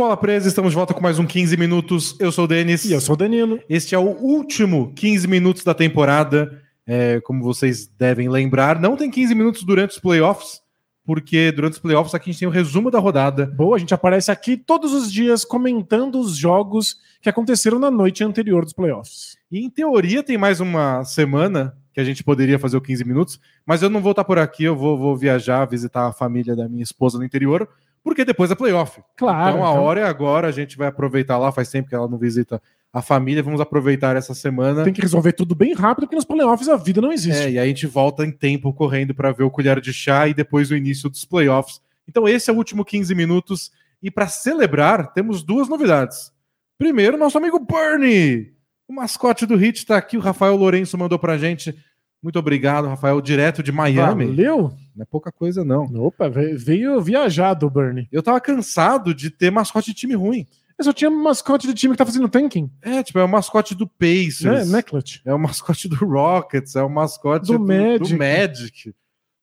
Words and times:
Bola 0.00 0.16
Presa, 0.16 0.48
estamos 0.48 0.70
de 0.70 0.76
volta 0.76 0.94
com 0.94 1.02
mais 1.02 1.18
um 1.18 1.26
15 1.26 1.58
minutos. 1.58 2.16
Eu 2.18 2.32
sou 2.32 2.46
o 2.46 2.48
Denis. 2.48 2.86
E 2.86 2.92
eu 2.94 3.02
sou 3.02 3.14
o 3.14 3.18
Danilo. 3.18 3.60
Este 3.68 3.94
é 3.94 3.98
o 3.98 4.16
último 4.16 4.94
15 4.94 5.28
minutos 5.28 5.62
da 5.62 5.74
temporada. 5.74 6.58
É, 6.86 7.20
como 7.20 7.44
vocês 7.44 7.86
devem 7.86 8.26
lembrar, 8.26 8.80
não 8.80 8.96
tem 8.96 9.10
15 9.10 9.34
minutos 9.34 9.62
durante 9.62 9.90
os 9.90 9.98
playoffs, 9.98 10.62
porque 11.04 11.52
durante 11.52 11.74
os 11.74 11.78
playoffs 11.78 12.14
aqui 12.14 12.30
a 12.30 12.32
gente 12.32 12.40
tem 12.40 12.48
o 12.48 12.50
resumo 12.50 12.90
da 12.90 12.98
rodada. 12.98 13.44
Boa, 13.44 13.76
a 13.76 13.78
gente 13.78 13.92
aparece 13.92 14.30
aqui 14.30 14.56
todos 14.56 14.94
os 14.94 15.12
dias 15.12 15.44
comentando 15.44 16.18
os 16.18 16.34
jogos 16.34 16.96
que 17.20 17.28
aconteceram 17.28 17.78
na 17.78 17.90
noite 17.90 18.24
anterior 18.24 18.64
dos 18.64 18.72
playoffs. 18.72 19.36
E 19.52 19.62
em 19.62 19.68
teoria 19.68 20.22
tem 20.22 20.38
mais 20.38 20.60
uma 20.60 21.04
semana 21.04 21.76
que 21.92 22.00
a 22.00 22.04
gente 22.04 22.24
poderia 22.24 22.58
fazer 22.58 22.78
o 22.78 22.80
15 22.80 23.04
minutos, 23.04 23.38
mas 23.66 23.82
eu 23.82 23.90
não 23.90 24.00
vou 24.00 24.12
estar 24.12 24.24
por 24.24 24.38
aqui, 24.38 24.64
eu 24.64 24.74
vou, 24.74 24.96
vou 24.96 25.14
viajar, 25.14 25.66
visitar 25.66 26.06
a 26.06 26.12
família 26.12 26.56
da 26.56 26.66
minha 26.70 26.82
esposa 26.82 27.18
no 27.18 27.24
interior, 27.24 27.68
porque 28.02 28.24
depois 28.24 28.50
é 28.50 28.54
playoff. 28.54 29.00
Claro. 29.16 29.56
Então 29.56 29.66
a 29.66 29.70
então 29.70 29.82
hora 29.82 30.00
é 30.00 30.04
agora, 30.04 30.48
a 30.48 30.52
gente 30.52 30.76
vai 30.76 30.88
aproveitar 30.88 31.38
lá, 31.38 31.52
faz 31.52 31.70
tempo 31.70 31.88
que 31.88 31.94
ela 31.94 32.08
não 32.08 32.18
visita 32.18 32.60
a 32.92 33.00
família, 33.00 33.42
vamos 33.42 33.60
aproveitar 33.60 34.16
essa 34.16 34.34
semana. 34.34 34.82
Tem 34.82 34.92
que 34.92 35.02
resolver 35.02 35.32
tudo 35.32 35.54
bem 35.54 35.74
rápido, 35.74 36.06
porque 36.06 36.16
nos 36.16 36.24
playoffs 36.24 36.68
a 36.68 36.76
vida 36.76 37.00
não 37.00 37.12
existe. 37.12 37.42
É, 37.42 37.50
e 37.52 37.58
aí 37.58 37.64
a 37.64 37.66
gente 37.66 37.86
volta 37.86 38.24
em 38.24 38.32
tempo 38.32 38.72
correndo 38.72 39.14
para 39.14 39.30
ver 39.30 39.44
o 39.44 39.50
colher 39.50 39.80
de 39.80 39.92
chá 39.92 40.26
e 40.26 40.34
depois 40.34 40.70
o 40.70 40.76
início 40.76 41.08
dos 41.08 41.24
playoffs. 41.24 41.80
Então 42.08 42.28
esse 42.28 42.50
é 42.50 42.52
o 42.52 42.56
último 42.56 42.84
15 42.84 43.14
minutos 43.14 43.70
e 44.02 44.10
para 44.10 44.26
celebrar 44.26 45.12
temos 45.12 45.42
duas 45.42 45.68
novidades. 45.68 46.32
Primeiro, 46.76 47.16
nosso 47.16 47.38
amigo 47.38 47.58
Bernie, 47.60 48.54
o 48.88 48.92
mascote 48.92 49.46
do 49.46 49.54
Hit 49.54 49.78
está 49.78 49.96
aqui, 49.96 50.16
o 50.16 50.20
Rafael 50.20 50.56
Lourenço 50.56 50.98
mandou 50.98 51.18
pra 51.18 51.38
gente. 51.38 51.76
Muito 52.22 52.38
obrigado, 52.38 52.86
Rafael, 52.88 53.20
direto 53.20 53.62
de 53.62 53.72
Miami. 53.72 54.26
Valeu? 54.26 54.72
Não 54.94 55.02
é 55.02 55.06
pouca 55.06 55.32
coisa 55.32 55.64
não. 55.64 55.84
Opa, 56.04 56.28
ve- 56.28 56.54
veio 56.54 57.00
viajado, 57.00 57.68
Bernie. 57.70 58.06
Eu 58.12 58.22
tava 58.22 58.40
cansado 58.40 59.14
de 59.14 59.30
ter 59.30 59.50
mascote 59.50 59.90
de 59.90 59.94
time 59.96 60.14
ruim. 60.14 60.46
Eu 60.78 60.84
só 60.84 60.92
tinha 60.92 61.10
mascote 61.10 61.66
de 61.66 61.74
time 61.74 61.92
que 61.94 61.98
tá 61.98 62.06
fazendo 62.06 62.28
tanking, 62.28 62.70
É, 62.82 63.02
tipo, 63.02 63.18
é 63.18 63.24
o 63.24 63.28
mascote 63.28 63.74
do? 63.74 63.86
Pacers. 63.86 64.70
Clutch? 64.86 65.20
É 65.26 65.32
o 65.34 65.38
mascote 65.38 65.88
do 65.88 65.96
Rockets, 65.96 66.74
é 66.76 66.82
o 66.82 66.88
mascote 66.90 67.46
Do 67.52 67.58
Magic. 67.60 67.98
do 68.12 68.18
Magic. 68.18 68.94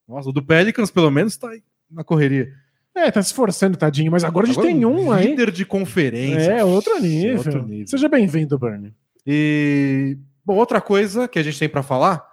Nossa, 0.08 0.30
o 0.30 0.32
do 0.34 0.42
Pelicans, 0.44 0.90
pelo 0.90 1.12
menos, 1.12 1.36
tá 1.38 1.50
aí 1.50 1.62
na 1.92 2.04
correria. 2.04 2.50
É, 2.96 3.12
tá 3.12 3.22
se 3.22 3.28
esforçando, 3.30 3.78
tadinho, 3.78 4.12
mas 4.12 4.24
agora 4.24 4.46
a 4.46 4.48
gente 4.48 4.58
Agora, 4.58 4.74
tem 4.74 4.84
um 4.86 5.12
aí. 5.12 5.28
Líder 5.28 5.52
de 5.52 5.64
conferência. 5.66 6.52
É, 6.54 6.64
outro 6.64 7.00
nível. 7.00 7.38
Outro 7.38 7.64
nível. 7.68 7.88
Seja 7.88 8.10
bem-vindo, 8.10 8.58
Bernie. 8.58 8.94
E, 9.26 10.18
bom, 10.44 10.56
outra 10.56 10.82
coisa 10.82 11.28
que 11.28 11.38
a 11.38 11.44
gente 11.44 11.60
tem 11.60 11.70
pra 11.70 11.84
falar 11.84 12.26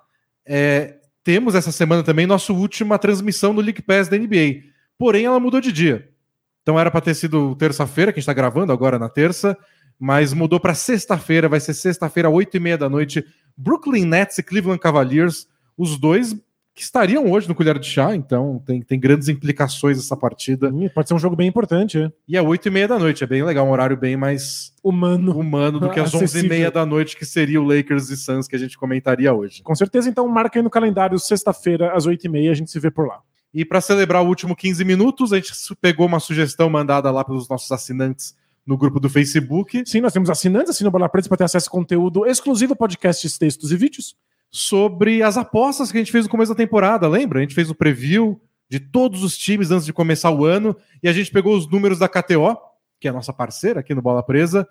é 0.46 0.98
temos 1.24 1.54
essa 1.54 1.72
semana 1.72 2.02
também 2.02 2.26
nossa 2.26 2.52
última 2.52 2.98
transmissão 2.98 3.54
no 3.54 3.62
League 3.62 3.80
Pass 3.80 4.08
da 4.08 4.18
NBA. 4.18 4.64
Porém, 4.98 5.24
ela 5.24 5.40
mudou 5.40 5.58
de 5.58 5.72
dia. 5.72 6.10
Então 6.62 6.78
era 6.78 6.90
para 6.90 7.00
ter 7.00 7.14
sido 7.14 7.56
terça-feira, 7.56 8.12
que 8.12 8.18
a 8.18 8.20
gente 8.20 8.24
está 8.24 8.34
gravando 8.34 8.72
agora 8.72 8.98
na 8.98 9.08
terça, 9.08 9.56
mas 9.98 10.34
mudou 10.34 10.60
para 10.60 10.74
sexta-feira. 10.74 11.48
Vai 11.48 11.60
ser 11.60 11.72
sexta-feira, 11.72 12.28
oito 12.28 12.54
e 12.56 12.60
meia 12.60 12.76
da 12.76 12.90
noite. 12.90 13.24
Brooklyn 13.56 14.04
Nets 14.04 14.36
e 14.36 14.42
Cleveland 14.42 14.78
Cavaliers, 14.78 15.48
os 15.78 15.98
dois 15.98 16.36
que 16.74 16.82
estariam 16.82 17.30
hoje 17.30 17.48
no 17.48 17.54
Colher 17.54 17.78
de 17.78 17.86
Chá, 17.86 18.16
então 18.16 18.60
tem, 18.66 18.82
tem 18.82 18.98
grandes 18.98 19.28
implicações 19.28 19.96
essa 19.96 20.16
partida. 20.16 20.72
Pode 20.92 21.06
ser 21.06 21.14
um 21.14 21.18
jogo 21.18 21.36
bem 21.36 21.46
importante, 21.46 21.98
é. 21.98 22.10
E 22.26 22.36
é 22.36 22.42
oito 22.42 22.66
e 22.66 22.70
meia 22.70 22.88
da 22.88 22.98
noite, 22.98 23.22
é 23.22 23.26
bem 23.26 23.44
legal, 23.44 23.64
um 23.64 23.70
horário 23.70 23.96
bem 23.96 24.16
mais 24.16 24.72
Humano. 24.82 25.38
humano 25.38 25.78
do 25.78 25.88
que 25.88 26.00
as 26.00 26.12
onze 26.12 26.44
e 26.44 26.48
meia 26.48 26.72
da 26.72 26.84
noite, 26.84 27.16
que 27.16 27.24
seria 27.24 27.60
o 27.60 27.64
Lakers 27.64 28.10
e 28.10 28.16
Suns 28.16 28.48
que 28.48 28.56
a 28.56 28.58
gente 28.58 28.76
comentaria 28.76 29.32
hoje. 29.32 29.62
Com 29.62 29.74
certeza, 29.74 30.08
então 30.08 30.26
marca 30.26 30.58
aí 30.58 30.62
no 30.64 30.70
calendário, 30.70 31.16
sexta-feira, 31.18 31.92
às 31.92 32.08
8h30, 32.08 32.50
a 32.50 32.54
gente 32.54 32.70
se 32.70 32.80
vê 32.80 32.90
por 32.90 33.06
lá. 33.06 33.20
E 33.52 33.64
para 33.64 33.80
celebrar 33.80 34.24
o 34.24 34.26
último 34.26 34.56
15 34.56 34.84
minutos, 34.84 35.32
a 35.32 35.36
gente 35.36 35.52
pegou 35.80 36.06
uma 36.06 36.18
sugestão 36.18 36.68
mandada 36.68 37.08
lá 37.12 37.24
pelos 37.24 37.48
nossos 37.48 37.70
assinantes 37.70 38.34
no 38.66 38.76
grupo 38.76 38.98
do 38.98 39.08
Facebook 39.10 39.82
Sim, 39.86 40.00
nós 40.00 40.12
temos 40.12 40.30
assinantes, 40.30 40.70
assina 40.70 40.88
o 40.88 40.90
Bola 40.90 41.08
Preta 41.08 41.28
para 41.28 41.36
ter 41.36 41.44
acesso 41.44 41.68
a 41.68 41.70
conteúdo 41.70 42.26
exclusivo, 42.26 42.74
podcasts, 42.74 43.38
textos 43.38 43.70
e 43.70 43.76
vídeos. 43.76 44.16
Sobre 44.54 45.20
as 45.20 45.36
apostas 45.36 45.90
que 45.90 45.98
a 45.98 46.00
gente 46.00 46.12
fez 46.12 46.26
no 46.26 46.30
começo 46.30 46.52
da 46.52 46.56
temporada, 46.56 47.08
lembra? 47.08 47.40
A 47.40 47.42
gente 47.42 47.56
fez 47.56 47.68
o 47.70 47.74
preview 47.74 48.40
de 48.70 48.78
todos 48.78 49.24
os 49.24 49.36
times 49.36 49.72
antes 49.72 49.84
de 49.84 49.92
começar 49.92 50.30
o 50.30 50.44
ano 50.44 50.76
e 51.02 51.08
a 51.08 51.12
gente 51.12 51.32
pegou 51.32 51.56
os 51.56 51.68
números 51.68 51.98
da 51.98 52.08
KTO, 52.08 52.56
que 53.00 53.08
é 53.08 53.10
a 53.10 53.14
nossa 53.14 53.32
parceira 53.32 53.80
aqui 53.80 53.92
no 53.92 54.00
Bola 54.00 54.22
Presa, 54.22 54.64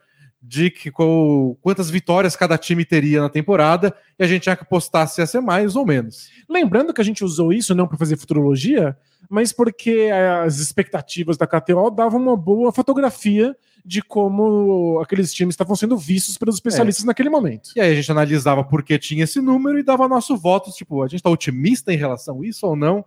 de 0.46 0.70
que, 0.70 0.92
qual- 0.92 1.56
quantas 1.62 1.90
vitórias 1.90 2.36
cada 2.36 2.58
time 2.58 2.84
teria 2.84 3.22
na 3.22 3.30
temporada 3.30 3.96
e 4.20 4.24
a 4.24 4.28
gente 4.28 4.44
tinha 4.44 4.56
que 4.58 4.64
apostar 4.64 5.08
se 5.08 5.22
ia 5.22 5.26
ser 5.26 5.40
mais 5.40 5.76
ou 5.78 5.86
menos. 5.86 6.30
Lembrando 6.50 6.94
que 6.94 7.00
a 7.00 7.04
gente 7.04 7.24
usou 7.24 7.54
isso 7.54 7.74
não 7.74 7.88
para 7.88 7.98
fazer 7.98 8.18
futurologia, 8.18 8.98
mas 9.30 9.54
porque 9.54 10.09
as 10.44 10.59
expectativas 10.59 11.38
da 11.38 11.48
KTO 11.48 11.90
davam 11.90 12.22
uma 12.22 12.36
boa 12.36 12.74
fotografia 12.74 13.56
de 13.86 14.02
como 14.02 15.00
aqueles 15.02 15.34
times 15.34 15.54
estavam 15.54 15.76
sendo 15.78 15.98
vistos 15.98 16.38
pelos 16.38 16.56
especialistas 16.56 17.06
naquele 17.06 17.30
momento. 17.30 17.70
E 17.75 17.80
aí 17.81 17.92
a 17.92 17.96
gente 17.96 18.12
analisava 18.12 18.64
por 18.66 18.84
que 18.84 19.00
tinha 19.00 19.24
esse 19.24 19.40
número 19.42 19.80
e 19.80 19.84
dava 19.84 20.08
nosso 20.10 20.36
voto, 20.38 20.72
tipo, 20.72 21.04
a 21.04 21.08
gente 21.08 21.24
tá 21.24 21.30
otimista 21.30 21.92
em 21.94 21.98
relação 21.98 22.42
a 22.42 22.46
isso 22.46 22.68
ou 22.68 22.75
não? 22.75 23.04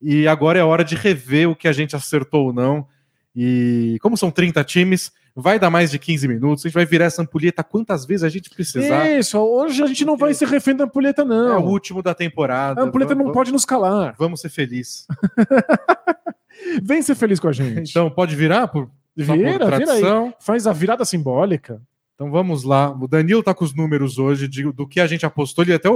E 0.00 0.28
agora 0.28 0.58
é 0.58 0.62
hora 0.62 0.84
de 0.84 0.94
rever 0.94 1.48
o 1.50 1.56
que 1.56 1.66
a 1.66 1.72
gente 1.72 1.96
acertou 1.96 2.46
ou 2.46 2.52
não. 2.52 2.86
E 3.34 3.98
como 4.00 4.16
são 4.16 4.30
30 4.30 4.62
times, 4.64 5.12
vai 5.36 5.58
dar 5.58 5.68
mais 5.70 5.90
de 5.90 5.98
15 5.98 6.26
minutos, 6.26 6.64
a 6.64 6.68
gente 6.68 6.74
vai 6.74 6.86
virar 6.86 7.04
essa 7.04 7.20
ampulheta 7.22 7.62
quantas 7.62 8.06
vezes 8.06 8.24
a 8.24 8.28
gente 8.30 8.48
precisar. 8.48 9.10
Isso, 9.10 9.38
hoje 9.38 9.82
a 9.82 9.86
gente 9.86 10.04
não 10.04 10.16
vai 10.16 10.32
ser 10.32 10.48
refém 10.48 10.74
da 10.74 10.84
ampulheta, 10.84 11.22
É 11.22 11.24
o 11.24 11.28
não. 11.28 11.64
último 11.66 12.02
da 12.02 12.14
temporada. 12.14 12.80
a 12.80 12.84
ampulheta 12.84 13.14
não 13.14 13.24
Vamos- 13.24 13.34
pode 13.34 13.52
nos 13.52 13.64
calar. 13.66 14.14
Vamos 14.18 14.40
ser 14.40 14.48
felizes. 14.48 15.06
Vem 16.82 17.02
ser 17.02 17.14
feliz 17.14 17.38
com 17.38 17.48
a 17.48 17.52
gente. 17.52 17.90
Então, 17.90 18.10
pode 18.10 18.34
virar 18.34 18.68
por, 18.68 18.90
vira, 19.16 19.36
vira 19.78 19.92
aí. 19.92 20.02
Faz 20.40 20.66
a 20.66 20.72
virada 20.72 21.04
simbólica. 21.04 21.80
Então 22.14 22.30
vamos 22.30 22.64
lá. 22.64 22.90
O 22.90 23.06
Danilo 23.06 23.42
tá 23.42 23.52
com 23.54 23.64
os 23.64 23.74
números 23.74 24.18
hoje 24.18 24.48
de- 24.48 24.72
do 24.72 24.86
que 24.88 25.00
a 25.00 25.06
gente 25.06 25.26
apostou. 25.26 25.62
Ele 25.64 25.74
até 25.74 25.88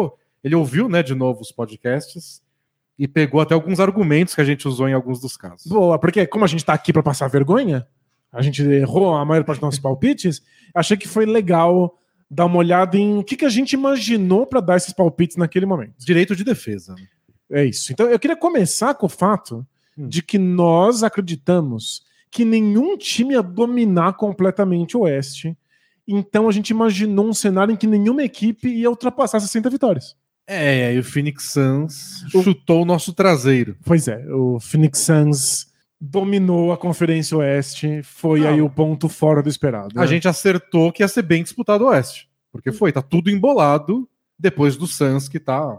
ele 0.45 0.55
ouviu, 0.55 0.89
né, 0.89 1.03
de 1.03 1.15
novo 1.15 1.41
os 1.41 1.51
podcasts 1.51 2.43
e 2.99 3.09
pegou 3.09 3.41
até 3.41 3.55
alguns 3.55 3.81
argumentos 3.81 4.35
que 4.35 4.41
a 4.41 4.45
gente 4.45 4.69
usou 4.69 4.87
em 4.89 4.93
alguns 4.93 5.19
dos 5.21 5.37
casos. 5.37 5.67
Boa, 5.67 5.99
porque 5.99 6.27
como 6.27 6.45
a 6.45 6.49
gente 6.49 6.65
tá 6.65 6.75
aqui 6.75 6.93
para 6.93 7.03
passar 7.03 7.29
vergonha, 7.29 7.87
a 8.33 8.43
gente 8.43 8.63
errou 8.63 9.15
a 9.15 9.25
maior 9.25 9.45
parte 9.45 9.59
dos 9.59 9.65
nossos 9.67 9.81
palpites, 9.81 10.43
achei 10.75 10.97
que 10.97 11.09
foi 11.09 11.27
legal 11.27 11.99
dar 12.31 12.47
uma 12.47 12.57
olhada 12.59 12.97
em 12.97 13.19
o 13.19 13.25
que, 13.25 13.37
que 13.37 13.45
a 13.45 13.49
gente 13.49 13.73
imaginou 13.73 14.47
para 14.47 14.61
dar 14.61 14.77
esses 14.77 14.93
palpites 14.93 15.37
naquele 15.37 15.67
momento. 15.67 15.95
Direito 15.99 16.37
de 16.37 16.45
defesa. 16.45 16.95
É 17.51 17.65
isso. 17.65 17.93
Então 17.93 18.07
eu 18.09 18.19
queria 18.19 18.37
começar 18.37 18.95
com 18.95 19.07
o 19.07 19.09
fato 19.09 19.67
Hum. 19.99 20.07
de 20.07 20.23
que 20.23 20.39
nós 20.39 21.03
acreditamos 21.03 22.03
que 22.31 22.45
nenhum 22.45 22.97
time 22.97 23.35
ia 23.35 23.43
dominar 23.43 24.13
completamente 24.13 24.97
o 24.97 25.01
Oeste. 25.01 25.57
Então 26.07 26.49
a 26.49 26.53
gente 26.53 26.71
imaginou 26.71 27.27
um 27.29 27.35
cenário 27.35 27.73
em 27.73 27.77
que 27.77 27.89
nenhuma 27.89 28.23
equipe 28.23 28.69
ia 28.69 28.89
ultrapassar 28.89 29.41
60 29.41 29.69
vitórias. 29.69 30.15
É, 30.47 30.95
e 30.95 30.99
o 31.01 31.03
Phoenix 31.05 31.51
Suns 31.53 32.25
O- 32.33 32.43
chutou 32.43 32.83
o 32.83 32.85
nosso 32.85 33.13
traseiro. 33.13 33.77
Pois 33.85 34.07
é, 34.07 34.25
o 34.33 34.61
Phoenix 34.61 35.01
Suns 35.01 35.67
dominou 36.01 36.73
a 36.73 36.79
Conferência 36.79 37.37
Oeste, 37.37 38.03
foi 38.03 38.41
Não. 38.41 38.49
aí 38.49 38.63
o 38.63 38.71
ponto 38.71 39.09
fora 39.09 39.43
do 39.43 39.49
esperado. 39.49 39.99
A 39.99 40.03
né? 40.03 40.07
gente 40.07 40.27
acertou 40.27 40.91
que 40.91 41.03
ia 41.03 41.09
ser 41.09 41.23
bem 41.23 41.43
disputado 41.43 41.85
o 41.85 41.89
Oeste. 41.89 42.29
Porque 42.51 42.73
foi, 42.73 42.91
tá 42.91 43.03
tudo 43.03 43.31
embolado 43.31 44.09
depois 44.39 44.77
do 44.77 44.87
Suns 44.87 45.29
que 45.29 45.39
tá 45.39 45.79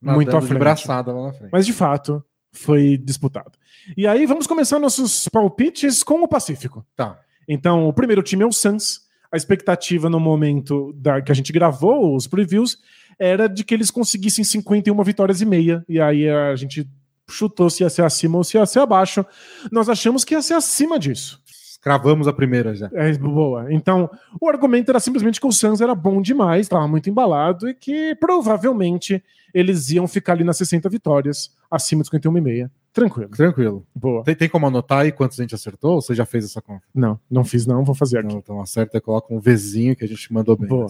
Muito 0.00 0.36
à 0.36 0.40
frente. 0.42 0.58
braçada 0.58 1.12
lá 1.12 1.28
na 1.28 1.32
frente. 1.32 1.50
Mas 1.50 1.64
de 1.64 1.72
fato, 1.72 2.22
foi 2.52 2.98
disputado. 2.98 3.52
E 3.96 4.06
aí 4.06 4.26
vamos 4.26 4.46
começar 4.46 4.78
nossos 4.78 5.28
palpites 5.28 6.02
com 6.02 6.22
o 6.22 6.28
Pacífico. 6.28 6.86
Tá. 6.94 7.18
Então, 7.48 7.88
o 7.88 7.92
primeiro 7.92 8.22
time 8.22 8.42
é 8.42 8.46
o 8.46 8.52
Suns. 8.52 9.02
A 9.32 9.36
expectativa 9.36 10.08
no 10.08 10.20
momento 10.20 10.92
da, 10.92 11.20
que 11.20 11.32
a 11.32 11.34
gente 11.34 11.52
gravou 11.52 12.14
os 12.14 12.26
previews 12.26 12.78
era 13.18 13.48
de 13.48 13.64
que 13.64 13.74
eles 13.74 13.90
conseguissem 13.90 14.44
51 14.44 15.02
vitórias 15.02 15.40
e 15.40 15.46
meia. 15.46 15.84
E 15.88 16.00
aí 16.00 16.28
a 16.28 16.54
gente 16.54 16.88
chutou 17.28 17.70
se 17.70 17.82
ia 17.82 17.90
ser 17.90 18.02
acima 18.02 18.38
ou 18.38 18.44
se 18.44 18.56
ia 18.56 18.66
ser 18.66 18.80
abaixo. 18.80 19.24
Nós 19.70 19.88
achamos 19.88 20.24
que 20.24 20.34
ia 20.34 20.42
ser 20.42 20.54
acima 20.54 20.98
disso. 20.98 21.42
Cravamos 21.80 22.26
a 22.26 22.32
primeira 22.32 22.74
já. 22.74 22.90
É, 22.94 23.12
boa. 23.18 23.70
Então, 23.70 24.10
o 24.40 24.48
argumento 24.48 24.90
era 24.90 24.98
simplesmente 24.98 25.38
que 25.38 25.46
o 25.46 25.52
Suns 25.52 25.82
era 25.82 25.94
bom 25.94 26.22
demais, 26.22 26.62
estava 26.62 26.88
muito 26.88 27.10
embalado 27.10 27.68
e 27.68 27.74
que 27.74 28.14
provavelmente 28.14 29.22
eles 29.52 29.90
iam 29.90 30.08
ficar 30.08 30.32
ali 30.32 30.44
nas 30.44 30.56
60 30.56 30.88
vitórias, 30.88 31.54
acima 31.70 32.02
de 32.02 32.08
51,5. 32.08 32.70
Tranquilo. 32.90 33.30
Tranquilo. 33.30 33.86
Boa. 33.94 34.22
Tem, 34.24 34.34
tem 34.34 34.48
como 34.48 34.66
anotar 34.66 35.00
aí 35.00 35.12
quantos 35.12 35.38
a 35.38 35.42
gente 35.42 35.54
acertou? 35.54 35.96
Ou 35.96 36.00
você 36.00 36.14
já 36.14 36.24
fez 36.24 36.44
essa 36.44 36.62
conta? 36.62 36.84
Não, 36.94 37.20
não 37.30 37.44
fiz 37.44 37.66
não, 37.66 37.84
vou 37.84 37.94
fazer 37.94 38.18
aqui. 38.18 38.28
Não, 38.28 38.38
então 38.38 38.60
acerta 38.62 38.96
e 38.96 39.00
coloca 39.00 39.34
um 39.34 39.38
Vzinho 39.38 39.94
que 39.94 40.04
a 40.04 40.08
gente 40.08 40.32
mandou 40.32 40.56
bem. 40.56 40.68
Boa. 40.68 40.86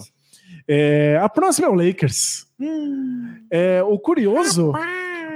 É, 0.67 1.19
a 1.21 1.27
próxima 1.27 1.67
é 1.67 1.69
o 1.71 1.75
Lakers. 1.75 2.47
É, 3.51 3.83
o 3.83 3.99
curioso, 3.99 4.71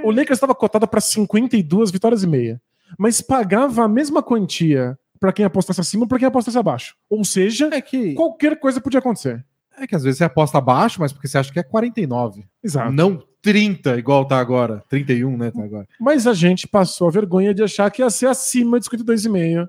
o 0.04 0.10
Lakers 0.10 0.36
estava 0.36 0.54
cotado 0.54 0.86
para 0.86 1.00
52 1.00 1.90
vitórias 1.90 2.22
e 2.22 2.26
meia, 2.26 2.60
mas 2.98 3.20
pagava 3.20 3.84
a 3.84 3.88
mesma 3.88 4.22
quantia 4.22 4.98
para 5.18 5.32
quem 5.32 5.44
apostasse 5.44 5.80
acima 5.80 6.04
ou 6.04 6.08
para 6.08 6.18
quem 6.18 6.28
apostasse 6.28 6.56
abaixo. 6.58 6.94
Ou 7.08 7.24
seja, 7.24 7.68
É 7.72 7.80
que, 7.80 8.14
qualquer 8.14 8.58
coisa 8.58 8.80
podia 8.80 8.98
acontecer. 9.00 9.44
é 9.78 9.86
que 9.86 9.94
às 9.94 10.02
vezes 10.02 10.18
você 10.18 10.24
aposta 10.24 10.58
abaixo, 10.58 11.00
mas 11.00 11.12
porque 11.12 11.28
você 11.28 11.38
acha 11.38 11.52
que 11.52 11.58
é 11.58 11.62
49. 11.62 12.44
Exato. 12.62 12.92
Não 12.92 13.22
30, 13.42 13.96
igual 13.98 14.24
tá 14.26 14.38
agora. 14.38 14.82
31, 14.88 15.36
né? 15.36 15.50
Tá 15.50 15.62
agora. 15.62 15.86
Mas 15.98 16.26
a 16.26 16.34
gente 16.34 16.66
passou 16.68 17.08
a 17.08 17.10
vergonha 17.10 17.54
de 17.54 17.62
achar 17.62 17.90
que 17.90 18.02
ia 18.02 18.10
ser 18.10 18.26
acima 18.26 18.78
de 18.78 18.86
52,5. 18.86 19.68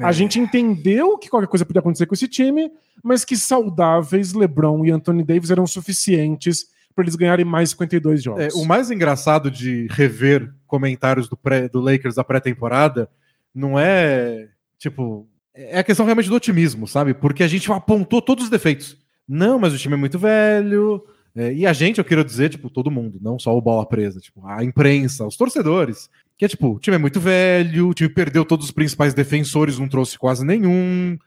A 0.00 0.10
gente 0.10 0.38
entendeu 0.40 1.18
que 1.18 1.28
qualquer 1.28 1.48
coisa 1.48 1.66
podia 1.66 1.80
acontecer 1.80 2.06
com 2.06 2.14
esse 2.14 2.26
time, 2.26 2.70
mas 3.04 3.26
que 3.26 3.36
saudáveis 3.36 4.32
LeBron 4.32 4.84
e 4.86 4.90
Anthony 4.90 5.22
Davis 5.22 5.50
eram 5.50 5.66
suficientes 5.66 6.66
para 6.94 7.04
eles 7.04 7.16
ganharem 7.16 7.44
mais 7.44 7.70
52 7.70 8.22
jogos. 8.22 8.42
É, 8.42 8.48
o 8.54 8.64
mais 8.64 8.90
engraçado 8.90 9.50
de 9.50 9.86
rever 9.90 10.52
comentários 10.66 11.28
do, 11.28 11.36
pré, 11.36 11.68
do 11.68 11.80
Lakers 11.80 12.14
da 12.14 12.24
pré-temporada 12.24 13.08
não 13.54 13.78
é 13.78 14.48
tipo. 14.78 15.28
É 15.54 15.78
a 15.80 15.84
questão 15.84 16.06
realmente 16.06 16.30
do 16.30 16.34
otimismo, 16.34 16.88
sabe? 16.88 17.12
Porque 17.12 17.42
a 17.42 17.48
gente 17.48 17.70
apontou 17.70 18.22
todos 18.22 18.44
os 18.44 18.50
defeitos. 18.50 18.96
Não, 19.28 19.58
mas 19.58 19.74
o 19.74 19.78
time 19.78 19.94
é 19.94 19.98
muito 19.98 20.18
velho. 20.18 21.04
É, 21.34 21.52
e 21.52 21.66
a 21.66 21.72
gente, 21.72 21.98
eu 21.98 22.04
quero 22.04 22.24
dizer, 22.24 22.50
tipo, 22.50 22.68
todo 22.68 22.90
mundo, 22.90 23.18
não 23.20 23.38
só 23.38 23.56
o 23.56 23.60
bola 23.60 23.86
presa, 23.86 24.20
tipo, 24.20 24.46
a 24.46 24.64
imprensa, 24.64 25.26
os 25.26 25.36
torcedores. 25.36 26.08
Que 26.36 26.46
é 26.46 26.48
tipo, 26.48 26.74
o 26.74 26.78
time 26.78 26.96
é 26.96 26.98
muito 26.98 27.20
velho, 27.20 27.88
o 27.88 27.94
time 27.94 28.08
perdeu 28.08 28.44
todos 28.44 28.66
os 28.66 28.72
principais 28.72 29.14
defensores, 29.14 29.78
não 29.78 29.88
trouxe 29.88 30.18
quase 30.18 30.44
nenhum. 30.44 31.18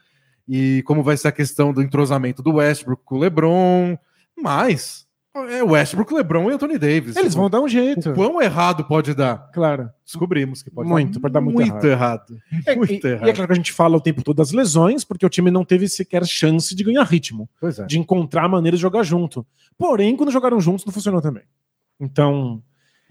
E 0.48 0.82
como 0.84 1.02
vai 1.02 1.16
ser 1.16 1.28
a 1.28 1.32
questão 1.32 1.72
do 1.72 1.82
entrosamento 1.82 2.42
do 2.42 2.54
Westbrook 2.54 3.02
com 3.04 3.16
o 3.16 3.18
LeBron. 3.18 3.96
Mas 4.36 5.05
é 5.44 5.62
Westbrook, 5.62 6.12
LeBron 6.12 6.50
e 6.50 6.54
Anthony 6.54 6.78
Davis. 6.78 7.16
Eles 7.16 7.34
vão 7.34 7.50
dar 7.50 7.60
um 7.60 7.68
jeito. 7.68 8.10
O 8.10 8.14
quão 8.14 8.40
errado 8.40 8.84
pode 8.84 9.14
dar? 9.14 9.50
Claro. 9.52 9.90
Descobrimos 10.04 10.62
que 10.62 10.70
pode 10.70 10.88
muito, 10.88 11.14
dar 11.14 11.20
pode 11.20 11.34
dar 11.34 11.40
muito, 11.40 11.58
muito 11.58 11.86
errado. 11.86 12.38
É, 12.64 12.74
muito 12.74 12.92
e, 12.92 13.10
errado. 13.10 13.26
e 13.26 13.30
é 13.30 13.32
claro 13.32 13.48
que 13.48 13.52
a 13.52 13.56
gente 13.56 13.72
fala 13.72 13.96
o 13.96 14.00
tempo 14.00 14.22
todo 14.22 14.36
das 14.36 14.52
lesões, 14.52 15.04
porque 15.04 15.26
o 15.26 15.28
time 15.28 15.50
não 15.50 15.64
teve 15.64 15.88
sequer 15.88 16.24
chance 16.26 16.74
de 16.74 16.84
ganhar 16.84 17.04
ritmo, 17.04 17.48
Pois 17.60 17.78
é. 17.78 17.86
de 17.86 17.98
encontrar 17.98 18.48
maneira 18.48 18.76
de 18.76 18.80
jogar 18.80 19.02
junto. 19.02 19.46
Porém, 19.78 20.16
quando 20.16 20.30
jogaram 20.30 20.60
juntos, 20.60 20.84
não 20.84 20.92
funcionou 20.92 21.20
também. 21.20 21.44
Então, 22.00 22.62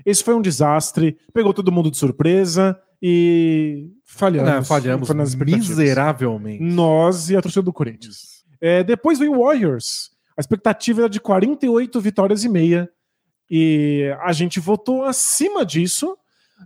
esse 0.06 0.24
foi 0.24 0.36
um 0.36 0.42
desastre, 0.42 1.18
pegou 1.33 1.54
todo 1.54 1.72
mundo 1.72 1.92
de 1.92 1.98
surpresa 1.98 2.80
e 3.01 3.92
falhamos. 4.04 4.51
Não, 4.51 4.63
falhamos 4.63 5.10
miseravelmente. 5.36 6.63
Nós 6.63 7.30
e 7.30 7.36
a 7.36 7.42
torcida 7.42 7.62
do 7.62 7.74
Corinthians. 7.74 8.44
É, 8.60 8.83
depois 8.83 9.19
veio 9.19 9.33
o 9.33 9.44
Warriors. 9.44 10.15
A 10.38 10.42
expectativa 10.42 11.02
era 11.02 11.10
de 11.10 11.20
48 11.20 12.00
vitórias 12.02 12.44
e 12.44 12.50
meia. 12.50 12.90
E 13.50 14.12
a 14.22 14.34
gente 14.34 14.60
votou 14.60 15.04
acima 15.04 15.66
disso, 15.66 16.18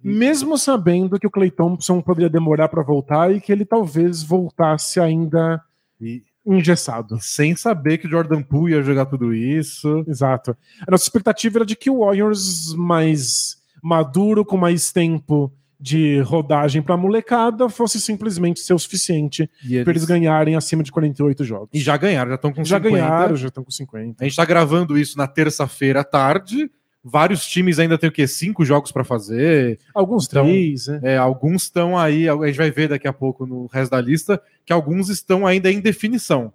mesmo 0.04 0.58
sabendo 0.58 1.20
que 1.20 1.28
o 1.28 1.32
Clay 1.32 1.52
Thompson 1.52 2.02
poderia 2.02 2.30
demorar 2.30 2.70
para 2.70 2.84
voltar 2.84 3.36
e 3.36 3.42
que 3.42 3.52
ele 3.52 3.66
talvez 3.66 4.24
voltasse 4.24 5.00
ainda 5.00 5.62
E, 6.00 6.24
engessado. 6.46 7.18
sem 7.20 7.56
saber 7.56 7.98
que 7.98 8.08
o 8.08 8.10
Jordan 8.10 8.42
Poole 8.42 8.74
ia 8.74 8.82
jogar 8.82 9.06
tudo 9.08 9.34
isso. 9.34 10.06
Exato. 10.08 10.56
A 10.88 10.92
nossa 10.92 11.04
expectativa 11.04 11.60
era 11.60 11.66
de 11.66 11.76
que 11.76 11.90
o 11.90 12.00
Warriors 12.00 12.74
mais 12.76 13.58
maduro, 13.84 14.46
com 14.46 14.58
mais 14.58 14.92
tempo 14.92 15.52
de 15.80 16.20
rodagem 16.22 16.82
para 16.82 16.98
molecada, 16.98 17.70
fosse 17.70 18.02
simplesmente 18.02 18.60
ser 18.60 18.74
o 18.74 18.80
suficiente 18.80 19.50
E 19.66 19.82
para 19.84 19.92
eles 19.94 20.04
ganharem 20.06 20.56
acima 20.56 20.84
de 20.84 20.92
48 20.92 21.44
jogos. 21.46 21.70
E 21.74 21.80
já 21.80 21.96
ganharam, 21.96 22.30
já 22.32 22.36
estão 22.36 22.52
com 22.52 22.64
já 22.66 22.78
50. 22.78 22.90
ganharam, 22.96 23.36
já 23.38 23.48
estão 23.48 23.64
com 23.64 23.72
50. 23.72 24.16
A 24.24 24.28
gente 24.28 24.36
tá 24.36 24.44
gravando 24.46 24.98
isso 24.98 25.18
na 25.18 25.26
terça-feira 25.28 26.02
à 26.02 26.04
tarde. 26.04 26.70
Vários 27.02 27.46
times 27.48 27.80
ainda 27.80 27.98
têm 27.98 28.10
o 28.10 28.12
quê? 28.12 28.28
Cinco 28.28 28.66
jogos 28.66 28.92
para 28.92 29.06
fazer. 29.06 29.80
Alguns 29.96 30.28
três, 30.28 30.88
né? 30.88 31.00
É, 31.02 31.18
alguns 31.18 31.64
estão 31.64 31.98
aí, 31.98 32.28
a 32.28 32.36
gente 32.48 32.58
vai 32.58 32.70
ver 32.72 32.90
daqui 32.90 33.08
a 33.08 33.14
pouco 33.14 33.46
no 33.46 33.68
resto 33.68 33.92
da 33.92 34.02
lista, 34.02 34.42
que 34.66 34.74
alguns 34.74 35.08
estão 35.08 35.48
ainda 35.48 35.72
em 35.72 35.80
definição. 35.80 36.52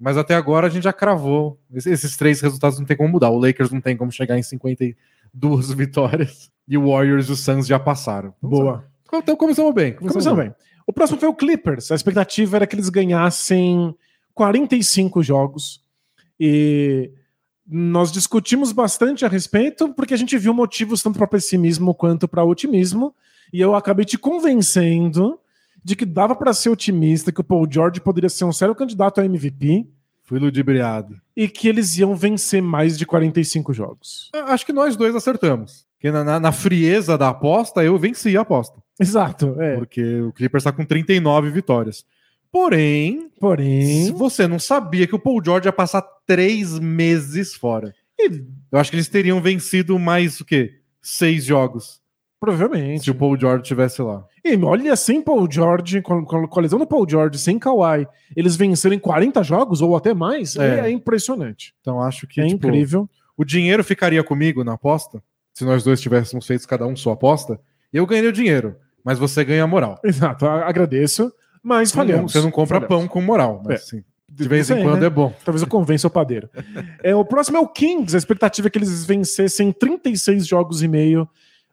Mas 0.00 0.16
até 0.16 0.34
agora 0.34 0.66
a 0.66 0.70
gente 0.70 0.84
já 0.84 0.92
cravou. 0.92 1.60
Es- 1.72 1.84
Esses 1.86 2.16
três 2.16 2.40
resultados 2.40 2.78
não 2.78 2.86
tem 2.86 2.96
como 2.96 3.10
mudar. 3.10 3.28
O 3.28 3.38
Lakers 3.38 3.70
não 3.70 3.80
tem 3.80 3.94
como 3.94 4.10
chegar 4.10 4.38
em 4.38 4.42
52 5.34 5.72
vitórias. 5.72 6.50
E 6.66 6.78
o 6.78 6.90
Warriors 6.90 7.28
e 7.28 7.32
o 7.32 7.36
Suns 7.36 7.66
já 7.66 7.78
passaram. 7.78 8.32
Boa. 8.40 8.84
Então 9.12 9.36
começamos 9.36 9.74
bem. 9.74 9.94
Começando 9.94 10.36
bem. 10.36 10.54
O 10.86 10.92
próximo 10.92 11.18
foi 11.18 11.28
o 11.28 11.34
Clippers. 11.34 11.90
A 11.90 11.94
expectativa 11.94 12.56
era 12.56 12.66
que 12.66 12.74
eles 12.74 12.88
ganhassem 12.88 13.94
45 14.32 15.22
jogos. 15.22 15.82
E 16.38 17.12
nós 17.66 18.10
discutimos 18.10 18.72
bastante 18.72 19.24
a 19.24 19.28
respeito, 19.28 19.92
porque 19.94 20.14
a 20.14 20.16
gente 20.16 20.36
viu 20.36 20.52
motivos 20.52 21.02
tanto 21.02 21.18
para 21.18 21.26
pessimismo 21.26 21.94
quanto 21.94 22.26
para 22.26 22.44
otimismo. 22.44 23.14
E 23.52 23.60
eu 23.60 23.74
acabei 23.74 24.04
te 24.04 24.18
convencendo 24.18 25.38
de 25.82 25.94
que 25.94 26.06
dava 26.06 26.34
para 26.34 26.54
ser 26.54 26.70
otimista, 26.70 27.30
que 27.30 27.40
o 27.40 27.44
Paul 27.44 27.66
George 27.70 28.00
poderia 28.00 28.30
ser 28.30 28.44
um 28.44 28.52
sério 28.52 28.74
candidato 28.74 29.20
a 29.20 29.24
MVP 29.24 29.86
Fui 30.24 30.38
ludibriado. 30.38 31.20
e 31.36 31.48
que 31.48 31.68
eles 31.68 31.96
iam 31.98 32.14
vencer 32.16 32.62
mais 32.62 32.96
de 32.98 33.04
45 33.06 33.72
jogos. 33.72 34.30
Acho 34.46 34.64
que 34.66 34.72
nós 34.72 34.96
dois 34.96 35.14
acertamos. 35.14 35.86
Porque 35.96 36.10
na, 36.10 36.22
na- 36.24 36.40
na 36.40 36.52
frieza 36.52 37.16
da 37.18 37.28
aposta, 37.30 37.82
eu 37.84 37.98
venci 37.98 38.36
a 38.36 38.40
aposta. 38.42 38.82
Exato, 39.00 39.54
é. 39.60 39.76
Porque 39.76 40.20
o 40.20 40.32
Clippers 40.32 40.62
está 40.62 40.72
com 40.72 40.84
39 40.84 41.50
vitórias. 41.50 42.04
Porém, 42.52 43.30
Porém, 43.40 44.12
você 44.12 44.46
não 44.46 44.58
sabia 44.60 45.06
que 45.06 45.14
o 45.14 45.18
Paul 45.18 45.42
George 45.44 45.66
ia 45.66 45.72
passar 45.72 46.02
três 46.26 46.78
meses 46.78 47.54
fora. 47.54 47.92
Eu 48.70 48.78
acho 48.78 48.90
que 48.90 48.96
eles 48.96 49.08
teriam 49.08 49.40
vencido 49.42 49.98
mais 49.98 50.40
o 50.40 50.44
quê? 50.44 50.78
Seis 51.02 51.44
jogos. 51.44 52.00
provavelmente. 52.38 53.04
Se 53.04 53.10
o 53.10 53.14
Paul 53.14 53.36
George 53.38 53.62
estivesse 53.62 54.00
lá. 54.02 54.24
E 54.44 54.56
olha, 54.58 54.94
sem 54.94 55.22
Paul 55.22 55.50
George, 55.50 56.02
com, 56.02 56.22
com, 56.24 56.58
a 56.58 56.62
lesão 56.62 56.78
do 56.78 56.86
Paul 56.86 57.08
George, 57.08 57.38
sem 57.38 57.58
Kawhi, 57.58 58.06
eles 58.36 58.56
vencerem 58.56 58.98
40 58.98 59.42
jogos 59.42 59.80
ou 59.80 59.96
até 59.96 60.12
mais, 60.12 60.54
é, 60.56 60.80
É. 60.80 60.80
é 60.86 60.90
impressionante. 60.90 61.74
Então 61.80 62.00
acho 62.02 62.26
que 62.26 62.40
é 62.42 62.46
tipo, 62.46 62.66
incrível. 62.66 63.08
o 63.36 63.44
dinheiro 63.44 63.82
ficaria 63.82 64.22
comigo 64.22 64.62
na 64.62 64.74
aposta. 64.74 65.22
Se 65.54 65.64
nós 65.64 65.82
dois 65.82 66.00
tivéssemos 66.00 66.46
feito 66.46 66.68
cada 66.68 66.86
um 66.86 66.94
sua 66.94 67.14
aposta, 67.14 67.58
eu 67.92 68.04
ganharia 68.06 68.28
o 68.28 68.32
dinheiro, 68.32 68.76
mas 69.02 69.18
você 69.18 69.42
ganha 69.44 69.64
a 69.64 69.66
moral. 69.66 69.98
Exato, 70.04 70.44
agradeço, 70.46 71.32
mas 71.62 71.90
falhamos. 71.90 72.32
Você 72.32 72.40
não 72.42 72.50
compra 72.50 72.80
Falhamos. 72.80 72.88
pão 72.98 73.08
com 73.08 73.22
moral, 73.22 73.62
mas 73.64 73.72
É. 73.72 73.82
assim, 73.82 74.04
de 74.30 74.48
vez 74.48 74.68
em 74.68 74.74
Sei, 74.74 74.82
quando 74.82 75.00
né? 75.00 75.06
é 75.06 75.10
bom. 75.10 75.32
Talvez 75.44 75.62
eu 75.62 75.68
convença 75.68 76.06
o 76.08 76.10
padeiro. 76.10 76.50
é, 77.02 77.14
o 77.14 77.24
próximo 77.24 77.56
é 77.56 77.60
o 77.60 77.68
Kings. 77.68 78.14
A 78.14 78.18
expectativa 78.18 78.66
é 78.66 78.70
que 78.70 78.76
eles 78.76 79.06
vencessem 79.06 79.72
36 79.72 80.46
jogos 80.46 80.82
e 80.82 80.88
meio. 80.88 81.26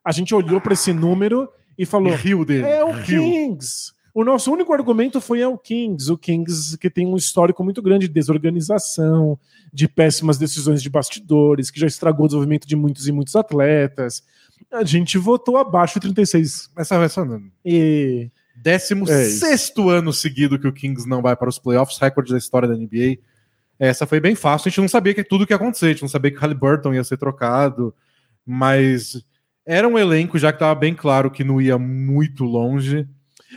A 0.05 0.11
gente 0.13 0.33
olhou 0.33 0.61
para 0.61 0.73
esse 0.73 0.93
número 0.93 1.49
e 1.81 1.85
falou: 1.85 2.13
Rio 2.15 2.45
dele. 2.45 2.65
É 2.65 2.83
o 2.83 2.91
Rio. 2.91 3.23
Kings. 3.23 3.91
O 4.13 4.23
nosso 4.25 4.51
único 4.51 4.73
argumento 4.73 5.21
foi 5.21 5.39
é 5.39 5.47
o 5.47 5.57
Kings. 5.57 6.11
O 6.11 6.17
Kings 6.17 6.77
que 6.77 6.89
tem 6.89 7.07
um 7.07 7.15
histórico 7.15 7.63
muito 7.63 7.81
grande 7.81 8.07
de 8.07 8.13
desorganização, 8.13 9.39
de 9.73 9.87
péssimas 9.87 10.37
decisões 10.37 10.83
de 10.83 10.89
bastidores, 10.89 11.71
que 11.71 11.79
já 11.79 11.87
estragou 11.87 12.25
o 12.25 12.27
desenvolvimento 12.27 12.67
de 12.67 12.75
muitos 12.75 13.07
e 13.07 13.11
muitos 13.11 13.35
atletas. 13.35 14.21
A 14.71 14.83
gente 14.83 15.17
votou 15.17 15.57
abaixo 15.57 15.95
de 15.95 16.01
36. 16.01 16.69
Essa 16.77 16.99
vai 16.99 17.09
só 17.09 17.25
E 17.65 18.29
Décimo 18.55 19.09
É 19.09 19.25
isso. 19.25 19.39
sexto 19.39 19.89
ano 19.89 20.13
seguido 20.13 20.59
que 20.59 20.67
o 20.67 20.73
Kings 20.73 21.09
não 21.09 21.21
vai 21.21 21.35
para 21.35 21.49
os 21.49 21.57
playoffs, 21.57 21.97
recorde 21.97 22.31
da 22.31 22.37
história 22.37 22.67
da 22.67 22.75
NBA. 22.75 23.17
Essa 23.79 24.05
foi 24.05 24.19
bem 24.19 24.35
fácil. 24.35 24.67
A 24.67 24.69
gente 24.69 24.81
não 24.81 24.87
sabia 24.87 25.13
que 25.15 25.23
tudo 25.23 25.47
que 25.47 25.53
ia 25.53 25.55
acontecer. 25.57 25.87
A 25.87 25.89
gente 25.89 26.03
não 26.03 26.09
sabia 26.09 26.29
que 26.29 26.37
o 26.37 26.39
Halliburton 26.39 26.93
ia 26.93 27.03
ser 27.03 27.17
trocado, 27.17 27.95
mas 28.45 29.25
era 29.65 29.87
um 29.87 29.97
elenco 29.97 30.37
já 30.37 30.51
que 30.51 30.57
estava 30.57 30.75
bem 30.75 30.93
claro 30.93 31.29
que 31.31 31.43
não 31.43 31.61
ia 31.61 31.77
muito 31.77 32.43
longe. 32.43 33.07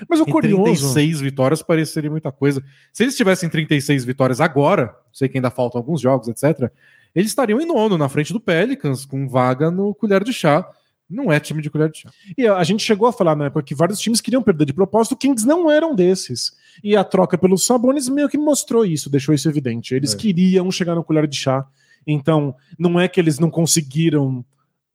mas 0.08 0.20
o 0.20 0.26
curioso. 0.26 0.64
36 0.64 1.20
vitórias 1.20 1.62
pareceria 1.62 2.10
muita 2.10 2.30
coisa. 2.32 2.62
Se 2.92 3.04
eles 3.04 3.16
tivessem 3.16 3.48
36 3.48 4.04
vitórias 4.04 4.40
agora, 4.40 4.94
sei 5.12 5.28
que 5.28 5.38
ainda 5.38 5.50
faltam 5.50 5.78
alguns 5.80 6.00
jogos, 6.00 6.28
etc., 6.28 6.70
eles 7.14 7.28
estariam 7.30 7.60
em 7.60 7.66
nono, 7.66 7.96
na 7.96 8.08
frente 8.08 8.32
do 8.32 8.40
Pelicans, 8.40 9.06
com 9.06 9.28
vaga 9.28 9.70
no 9.70 9.94
colher 9.94 10.24
de 10.24 10.32
chá. 10.32 10.68
Não 11.08 11.30
é 11.32 11.38
time 11.38 11.62
de 11.62 11.70
colher 11.70 11.88
de 11.90 11.98
chá. 12.00 12.10
E 12.36 12.44
a 12.44 12.64
gente 12.64 12.82
chegou 12.82 13.06
a 13.06 13.12
falar 13.12 13.36
na 13.36 13.44
época 13.44 13.62
que 13.62 13.74
vários 13.74 14.00
times 14.00 14.20
queriam 14.20 14.42
perder 14.42 14.64
de 14.64 14.72
propósito, 14.72 15.12
o 15.12 15.16
Kings 15.16 15.46
não 15.46 15.70
eram 15.70 15.94
desses. 15.94 16.52
E 16.82 16.96
a 16.96 17.04
troca 17.04 17.38
pelos 17.38 17.66
Sabonis 17.66 18.08
meio 18.08 18.28
que 18.28 18.36
mostrou 18.36 18.84
isso, 18.84 19.08
deixou 19.08 19.32
isso 19.32 19.48
evidente. 19.48 19.94
Eles 19.94 20.12
É. 20.12 20.16
queriam 20.16 20.68
chegar 20.72 20.96
no 20.96 21.04
colher 21.04 21.28
de 21.28 21.36
chá. 21.36 21.64
Então, 22.04 22.56
não 22.76 22.98
é 22.98 23.06
que 23.06 23.20
eles 23.20 23.38
não 23.38 23.48
conseguiram 23.50 24.44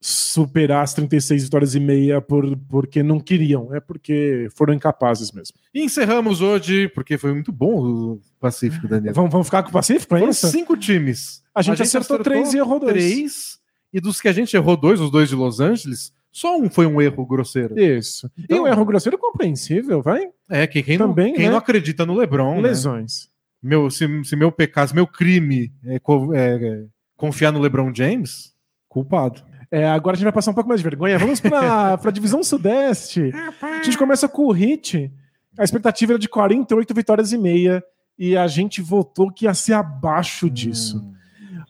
superar 0.01 0.83
as 0.83 0.93
36 0.93 1.43
vitórias 1.43 1.75
e 1.75 1.79
meia 1.79 2.21
por, 2.21 2.55
porque 2.69 3.03
não 3.03 3.19
queriam, 3.19 3.73
é 3.75 3.79
porque 3.79 4.47
foram 4.55 4.73
incapazes 4.73 5.31
mesmo. 5.31 5.57
E 5.73 5.83
encerramos 5.83 6.41
hoje, 6.41 6.87
porque 6.89 7.17
foi 7.17 7.33
muito 7.33 7.51
bom 7.51 7.79
o 8.15 8.21
Pacífico, 8.39 8.87
Daniel. 8.87 9.13
Vamos, 9.13 9.31
vamos 9.31 9.47
ficar 9.47 9.63
com 9.63 9.69
o 9.69 9.73
Pacífico, 9.73 10.15
é 10.15 10.19
Foram 10.19 10.31
isso? 10.31 10.47
cinco 10.47 10.77
times. 10.77 11.43
A 11.53 11.61
gente, 11.61 11.81
acertou, 11.81 12.19
três 12.19 12.53
e 12.53 12.57
errou 12.57 12.79
dois. 12.79 12.93
três. 12.93 13.59
E 13.91 13.99
dos 13.99 14.21
que 14.21 14.27
a 14.29 14.33
gente 14.33 14.55
errou 14.55 14.77
dois, 14.77 15.01
os 15.01 15.11
dois 15.11 15.27
de 15.27 15.35
Los 15.35 15.59
Angeles, 15.59 16.13
só 16.31 16.57
um 16.57 16.69
foi 16.69 16.85
um 16.85 17.01
erro 17.01 17.25
grosseiro. 17.25 17.77
Isso. 17.77 18.31
e 18.37 18.43
Então- 18.43 18.63
o 18.63 18.67
erro 18.67 18.85
grosseiro 18.85 19.17
é 19.17 19.19
compreensível, 19.19 20.01
vai? 20.01 20.27
É, 20.49 20.65
que 20.65 20.81
quem, 20.81 20.97
Também, 20.97 21.29
não, 21.29 21.35
quem 21.35 21.45
né? 21.45 21.51
não 21.51 21.57
acredita 21.57 22.05
no 22.05 22.15
LeBron, 22.15 22.55
né? 22.61 22.69
Lesões. 22.69 23.27
meu, 23.61 23.89
se, 23.91 24.07
se 24.23 24.35
meu 24.37 24.51
pecado, 24.51 24.87
se 24.89 24.95
meu 24.95 25.05
crime 25.07 25.73
é, 25.83 25.95
é, 25.95 25.99
é, 26.37 26.85
confiar 27.17 27.51
no 27.51 27.59
LeBron 27.59 27.91
James, 27.93 28.53
culpado. 28.87 29.41
É, 29.71 29.87
agora 29.87 30.15
a 30.15 30.17
gente 30.17 30.23
vai 30.23 30.33
passar 30.33 30.51
um 30.51 30.55
pouco 30.55 30.67
mais 30.67 30.81
de 30.81 30.83
vergonha. 30.83 31.17
Vamos 31.19 31.39
para 31.39 31.93
a 32.03 32.11
divisão 32.11 32.43
sudeste. 32.43 33.31
A 33.61 33.83
gente 33.83 33.97
começa 33.97 34.27
com 34.27 34.45
o 34.45 34.51
Hit. 34.51 35.11
A 35.57 35.63
expectativa 35.63 36.13
era 36.13 36.19
de 36.19 36.27
48 36.27 36.93
vitórias 36.93 37.31
e 37.31 37.37
meia. 37.37 37.83
E 38.17 38.35
a 38.35 38.47
gente 38.47 38.81
votou 38.81 39.31
que 39.31 39.45
ia 39.45 39.53
ser 39.53 39.73
abaixo 39.73 40.49
disso. 40.49 40.97
Hum. 40.97 41.13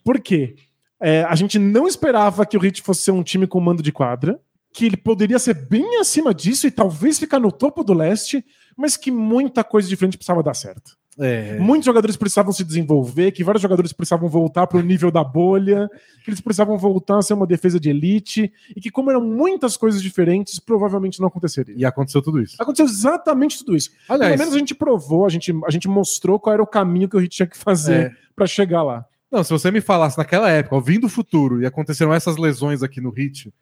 Por 0.03 0.19
quê? 0.19 0.55
É, 1.01 1.23
a 1.23 1.35
gente 1.35 1.57
não 1.59 1.87
esperava 1.87 2.45
que 2.45 2.57
o 2.57 2.59
Hit 2.59 2.81
fosse 2.81 3.03
ser 3.03 3.11
um 3.11 3.23
time 3.23 3.47
com 3.47 3.59
mando 3.59 3.83
de 3.83 3.91
quadra, 3.91 4.39
que 4.73 4.85
ele 4.85 4.97
poderia 4.97 5.39
ser 5.39 5.53
bem 5.53 5.99
acima 5.99 6.33
disso 6.33 6.67
e 6.67 6.71
talvez 6.71 7.19
ficar 7.19 7.39
no 7.39 7.51
topo 7.51 7.83
do 7.83 7.93
leste, 7.93 8.43
mas 8.75 8.97
que 8.97 9.11
muita 9.11 9.63
coisa 9.63 9.87
diferente 9.87 10.17
precisava 10.17 10.43
dar 10.43 10.53
certo. 10.53 10.98
É. 11.19 11.59
Muitos 11.59 11.85
jogadores 11.85 12.15
precisavam 12.15 12.53
se 12.53 12.63
desenvolver, 12.63 13.31
que 13.31 13.43
vários 13.43 13.61
jogadores 13.61 13.91
precisavam 13.91 14.29
voltar 14.29 14.65
para 14.67 14.77
o 14.77 14.81
nível 14.81 15.11
da 15.11 15.23
bolha, 15.23 15.89
que 16.23 16.29
eles 16.29 16.39
precisavam 16.39 16.77
voltar 16.77 17.17
a 17.17 17.21
ser 17.21 17.33
uma 17.33 17.45
defesa 17.45 17.77
de 17.79 17.89
elite, 17.89 18.51
e 18.75 18.79
que, 18.79 18.89
como 18.89 19.09
eram 19.11 19.21
muitas 19.21 19.75
coisas 19.75 20.01
diferentes, 20.01 20.59
provavelmente 20.59 21.19
não 21.19 21.27
aconteceria. 21.27 21.75
E 21.77 21.83
aconteceu 21.85 22.21
tudo 22.21 22.41
isso. 22.41 22.55
Aconteceu 22.57 22.85
exatamente 22.85 23.57
tudo 23.59 23.75
isso. 23.75 23.91
Aliás, 24.07 24.31
Pelo 24.31 24.39
menos 24.39 24.55
a 24.55 24.59
gente 24.59 24.73
provou, 24.73 25.25
a 25.25 25.29
gente, 25.29 25.53
a 25.67 25.71
gente 25.71 25.87
mostrou 25.89 26.39
qual 26.39 26.53
era 26.53 26.63
o 26.63 26.67
caminho 26.67 27.09
que 27.09 27.17
o 27.17 27.19
Heat 27.19 27.29
tinha 27.35 27.47
que 27.47 27.57
fazer 27.57 28.11
É. 28.11 28.11
para 28.35 28.47
chegar 28.47 28.81
lá. 28.83 29.05
não, 29.31 29.43
se 29.43 29.51
você 29.51 29.69
me 29.69 29.81
falasse 29.81 30.17
naquela 30.17 30.49
época, 30.49 30.75
ó, 30.75 30.79
vindo 30.79 31.01
do 31.01 31.09
futuro, 31.09 31.61
e 31.61 31.65
aconteceram 31.65 32.13
essas 32.13 32.37
lesões 32.37 32.81
aqui 32.81 32.99
no 33.01 33.09
Hit, 33.11 33.53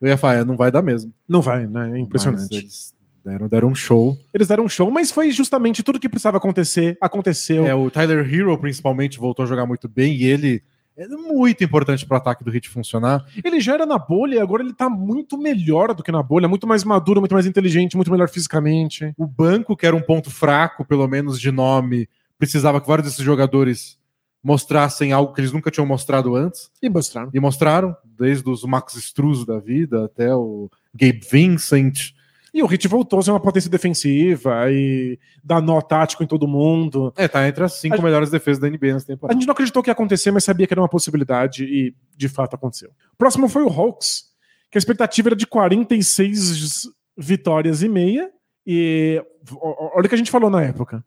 eu 0.00 0.08
ia 0.08 0.18
falar, 0.18 0.34
é, 0.34 0.44
não 0.44 0.56
vai 0.56 0.70
dar 0.70 0.82
mesmo. 0.82 1.14
Não 1.28 1.40
vai, 1.40 1.66
né? 1.66 1.92
É 1.94 1.98
impressionante. 1.98 2.42
Mas 2.42 2.50
eles 2.50 2.93
deram, 3.24 3.48
deram 3.48 3.68
um 3.68 3.74
show. 3.74 4.18
Eles 4.32 4.48
deram 4.48 4.64
um 4.64 4.68
show, 4.68 4.90
mas 4.90 5.10
foi 5.10 5.30
justamente 5.30 5.82
tudo 5.82 5.98
que 5.98 6.08
precisava 6.08 6.36
acontecer, 6.36 6.96
aconteceu. 7.00 7.66
É, 7.66 7.74
o 7.74 7.90
Tyler 7.90 8.32
Hero, 8.32 8.56
principalmente, 8.58 9.18
voltou 9.18 9.44
a 9.44 9.48
jogar 9.48 9.66
muito 9.66 9.88
bem, 9.88 10.14
e 10.14 10.24
ele 10.24 10.62
é 10.96 11.08
muito 11.08 11.64
importante 11.64 12.06
para 12.06 12.14
o 12.14 12.18
ataque 12.18 12.44
do 12.44 12.50
Hit 12.50 12.68
funcionar. 12.68 13.24
Ele 13.42 13.60
já 13.60 13.74
era 13.74 13.86
na 13.86 13.98
bolha 13.98 14.36
e 14.36 14.40
agora 14.40 14.62
ele 14.62 14.72
tá 14.72 14.88
muito 14.88 15.36
melhor 15.36 15.92
do 15.92 16.02
que 16.02 16.12
na 16.12 16.22
bolha, 16.22 16.46
muito 16.46 16.66
mais 16.66 16.84
maduro, 16.84 17.20
muito 17.20 17.34
mais 17.34 17.46
inteligente, 17.46 17.96
muito 17.96 18.12
melhor 18.12 18.28
fisicamente. 18.28 19.12
O 19.16 19.26
banco, 19.26 19.76
que 19.76 19.86
era 19.86 19.96
um 19.96 20.02
ponto 20.02 20.30
fraco, 20.30 20.84
pelo 20.84 21.08
menos 21.08 21.40
de 21.40 21.50
nome, 21.50 22.08
precisava 22.38 22.80
que 22.80 22.86
vários 22.86 23.08
desses 23.08 23.24
jogadores 23.24 23.98
mostrassem 24.42 25.10
algo 25.10 25.32
que 25.32 25.40
eles 25.40 25.50
nunca 25.52 25.70
tinham 25.70 25.86
mostrado 25.86 26.36
antes. 26.36 26.70
E 26.80 26.88
mostraram. 26.88 27.30
E 27.32 27.40
mostraram, 27.40 27.96
desde 28.04 28.48
os 28.48 28.62
Max 28.62 28.94
Struz 28.94 29.44
da 29.44 29.58
vida 29.58 30.04
até 30.04 30.32
o 30.34 30.70
Gabe 30.94 31.22
Vincent. 31.28 32.12
E 32.54 32.62
o 32.62 32.66
Hit 32.66 32.86
voltou 32.86 33.18
a 33.18 33.22
ser 33.22 33.32
uma 33.32 33.40
potência 33.40 33.68
defensiva 33.68 34.70
e 34.70 35.18
dar 35.42 35.60
nó 35.60 35.80
tático 35.80 36.22
em 36.22 36.26
todo 36.26 36.46
mundo. 36.46 37.12
É, 37.16 37.26
tá 37.26 37.46
entre 37.48 37.64
as 37.64 37.72
cinco 37.74 37.96
A- 37.98 38.02
melhores 38.02 38.30
defesas 38.30 38.60
da 38.60 38.70
NBA 38.70 38.92
nessa 38.92 39.06
A 39.06 39.08
temporada. 39.08 39.36
gente 39.38 39.46
não 39.48 39.52
acreditou 39.52 39.82
que 39.82 39.90
ia 39.90 39.92
acontecer, 39.92 40.30
mas 40.30 40.44
sabia 40.44 40.64
que 40.66 40.72
era 40.72 40.80
uma 40.80 40.88
possibilidade 40.88 41.64
e 41.64 41.92
de 42.16 42.28
fato 42.28 42.54
aconteceu. 42.54 42.90
O 43.12 43.16
próximo 43.18 43.48
foi 43.48 43.64
o 43.64 43.68
Hawks, 43.68 44.26
que 44.70 44.78
a 44.78 44.80
expectativa 44.80 45.30
era 45.30 45.36
de 45.36 45.46
46 45.48 46.88
vitórias 47.16 47.82
e 47.82 47.88
meia. 47.88 48.30
E 48.66 49.20
olha 49.60 50.06
o 50.06 50.08
que 50.08 50.14
a 50.14 50.18
gente 50.18 50.30
falou 50.30 50.48
na 50.48 50.62
época. 50.62 51.04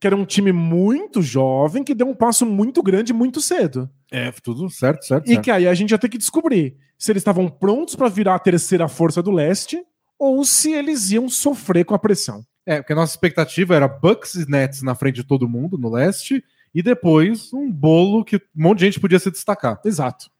Que 0.00 0.06
era 0.06 0.16
um 0.16 0.24
time 0.24 0.52
muito 0.52 1.22
jovem 1.22 1.82
que 1.84 1.94
deu 1.94 2.08
um 2.08 2.14
passo 2.14 2.44
muito 2.44 2.82
grande 2.82 3.12
muito 3.12 3.40
cedo. 3.40 3.88
É, 4.10 4.30
tudo 4.42 4.68
certo, 4.68 5.04
certo, 5.04 5.24
E 5.26 5.30
certo. 5.34 5.44
que 5.44 5.50
aí 5.50 5.66
a 5.68 5.74
gente 5.74 5.92
ia 5.92 5.98
ter 5.98 6.08
que 6.08 6.18
descobrir 6.18 6.76
se 6.98 7.10
eles 7.12 7.20
estavam 7.20 7.48
prontos 7.48 7.94
para 7.94 8.08
virar 8.08 8.34
a 8.34 8.38
terceira 8.40 8.88
força 8.88 9.22
do 9.22 9.30
leste 9.30 9.80
ou 10.20 10.44
se 10.44 10.72
eles 10.72 11.10
iam 11.10 11.28
sofrer 11.28 11.84
com 11.84 11.94
a 11.94 11.98
pressão. 11.98 12.44
É, 12.66 12.76
porque 12.76 12.92
a 12.92 12.96
nossa 12.96 13.14
expectativa 13.14 13.74
era 13.74 13.88
Bucks 13.88 14.34
e 14.34 14.48
Nets 14.48 14.82
na 14.82 14.94
frente 14.94 15.16
de 15.16 15.24
todo 15.24 15.48
mundo 15.48 15.78
no 15.78 15.90
leste, 15.90 16.44
e 16.74 16.82
depois 16.82 17.52
um 17.54 17.72
bolo 17.72 18.22
que 18.24 18.36
um 18.36 18.40
monte 18.54 18.80
de 18.80 18.84
gente 18.84 19.00
podia 19.00 19.18
se 19.18 19.30
destacar. 19.30 19.80
Exato. 19.84 20.30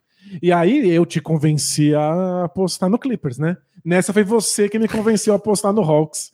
E 0.40 0.52
aí 0.52 0.88
eu 0.90 1.06
te 1.06 1.20
convenci 1.20 1.94
a 1.94 2.44
apostar 2.44 2.90
no 2.90 2.98
Clippers, 2.98 3.38
né? 3.38 3.56
Nessa 3.84 4.12
foi 4.12 4.22
você 4.22 4.68
que 4.68 4.78
me 4.78 4.86
convenceu 4.86 5.32
a 5.32 5.36
apostar 5.36 5.72
no 5.72 5.80
Hawks. 5.82 6.30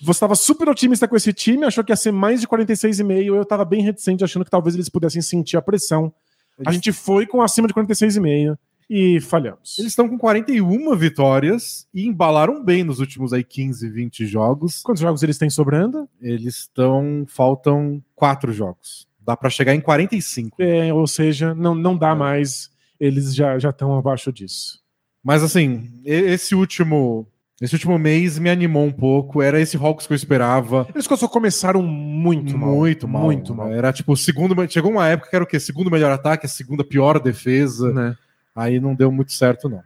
Você 0.00 0.12
estava 0.12 0.34
super 0.36 0.68
otimista 0.68 1.08
com 1.08 1.16
esse 1.16 1.32
time, 1.32 1.64
achou 1.66 1.82
que 1.82 1.90
ia 1.92 1.96
ser 1.96 2.12
mais 2.12 2.40
de 2.40 2.46
46,5. 2.46 3.24
Eu 3.26 3.42
estava 3.42 3.64
bem 3.64 3.82
reticente, 3.82 4.22
achando 4.24 4.44
que 4.44 4.50
talvez 4.50 4.74
eles 4.76 4.88
pudessem 4.88 5.20
sentir 5.20 5.56
a 5.56 5.62
pressão. 5.62 6.14
A 6.58 6.62
Eles- 6.70 6.74
gente 6.76 6.92
foi 6.92 7.26
com 7.26 7.42
acima 7.42 7.66
de 7.68 7.74
46,5 7.74 8.56
e 8.88 9.20
falhamos. 9.20 9.78
Eles 9.78 9.92
estão 9.92 10.08
com 10.08 10.16
41 10.18 10.94
vitórias 10.96 11.86
e 11.92 12.06
embalaram 12.06 12.62
bem 12.64 12.84
nos 12.84 13.00
últimos 13.00 13.32
aí 13.32 13.42
15, 13.42 13.88
20 13.88 14.26
jogos. 14.26 14.82
Quantos 14.82 15.00
jogos 15.02 15.22
eles 15.22 15.38
têm 15.38 15.50
sobrando? 15.50 16.08
Eles 16.20 16.56
estão. 16.58 17.24
Faltam 17.28 18.02
quatro 18.14 18.52
jogos. 18.52 19.06
Dá 19.20 19.36
pra 19.36 19.50
chegar 19.50 19.74
em 19.74 19.80
45. 19.80 20.56
É, 20.62 20.92
ou 20.94 21.06
seja, 21.06 21.54
não, 21.54 21.74
não 21.74 21.96
dá 21.96 22.10
É. 22.10 22.14
mais. 22.14 22.70
Eles 22.98 23.34
já 23.34 23.58
já 23.58 23.70
estão 23.70 23.96
abaixo 23.98 24.32
disso. 24.32 24.80
Mas 25.22 25.42
assim, 25.42 25.90
esse 26.04 26.54
último. 26.54 27.26
Esse 27.60 27.74
último 27.74 27.98
mês 27.98 28.38
me 28.38 28.50
animou 28.50 28.84
um 28.84 28.92
pouco. 28.92 29.40
Era 29.40 29.58
esse 29.58 29.78
Hawks 29.78 30.06
que 30.06 30.12
eu 30.12 30.16
esperava. 30.16 30.86
Eles 30.94 31.06
só 31.06 31.26
começaram 31.26 31.82
muito 31.82 32.56
mal. 32.56 32.74
muito 32.74 33.08
mal. 33.08 33.22
Muito 33.22 33.54
mal. 33.54 33.72
Era 33.72 33.92
tipo 33.94 34.12
o 34.12 34.16
segundo. 34.16 34.54
Chegou 34.70 34.90
uma 34.92 35.08
época 35.08 35.30
que 35.30 35.34
era 35.36 35.42
o 35.42 35.48
quê? 35.48 35.58
Segundo 35.58 35.90
melhor 35.90 36.12
ataque, 36.12 36.44
a 36.44 36.48
segunda 36.50 36.84
pior 36.84 37.18
defesa. 37.18 37.92
Né? 37.92 38.14
Aí 38.56 38.80
não 38.80 38.94
deu 38.94 39.12
muito 39.12 39.32
certo, 39.32 39.68
não. 39.68 39.82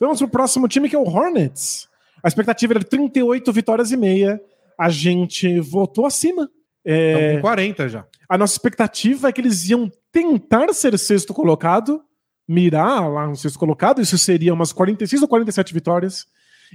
Vamos 0.00 0.18
pro 0.18 0.28
próximo 0.28 0.66
time 0.66 0.88
que 0.88 0.96
é 0.96 0.98
o 0.98 1.06
Hornets. 1.06 1.88
A 2.22 2.28
expectativa 2.28 2.72
era 2.72 2.80
de 2.80 2.86
38 2.86 3.52
vitórias 3.52 3.92
e 3.92 3.96
meia. 3.96 4.40
A 4.78 4.88
gente 4.88 5.60
votou 5.60 6.06
acima. 6.06 6.48
É, 6.84 7.12
Estão 7.12 7.36
com 7.36 7.40
40 7.42 7.88
já. 7.88 8.06
a 8.28 8.38
nossa 8.38 8.54
expectativa 8.54 9.28
é 9.28 9.32
que 9.32 9.40
eles 9.40 9.68
iam 9.68 9.90
tentar 10.10 10.72
ser 10.72 10.98
sexto 10.98 11.32
colocado, 11.34 12.02
mirar 12.46 13.10
lá 13.10 13.26
no 13.26 13.36
sexto 13.36 13.58
colocado, 13.58 14.00
isso 14.02 14.18
seria 14.18 14.52
umas 14.52 14.72
46 14.72 15.22
ou 15.22 15.28
47 15.28 15.72
vitórias, 15.72 16.26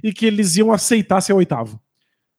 e 0.02 0.12
que 0.12 0.26
eles 0.26 0.56
iam 0.56 0.72
aceitar 0.72 1.20
ser 1.20 1.32
oitavo. 1.32 1.80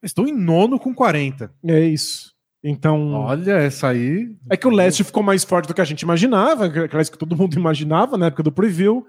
Estão 0.03 0.27
em 0.27 0.33
nono 0.33 0.79
com 0.79 0.93
40. 0.93 1.51
É 1.65 1.79
isso. 1.81 2.30
Então, 2.63 3.13
Olha, 3.13 3.53
essa 3.53 3.87
aí. 3.87 4.29
é 4.49 4.55
que 4.55 4.67
o 4.67 4.71
leste 4.71 5.03
ficou 5.03 5.23
mais 5.23 5.43
forte 5.43 5.67
do 5.67 5.73
que 5.73 5.81
a 5.81 5.85
gente 5.85 6.01
imaginava, 6.01 6.65
aquelas 6.65 7.09
que 7.09 7.17
todo 7.17 7.35
mundo 7.35 7.55
imaginava 7.55 8.17
na 8.17 8.27
época 8.27 8.43
do 8.43 8.51
preview. 8.51 9.05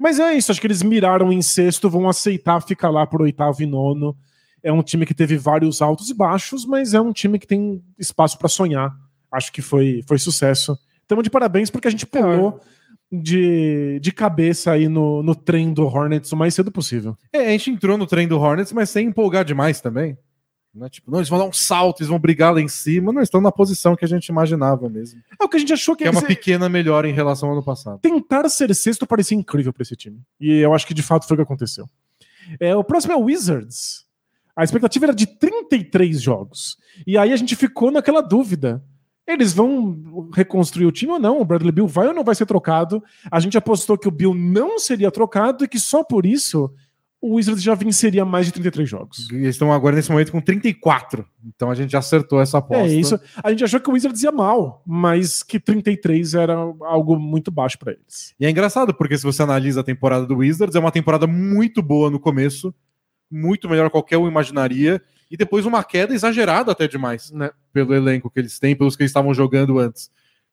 Mas 0.00 0.18
é 0.18 0.34
isso, 0.34 0.50
acho 0.50 0.60
que 0.60 0.66
eles 0.66 0.82
miraram 0.82 1.32
em 1.32 1.42
sexto, 1.42 1.90
vão 1.90 2.08
aceitar 2.08 2.60
ficar 2.62 2.90
lá 2.90 3.06
por 3.06 3.22
oitavo 3.22 3.62
e 3.62 3.66
nono. 3.66 4.16
É 4.62 4.72
um 4.72 4.82
time 4.82 5.04
que 5.04 5.14
teve 5.14 5.36
vários 5.36 5.82
altos 5.82 6.08
e 6.08 6.14
baixos, 6.14 6.64
mas 6.64 6.94
é 6.94 7.00
um 7.00 7.12
time 7.12 7.38
que 7.38 7.46
tem 7.46 7.82
espaço 7.98 8.38
para 8.38 8.48
sonhar. 8.48 8.92
Acho 9.30 9.52
que 9.52 9.60
foi, 9.60 10.02
foi 10.06 10.18
sucesso. 10.18 10.76
Estamos 11.02 11.22
de 11.22 11.30
parabéns 11.30 11.70
porque 11.70 11.86
a 11.86 11.90
gente 11.90 12.06
pulou 12.06 12.60
de, 13.12 14.00
de 14.00 14.10
cabeça 14.12 14.72
aí 14.72 14.88
no, 14.88 15.22
no 15.22 15.34
trem 15.34 15.72
do 15.72 15.84
Hornets 15.84 16.32
o 16.32 16.36
mais 16.36 16.54
cedo 16.54 16.72
possível. 16.72 17.16
É, 17.32 17.48
a 17.48 17.50
gente 17.50 17.70
entrou 17.70 17.98
no 17.98 18.06
trem 18.06 18.26
do 18.26 18.38
Hornets, 18.38 18.72
mas 18.72 18.90
sem 18.90 19.08
empolgar 19.08 19.44
demais 19.44 19.80
também. 19.80 20.16
Não 20.74 20.86
é 20.86 20.90
tipo, 20.90 21.10
não, 21.10 21.18
eles 21.18 21.28
vão 21.28 21.38
dar 21.38 21.44
um 21.44 21.52
salto, 21.52 22.00
eles 22.00 22.08
vão 22.08 22.18
brigar 22.18 22.52
lá 22.52 22.60
em 22.60 22.66
cima. 22.68 23.12
Não, 23.12 23.22
estão 23.22 23.40
na 23.40 23.52
posição 23.52 23.94
que 23.94 24.04
a 24.04 24.08
gente 24.08 24.26
imaginava 24.28 24.88
mesmo. 24.88 25.20
É 25.40 25.44
o 25.44 25.48
que 25.48 25.56
a 25.56 25.60
gente 25.60 25.72
achou 25.72 25.94
que, 25.94 26.02
Que 26.02 26.08
é 26.08 26.10
uma 26.10 26.18
eles- 26.20 26.28
pequena 26.28 26.68
melhora 26.68 27.08
em 27.08 27.12
relação 27.12 27.48
ao 27.48 27.54
ano 27.54 27.62
passado. 27.64 28.00
tentar 28.00 28.48
ser 28.48 28.74
sexto 28.74 29.06
parecia 29.06 29.36
incrível 29.38 29.72
para 29.72 29.82
esse 29.82 29.94
time. 29.94 30.20
E 30.40 30.58
eu 30.58 30.74
acho 30.74 30.86
que 30.86 30.92
de 30.94 31.02
fato 31.02 31.26
foi 31.28 31.34
o 31.34 31.38
que 31.38 31.42
aconteceu. 31.44 31.88
É, 32.58 32.74
o 32.74 32.82
próximo 32.82 33.12
é 33.12 33.16
o 33.16 33.20
Wizards. 33.24 34.04
A 34.56 34.64
expectativa 34.64 35.06
era 35.06 35.14
de 35.14 35.26
33 35.26 36.20
jogos. 36.20 36.76
E 37.06 37.16
aí 37.16 37.32
a 37.32 37.36
gente 37.36 37.54
ficou 37.56 37.90
naquela 37.90 38.20
dúvida. 38.20 38.82
Eles 39.26 39.52
vão 39.54 40.28
reconstruir 40.34 40.84
o 40.86 40.92
time 40.92 41.12
ou 41.12 41.18
não? 41.18 41.40
O 41.40 41.44
Bradley 41.44 41.72
Bill 41.72 41.86
vai 41.88 42.06
ou 42.08 42.12
não 42.14 42.22
vai 42.22 42.34
ser 42.34 42.44
trocado? 42.46 43.02
A 43.30 43.40
gente 43.40 43.56
apostou 43.56 43.96
que 43.96 44.06
o 44.06 44.10
Bill 44.10 44.34
não 44.34 44.78
seria 44.78 45.10
trocado 45.10 45.64
e 45.64 45.68
que 45.68 45.78
só 45.78 46.04
por 46.04 46.26
isso 46.26 46.70
o 47.26 47.36
Wizards 47.36 47.62
já 47.62 47.74
venceria 47.74 48.24
mais 48.24 48.46
de 48.46 48.52
33 48.52 48.88
jogos. 48.88 49.30
Eles 49.30 49.48
estão 49.54 49.72
agora 49.72 49.96
nesse 49.96 50.10
momento 50.10 50.30
com 50.30 50.40
34. 50.40 51.24
Então 51.46 51.70
a 51.70 51.74
gente 51.74 51.90
já 51.92 52.00
acertou 52.00 52.40
essa 52.40 52.58
aposta. 52.58 52.84
É 52.86 52.94
isso. 52.94 53.18
A 53.42 53.50
gente 53.50 53.64
achou 53.64 53.80
que 53.80 53.88
o 53.88 53.94
Wizards 53.94 54.22
ia 54.22 54.30
mal, 54.30 54.82
mas 54.86 55.42
que 55.42 55.58
33 55.58 56.34
era 56.34 56.54
algo 56.82 57.18
muito 57.18 57.50
baixo 57.50 57.78
para 57.78 57.92
eles. 57.92 58.34
E 58.38 58.44
é 58.44 58.50
engraçado, 58.50 58.92
porque 58.92 59.16
se 59.16 59.24
você 59.24 59.42
analisa 59.42 59.80
a 59.80 59.84
temporada 59.84 60.26
do 60.26 60.36
Wizards, 60.36 60.76
é 60.76 60.78
uma 60.78 60.92
temporada 60.92 61.26
muito 61.26 61.82
boa 61.82 62.10
no 62.10 62.20
começo, 62.20 62.74
muito 63.30 63.68
melhor 63.70 63.86
que 63.86 63.92
qualquer 63.92 64.18
um 64.18 64.28
imaginaria, 64.28 65.00
e 65.30 65.36
depois 65.36 65.64
uma 65.64 65.82
queda 65.82 66.14
exagerada 66.14 66.72
até 66.72 66.86
demais, 66.86 67.30
Né? 67.32 67.50
pelo 67.72 67.94
elenco 67.94 68.28
que 68.30 68.38
eles 68.38 68.58
têm, 68.58 68.76
pelos 68.76 68.96
que 68.96 69.02
eles 69.02 69.10
estavam 69.10 69.32
jogando 69.32 69.78
antes. 69.78 70.10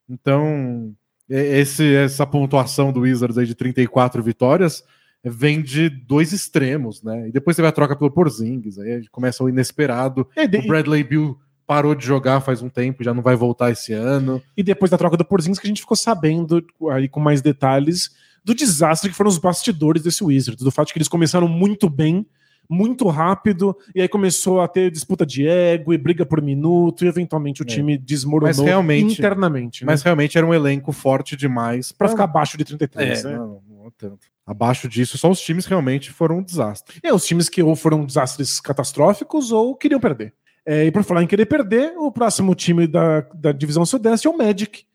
Então, 0.10 0.94
é- 1.30 1.60
esse, 1.60 1.94
essa 1.96 2.25
pontuação 2.25 2.92
do 2.92 3.01
Wizards 3.01 3.38
aí 3.38 3.46
de 3.46 3.56
34 3.56 4.24
vitórias 4.24 4.84
vem 5.24 5.62
de 5.62 5.90
dois 5.90 6.34
extremos, 6.34 7.04
né? 7.04 7.28
E 7.30 7.32
depois 7.32 7.56
vai 7.58 7.68
a 7.68 7.72
troca 7.72 7.96
pelo 7.96 8.10
Porzingis, 8.12 8.80
aí 8.80 9.08
começa 9.12 9.44
o 9.44 9.50
inesperado. 9.50 10.28
É, 10.36 10.48
de- 10.48 10.58
O 10.58 10.68
Bradley 10.68 11.04
Bill 11.04 11.38
parou 11.68 11.94
de 11.96 12.06
jogar 12.06 12.42
faz 12.42 12.62
um 12.62 12.70
tempo, 12.70 13.04
já 13.04 13.13
não 13.13 13.22
vai 13.22 13.36
voltar 13.36 13.72
esse 13.72 13.94
ano. 13.94 14.42
E 14.58 14.63
depois 14.63 14.90
da 14.92 14.98
troca 14.98 15.16
do 15.16 15.24
Porzingis 15.24 15.60
que 15.60 15.68
a 15.68 15.70
gente 15.70 15.82
ficou 15.82 15.96
sabendo 15.96 16.63
aí 16.92 17.08
com 17.08 17.20
mais 17.20 17.42
detalhes 17.42 18.10
do 18.44 18.56
desastre 18.56 19.10
que 19.12 19.16
foram 19.16 19.30
os 19.30 19.38
bastidores 19.38 20.01
desse 20.04 20.24
Wizards, 20.24 20.63
do 20.63 20.72
fato 20.72 20.88
de 20.88 20.94
que 20.94 20.98
eles 21.00 21.08
começaram 21.08 21.48
muito 21.48 21.88
bem, 21.88 22.25
muito 22.68 23.08
rápido, 23.10 23.75
e 23.94 24.01
aí 24.01 24.08
começou 24.08 24.62
a 24.62 24.68
ter 24.68 24.90
disputa 24.90 25.25
de 25.25 25.46
ego 25.46 25.94
e 25.94 25.98
briga 25.98 26.25
por 26.25 26.42
minuto, 26.42 27.04
e 27.06 27.08
eventualmente 27.08 27.62
o 27.62 27.63
É. 27.63 27.66
time 27.68 27.98
desmoronou 27.98 28.48
Mas 28.50 28.58
realmente- 28.60 29.20
internamente, 29.20 29.84
né? 29.86 29.92
Mas 29.92 30.01
realmente 30.01 30.38
era 30.38 30.48
um 30.48 30.54
elenco 30.54 30.92
forte 30.92 31.36
demais 31.36 31.92
para 31.92 32.08
ficar 32.10 32.24
abaixo 32.24 32.58
de 32.58 32.63
É, 32.63 32.66
33, 32.66 33.24
né? 33.25 33.36
não, 33.38 33.62
é 33.70 33.71
tanto. 33.98 34.27
Abaixo 34.45 34.89
disso, 34.89 35.17
só 35.17 35.29
os 35.29 35.39
times 35.39 35.65
realmente 35.65 36.12
foram 36.12 36.39
um 36.39 36.43
desastre. 36.43 37.00
É, 37.03 37.13
os 37.13 37.25
times 37.25 37.48
que 37.48 37.62
ou 37.62 37.75
foram 37.75 38.05
desastres 38.05 38.60
catastróficos 38.60 39.51
ou 39.51 39.75
queriam 39.75 40.00
perder. 40.00 40.33
É, 40.65 40.86
e 40.86 40.91
por 40.91 41.03
falar 41.03 41.24
em 41.24 41.27
querer 41.27 41.45
perder, 41.45 41.93
o 41.98 42.12
próximo 42.12 42.53
time 42.53 42.88
da, 42.88 43.21
da 43.33 43.51
divisão 43.51 43.86
sudeste 43.86 44.27
é 44.27 44.29
o 44.29 44.38
Magic, 44.38 44.86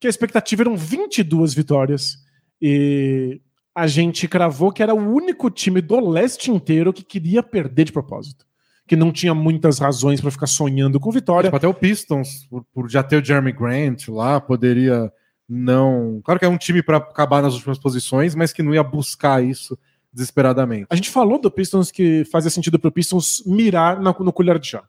que 0.00 0.06
a 0.06 0.10
expectativa 0.10 0.62
eram 0.62 0.76
22 0.76 1.54
vitórias. 1.54 2.16
E 2.60 3.40
a 3.74 3.86
gente 3.86 4.26
cravou 4.26 4.72
que 4.72 4.82
era 4.82 4.94
o 4.94 5.14
único 5.14 5.50
time 5.50 5.80
do 5.80 6.00
leste 6.00 6.50
inteiro 6.50 6.92
que 6.92 7.04
queria 7.04 7.42
perder 7.42 7.84
de 7.84 7.92
propósito. 7.92 8.46
Que 8.86 8.96
não 8.96 9.12
tinha 9.12 9.34
muitas 9.34 9.78
razões 9.78 10.20
para 10.20 10.30
ficar 10.30 10.46
sonhando 10.46 10.98
com 10.98 11.10
vitória. 11.10 11.48
Tipo, 11.48 11.56
até 11.56 11.68
o 11.68 11.74
Pistons, 11.74 12.46
por, 12.48 12.64
por 12.72 12.90
já 12.90 13.02
ter 13.02 13.22
o 13.22 13.24
Jeremy 13.24 13.52
Grant 13.52 14.08
lá, 14.08 14.40
poderia 14.40 15.12
não. 15.48 16.20
Claro 16.24 16.38
que 16.38 16.44
é 16.46 16.48
um 16.48 16.58
time 16.58 16.82
para 16.82 16.98
acabar 16.98 17.42
nas 17.42 17.54
últimas 17.54 17.78
posições, 17.78 18.34
mas 18.34 18.52
que 18.52 18.62
não 18.62 18.74
ia 18.74 18.82
buscar 18.82 19.42
isso 19.42 19.78
desesperadamente. 20.12 20.86
A 20.90 20.96
gente 20.96 21.10
falou 21.10 21.40
do 21.40 21.50
Pistons 21.50 21.90
que 21.90 22.24
fazia 22.30 22.50
sentido 22.50 22.78
pro 22.78 22.90
Pistons 22.92 23.42
mirar 23.46 24.00
na- 24.00 24.14
no 24.18 24.32
colher 24.32 24.58
de 24.58 24.68
chá. 24.68 24.82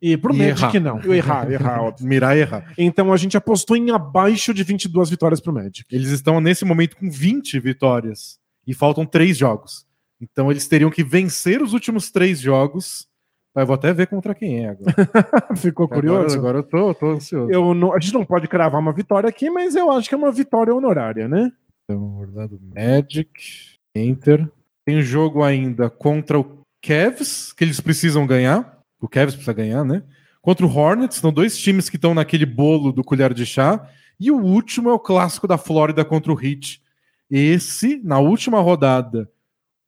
E 0.00 0.16
pro 0.16 0.34
Magic 0.34 0.76
errar. 0.76 0.80
não. 0.80 1.00
Eu 1.00 1.14
errar, 1.14 1.48
errar, 1.50 1.80
óbvio. 1.82 2.06
Mirar 2.06 2.36
e 2.36 2.40
errar. 2.40 2.72
Então 2.76 3.12
a 3.12 3.16
gente 3.16 3.36
apostou 3.36 3.76
em 3.76 3.90
abaixo 3.92 4.52
de 4.52 4.64
22 4.64 5.08
vitórias 5.08 5.40
pro 5.40 5.52
Magic. 5.52 5.84
Eles 5.90 6.08
estão 6.10 6.40
nesse 6.40 6.64
momento 6.64 6.96
com 6.96 7.08
20 7.08 7.60
vitórias 7.60 8.38
e 8.66 8.74
faltam 8.74 9.06
três 9.06 9.38
jogos. 9.38 9.86
Então 10.20 10.50
eles 10.50 10.66
teriam 10.66 10.90
que 10.90 11.04
vencer 11.04 11.62
os 11.62 11.72
últimos 11.72 12.10
três 12.10 12.40
jogos. 12.40 13.06
Eu 13.54 13.66
vou 13.66 13.74
até 13.74 13.92
ver 13.92 14.06
contra 14.06 14.34
quem 14.34 14.64
é 14.64 14.70
agora. 14.70 14.94
Ficou 15.56 15.86
curioso? 15.88 16.36
Agora, 16.38 16.58
agora 16.58 16.58
eu 16.58 16.62
tô, 16.62 16.94
tô 16.94 17.10
ansioso. 17.10 17.50
Eu 17.52 17.74
não- 17.74 17.92
a 17.92 17.98
gente 18.00 18.14
não 18.14 18.24
pode 18.24 18.48
cravar 18.48 18.80
uma 18.80 18.92
vitória 18.92 19.28
aqui, 19.28 19.50
mas 19.50 19.74
eu 19.76 19.90
acho 19.90 20.08
que 20.08 20.14
é 20.14 20.18
uma 20.18 20.32
vitória 20.32 20.74
honorária, 20.74 21.28
né? 21.28 21.52
Então, 21.84 22.18
Orlando 22.18 22.58
Magic, 22.74 23.28
Enter. 23.94 24.50
Tem 24.86 25.02
jogo 25.02 25.42
ainda 25.42 25.90
contra 25.90 26.40
o 26.40 26.58
Cavs, 26.82 27.52
que 27.52 27.62
eles 27.62 27.78
precisam 27.80 28.26
ganhar. 28.26 28.78
O 29.00 29.06
Cavs 29.08 29.34
precisa 29.34 29.52
ganhar, 29.52 29.84
né? 29.84 30.02
Contra 30.40 30.66
o 30.66 30.74
Hornets, 30.76 31.18
são 31.18 31.32
dois 31.32 31.56
times 31.56 31.88
que 31.90 31.96
estão 31.96 32.14
naquele 32.14 32.46
bolo 32.46 32.90
do 32.90 33.04
colher 33.04 33.32
de 33.34 33.44
chá. 33.46 33.86
E 34.18 34.30
o 34.30 34.38
último 34.40 34.88
é 34.88 34.92
o 34.92 34.98
clássico 34.98 35.46
da 35.46 35.58
Flórida 35.58 36.04
contra 36.04 36.32
o 36.32 36.40
Heat. 36.40 36.80
Esse, 37.30 38.00
na 38.02 38.18
última 38.18 38.60
rodada, 38.60 39.28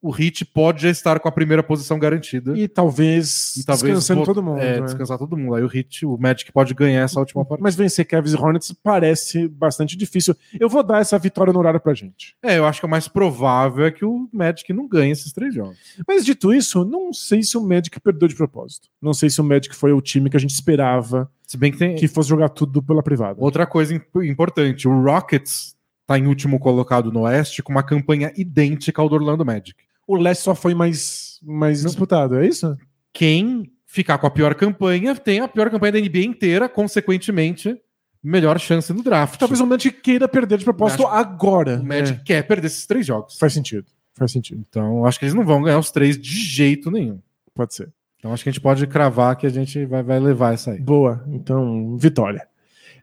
o 0.07 0.15
Heat 0.15 0.45
pode 0.45 0.83
já 0.83 0.89
estar 0.89 1.19
com 1.19 1.27
a 1.27 1.31
primeira 1.31 1.63
posição 1.63 1.97
garantida. 1.97 2.57
E 2.57 2.67
talvez, 2.67 3.55
E 3.57 3.65
talvez 3.65 3.83
descansando 3.95 4.23
todo 4.23 4.43
mundo. 4.43 4.59
É, 4.59 4.79
né? 4.79 4.85
descansar 4.85 5.17
todo 5.17 5.35
mundo. 5.35 5.55
Aí 5.55 5.63
o 5.63 5.69
Heat, 5.75 6.05
o 6.05 6.17
Magic 6.17 6.51
pode 6.51 6.73
ganhar 6.73 7.01
essa 7.01 7.19
última 7.19 7.43
partida. 7.43 7.63
Mas 7.63 7.75
vencer 7.75 8.05
Cavs 8.05 8.33
e 8.33 8.35
Hornets 8.37 8.71
parece 8.83 9.47
bastante 9.47 9.97
difícil. 9.97 10.35
Eu 10.59 10.69
vou 10.69 10.83
dar 10.83 11.01
essa 11.01 11.17
vitória 11.17 11.51
honorária 11.51 11.79
pra 11.79 11.93
gente. 11.93 12.35
É, 12.43 12.57
eu 12.57 12.65
acho 12.65 12.79
que 12.79 12.85
o 12.85 12.89
mais 12.89 13.07
provável 13.07 13.85
é 13.85 13.91
que 13.91 14.05
o 14.05 14.29
Magic 14.31 14.71
não 14.73 14.87
ganhe 14.87 15.11
esses 15.11 15.31
três 15.33 15.53
jogos. 15.53 15.77
Mas 16.07 16.23
dito 16.23 16.53
isso, 16.53 16.85
não 16.85 17.11
sei 17.11 17.41
se 17.43 17.57
o 17.57 17.61
Magic 17.61 17.99
perdeu 17.99 18.27
de 18.27 18.35
propósito. 18.35 18.87
Não 19.01 19.13
sei 19.13 19.29
se 19.29 19.41
o 19.41 19.43
Magic 19.43 19.75
foi 19.75 19.91
o 19.91 20.01
time 20.01 20.29
que 20.29 20.37
a 20.37 20.39
gente 20.39 20.53
esperava 20.53 21.29
Se 21.47 21.57
bem 21.57 21.71
que 21.71 21.77
tem, 21.77 21.95
que 21.95 22.07
fosse 22.07 22.29
jogar 22.29 22.49
tudo 22.49 22.81
pela 22.83 23.01
privada. 23.01 23.37
Outra 23.39 23.65
coisa 23.65 23.93
imp- 23.93 24.23
importante, 24.23 24.87
o 24.87 25.01
Rockets 25.03 25.75
está 26.01 26.19
em 26.19 26.27
último 26.27 26.59
colocado 26.59 27.11
no 27.11 27.21
Oeste 27.21 27.63
com 27.63 27.71
uma 27.71 27.81
campanha 27.81 28.31
idêntica 28.37 29.01
ao 29.01 29.09
do 29.09 29.15
Orlando 29.15 29.43
Magic. 29.43 29.73
O 30.07 30.15
leste 30.15 30.41
só 30.43 30.53
foi 30.53 30.73
mais, 30.73 31.39
mais 31.43 31.81
disputado, 31.81 32.37
é 32.39 32.47
isso? 32.47 32.77
Quem 33.11 33.71
ficar 33.85 34.17
com 34.17 34.27
a 34.27 34.31
pior 34.31 34.53
campanha 34.55 35.15
tem 35.15 35.39
a 35.39 35.47
pior 35.47 35.69
campanha 35.69 35.93
da 35.93 35.99
NBA 35.99 36.19
inteira, 36.19 36.67
consequentemente, 36.67 37.75
melhor 38.21 38.59
chance 38.59 38.91
no 38.91 39.01
draft. 39.01 39.39
Talvez 39.39 39.61
o 39.61 39.65
Magic 39.65 40.01
queira 40.01 40.27
perder 40.27 40.57
de 40.57 40.65
propósito 40.65 41.05
agora. 41.07 41.79
o 41.79 41.85
Magic 41.85 42.23
quer 42.23 42.45
perder 42.45 42.67
esses 42.67 42.85
três 42.85 43.05
jogos. 43.05 43.35
É, 43.35 43.39
faz 43.39 43.53
sentido. 43.53 43.85
Faz 44.13 44.31
sentido. 44.31 44.63
Então, 44.67 45.05
acho 45.05 45.19
que 45.19 45.25
eles 45.25 45.35
não 45.35 45.45
vão 45.45 45.61
ganhar 45.61 45.79
os 45.79 45.91
três 45.91 46.17
de 46.17 46.29
jeito 46.29 46.89
nenhum. 46.91 47.19
Pode 47.53 47.73
ser. 47.73 47.91
Então, 48.17 48.33
acho 48.33 48.43
que 48.43 48.49
a 48.49 48.51
gente 48.51 48.61
pode 48.61 48.87
cravar 48.87 49.35
que 49.35 49.45
a 49.45 49.49
gente 49.49 49.85
vai, 49.85 50.01
vai 50.01 50.19
levar 50.19 50.53
essa 50.53 50.71
aí. 50.71 50.79
Boa. 50.79 51.23
Então, 51.27 51.95
vitória. 51.97 52.47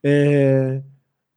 É, 0.03 0.83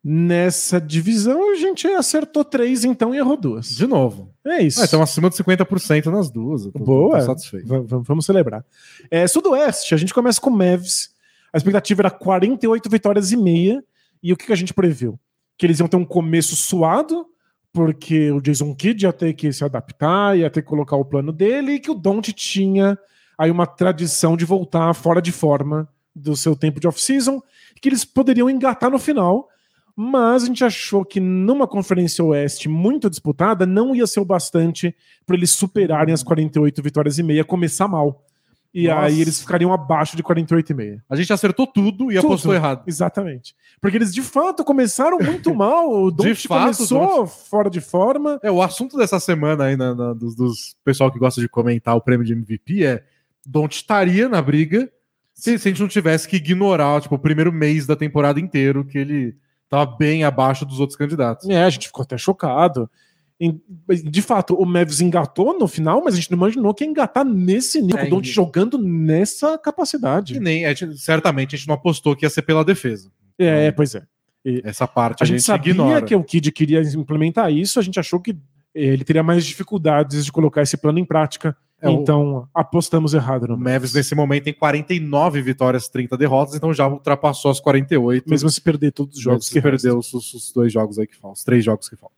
Nessa 0.07 0.79
divisão, 0.79 1.51
a 1.51 1.55
gente 1.55 1.87
acertou 1.87 2.45
três, 2.45 2.85
então, 2.85 3.15
e 3.15 3.17
errou 3.17 3.35
duas. 3.35 3.69
De 3.75 3.87
novo. 3.87 4.31
É 4.45 4.61
isso. 4.61 4.79
Ah, 4.79 4.85
então, 4.85 5.01
acima 5.01 5.31
de 5.31 5.35
50% 5.35 6.11
nas 6.11 6.29
duas. 6.29 6.67
Tô- 6.67 6.77
Boa. 6.77 7.17
tô 7.17 7.25
satisfeito. 7.25 7.65
Va- 7.67 7.81
vamos 8.03 8.23
celebrar. 8.23 8.63
É, 9.09 9.25
Sudoeste, 9.25 9.95
a 9.95 9.97
gente 9.97 10.13
começa 10.13 10.39
com 10.39 10.51
o 10.51 10.55
Mavs. 10.55 11.09
A 11.51 11.57
expectativa 11.57 12.03
era 12.03 12.11
48 12.11 12.87
vitórias 12.87 13.31
e 13.31 13.37
meia. 13.37 13.83
E 14.21 14.31
o 14.31 14.37
que, 14.37 14.45
que 14.45 14.53
a 14.53 14.55
gente 14.55 14.75
previu? 14.75 15.19
Que 15.57 15.65
eles 15.65 15.79
iam 15.79 15.87
ter 15.87 15.97
um 15.97 16.05
começo 16.05 16.55
suado, 16.55 17.25
porque 17.73 18.29
o 18.31 18.39
Jason 18.39 18.75
Kidd 18.75 19.05
ia 19.05 19.11
ter 19.13 19.33
que 19.33 19.51
se 19.51 19.63
adaptar, 19.63 20.37
ia 20.37 20.51
ter 20.51 20.61
que 20.61 20.67
colocar 20.67 20.97
o 20.97 21.05
plano 21.05 21.31
dele, 21.31 21.73
e 21.73 21.79
que 21.79 21.89
o 21.89 21.95
Don't 21.95 22.31
tinha 22.31 22.95
aí 23.39 23.49
uma 23.49 23.65
tradição 23.65 24.37
de 24.37 24.45
voltar 24.45 24.93
fora 24.93 25.19
de 25.19 25.31
forma 25.31 25.89
do 26.15 26.35
seu 26.35 26.55
tempo 26.55 26.79
de 26.79 26.87
off-season, 26.87 27.41
que 27.81 27.89
eles 27.89 28.05
poderiam 28.05 28.47
engatar 28.51 28.91
no 28.91 28.99
final. 28.99 29.49
Mas 29.95 30.43
a 30.43 30.47
gente 30.47 30.63
achou 30.63 31.05
que 31.05 31.19
numa 31.21 31.65
Conferência 31.67 32.23
Oeste 32.23 32.67
muito 32.67 33.09
disputada 33.09 33.65
não 33.65 33.95
ia 33.95 34.05
ser 34.05 34.19
o 34.19 34.25
bastante 34.25 34.93
para 35.25 35.35
eles 35.37 35.51
superarem 35.51 36.13
as 36.13 36.21
48 36.21 36.81
vitórias 36.83 37.17
e 37.17 37.23
meia, 37.23 37.45
começar 37.45 37.87
mal. 37.87 38.23
E 38.73 38.89
Nossa. 38.89 39.05
aí 39.05 39.21
eles 39.21 39.39
ficariam 39.39 39.71
abaixo 39.71 40.17
de 40.17 40.21
48 40.23 40.69
e 40.69 40.75
meia. 40.75 41.03
A 41.09 41.15
gente 41.15 41.31
acertou 41.31 41.65
tudo 41.65 42.11
e 42.11 42.15
Tudo. 42.15 42.25
apostou 42.27 42.53
errado. 42.53 42.83
Exatamente. 42.85 43.55
Porque 43.79 43.95
eles 43.95 44.13
de 44.13 44.21
fato 44.21 44.65
começaram 44.65 45.17
muito 45.17 45.55
mal. 45.55 45.89
O 45.89 46.11
Don't 46.11 46.45
fato, 46.45 46.63
começou 46.75 47.25
fora 47.25 47.69
de 47.69 47.79
forma. 47.79 48.37
É, 48.43 48.51
o 48.51 48.61
assunto 48.61 48.97
dessa 48.97 49.17
semana 49.17 49.63
aí, 49.63 49.77
na, 49.77 49.95
na- 49.95 50.13
dos, 50.13 50.35
dos 50.35 50.75
pessoal 50.83 51.09
que 51.09 51.17
gosta 51.17 51.39
de 51.39 51.47
comentar 51.47 51.95
o 51.95 52.01
prêmio 52.01 52.25
de 52.25 52.33
MVP 52.33 52.83
é 52.83 53.01
Don't 53.45 53.73
estaria 53.73 54.27
na 54.27 54.41
briga 54.41 54.91
se, 55.33 55.57
se 55.57 55.69
a 55.69 55.71
gente 55.71 55.81
não 55.81 55.87
tivesse 55.87 56.27
que 56.27 56.35
ignorar, 56.35 56.99
tipo, 57.01 57.15
o 57.15 57.19
primeiro 57.19 57.53
mês 57.53 57.85
da 57.87 57.95
temporada 57.95 58.41
inteiro, 58.41 58.83
que 58.83 58.97
ele 58.97 59.37
tava 59.69 59.85
bem 59.97 60.23
abaixo 60.23 60.65
dos 60.65 60.79
outros 60.79 60.97
candidatos. 60.97 61.49
É, 61.49 61.63
a 61.63 61.69
gente 61.69 61.87
ficou 61.87 62.03
até 62.03 62.17
chocado. 62.17 62.89
De 64.09 64.21
fato, 64.21 64.55
o 64.55 64.65
Mavs 64.65 65.01
engatou 65.01 65.57
no 65.59 65.67
final, 65.67 66.01
mas 66.03 66.13
a 66.13 66.17
gente 66.17 66.31
não 66.31 66.37
imaginou 66.37 66.73
que 66.73 66.83
ia 66.85 66.89
engatar 66.89 67.25
nesse 67.25 67.81
nível. 67.81 67.97
É, 67.99 68.05
o 68.05 68.09
Don't 68.09 68.29
e- 68.29 68.31
jogando 68.31 68.77
nessa 68.77 69.55
E 69.55 69.57
capacidade. 69.57 70.39
nem, 70.39 70.65
a 70.65 70.73
gente- 70.73 70.97
certamente 70.97 71.53
a 71.53 71.57
gente 71.57 71.67
não 71.67 71.75
apostou 71.75 72.15
que 72.15 72.25
ia 72.25 72.29
ser 72.29 72.43
pela 72.43 72.63
defesa. 72.63 73.11
É, 73.37 73.71
pois 73.71 73.93
é. 73.95 74.03
Essa 74.63 74.87
parte 74.87 75.21
A 75.21 75.23
a, 75.23 75.27
gente, 75.27 75.39
gente, 75.39 75.45
sabia 75.45 75.73
ignora. 75.73 76.01
que 76.05 76.15
o 76.15 76.23
Kid 76.23 76.49
queria 76.51 76.79
implementar 76.81 77.51
isso, 77.51 77.77
a 77.79 77.81
gente 77.83 77.99
achou 77.99 78.19
que 78.21 78.37
ele 78.73 79.03
teria 79.03 79.23
mais 79.23 79.45
dificuldades 79.45 80.23
de 80.23 80.31
colocar 80.31 80.61
esse 80.61 80.77
plano 80.77 80.99
em 80.99 81.05
prática. 81.05 81.57
É, 81.81 81.91
então, 81.91 82.47
apostamos 82.53 83.13
errado 83.13 83.43
O 83.43 83.47
no 83.47 83.57
Mavis, 83.57 83.93
nesse 83.93 84.15
momento, 84.15 84.45
tem 84.45 84.53
49 84.53 85.41
vitórias, 85.41 85.89
30 85.89 86.17
derrotas, 86.17 86.55
então 86.55 86.73
já 86.73 86.87
ultrapassou 86.87 87.51
as 87.51 87.59
48. 87.59 88.29
Mesmo 88.29 88.49
se 88.49 88.61
perder 88.61 88.91
todos 88.91 89.15
os 89.17 89.21
jogos 89.21 89.49
que 89.49 89.61
perdeu 89.61 89.97
os, 89.97 90.13
os 90.13 90.51
dois 90.53 90.71
jogos 90.71 90.97
aí 90.97 91.05
que 91.05 91.15
faltam, 91.15 91.33
os 91.33 91.43
três 91.43 91.63
jogos 91.63 91.89
que 91.89 91.95
faltam. 91.95 92.17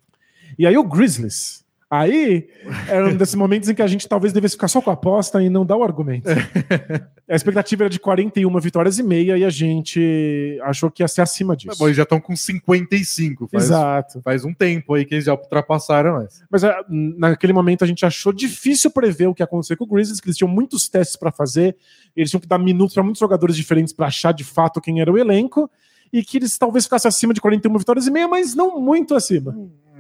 E 0.58 0.66
aí 0.66 0.78
o 0.78 0.84
Grizzlies. 0.84 1.66
Aí 1.90 2.50
era 2.90 3.08
um 3.08 3.16
desses 3.16 3.36
momentos 3.36 3.70
em 3.70 3.74
que 3.74 3.82
a 3.82 3.88
gente 3.88 4.10
talvez 4.10 4.34
devesse 4.34 4.56
ficar 4.56 4.68
só 4.68 4.82
com 4.82 4.90
a 4.90 4.94
aposta 4.94 5.42
e 5.42 5.50
não 5.50 5.66
dar 5.66 5.78
o 5.78 5.84
argumento. 5.84 6.28
a 7.30 7.36
expectativa 7.36 7.84
era 7.84 7.90
de 7.90 7.98
41 7.98 8.60
vitórias 8.60 9.00
e 9.00 9.04
meia 9.04 9.38
e 9.38 9.46
a 9.46 9.50
gente 9.50 10.60
achou 10.64 10.92
que 10.92 11.02
ia 11.02 11.08
ser 11.08 11.22
acima 11.22 11.56
disso. 11.56 11.80
Bom, 11.80 11.86
eles 11.88 11.96
já 11.96 12.04
estão 12.04 12.20
com 12.20 12.36
55. 12.36 13.48
Faz, 13.48 13.64
Exato. 13.64 14.22
faz 14.22 14.44
um 14.44 14.54
tempo 14.54 14.96
aí 14.96 15.06
que 15.06 15.16
eles 15.16 15.26
já 15.26 15.34
ultrapassaram 15.34 16.22
essa. 16.22 16.46
Mas 16.52 16.66
ah, 16.66 16.76
naquele 16.90 17.54
momento 17.54 17.86
a 17.86 17.88
gente 17.88 18.06
achou 18.06 18.34
difícil 18.34 18.92
prever 18.92 19.28
o 19.28 19.34
que 19.34 19.42
ia 19.42 19.46
acontecer 19.46 19.78
com 19.78 19.86
o 19.86 19.88
Grizzlies, 19.88 20.20
que 20.20 20.28
eles 20.28 20.38
tinham 20.38 20.52
muitos 20.52 20.90
testes 20.90 21.16
para 21.16 21.32
fazer, 21.32 21.78
eles 22.14 22.30
tinham 22.30 22.42
que 22.42 22.48
dar 22.48 22.58
minutos 22.58 22.96
para 22.96 23.04
muitos 23.04 23.22
jogadores 23.22 23.56
diferentes 23.56 23.94
para 23.94 24.08
achar 24.08 24.34
de 24.34 24.44
fato 24.44 24.82
quem 24.82 25.00
era 25.00 25.12
o 25.12 25.18
elenco, 25.18 25.72
e 26.12 26.24
que 26.24 26.38
eles 26.38 26.58
talvez 26.58 26.86
ficassem 26.86 27.08
acima 27.08 27.34
de 27.34 27.40
41 27.40 27.78
vitórias 27.78 28.08
e 28.08 28.12
meia, 28.12 28.28
mas 28.28 28.56
não 28.56 28.80
muito 28.80 29.16
acima. 29.16 29.56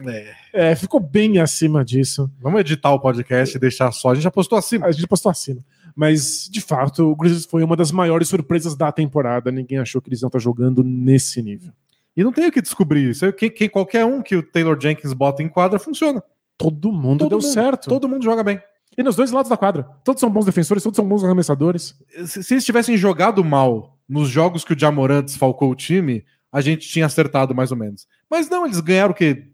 É. 0.05 0.33
É, 0.53 0.75
ficou 0.75 0.99
bem 0.99 1.39
acima 1.39 1.83
disso. 1.83 2.29
Vamos 2.39 2.59
editar 2.61 2.91
o 2.91 2.99
podcast 2.99 3.55
e 3.55 3.59
deixar 3.59 3.91
só. 3.91 4.09
A 4.11 4.15
gente 4.15 4.23
já 4.23 4.31
postou 4.31 4.57
acima. 4.57 4.85
A 4.87 4.91
gente 4.91 5.07
postou 5.07 5.29
acima. 5.31 5.61
Mas, 5.95 6.47
de 6.51 6.61
fato, 6.61 7.09
o 7.11 7.15
Grizzlies 7.15 7.45
foi 7.45 7.63
uma 7.63 7.75
das 7.75 7.91
maiores 7.91 8.27
surpresas 8.27 8.75
da 8.75 8.91
temporada. 8.91 9.51
Ninguém 9.51 9.79
achou 9.79 9.99
que 10.01 10.09
eles 10.09 10.21
iam 10.21 10.27
estar 10.27 10.39
jogando 10.39 10.83
nesse 10.83 11.41
nível. 11.41 11.71
E 12.15 12.23
não 12.23 12.31
tem 12.31 12.47
o 12.47 12.51
que 12.51 12.61
descobrir 12.61 13.09
isso. 13.09 13.31
Quem, 13.33 13.49
quem- 13.49 13.69
qualquer 13.69 14.05
um 14.05 14.21
que 14.21 14.35
o 14.35 14.43
Taylor 14.43 14.79
Jenkins 14.79 15.13
bota 15.13 15.41
em 15.41 15.49
quadra 15.49 15.79
funciona. 15.79 16.21
Todo 16.57 16.91
mundo 16.91 17.19
Todo 17.19 17.29
deu 17.29 17.39
mundo, 17.39 17.47
certo. 17.53 17.89
Todo 17.89 18.07
mundo 18.09 18.23
joga 18.23 18.43
bem. 18.43 18.59
E 18.97 19.03
nos 19.03 19.15
dois 19.15 19.31
lados 19.31 19.49
da 19.49 19.57
quadra. 19.57 19.83
Todos 20.03 20.19
são 20.19 20.29
bons 20.29 20.45
defensores, 20.45 20.81
todos 20.83 20.95
são 20.95 21.07
bons 21.07 21.23
arremessadores. 21.23 21.95
Se, 22.25 22.43
se 22.43 22.53
eles 22.55 22.65
tivessem 22.65 22.97
jogado 22.97 23.43
mal 23.43 23.95
nos 24.09 24.29
jogos 24.29 24.63
que 24.65 24.73
o 24.73 24.79
Jamoran 24.79 25.23
desfalcou 25.23 25.69
o 25.69 25.75
time, 25.75 26.23
a 26.51 26.61
gente 26.61 26.87
tinha 26.87 27.05
acertado 27.05 27.53
mais 27.53 27.71
ou 27.71 27.77
menos. 27.77 28.07
Mas 28.29 28.49
não, 28.49 28.65
eles 28.65 28.79
ganharam 28.79 29.11
o 29.11 29.15
quê? 29.15 29.47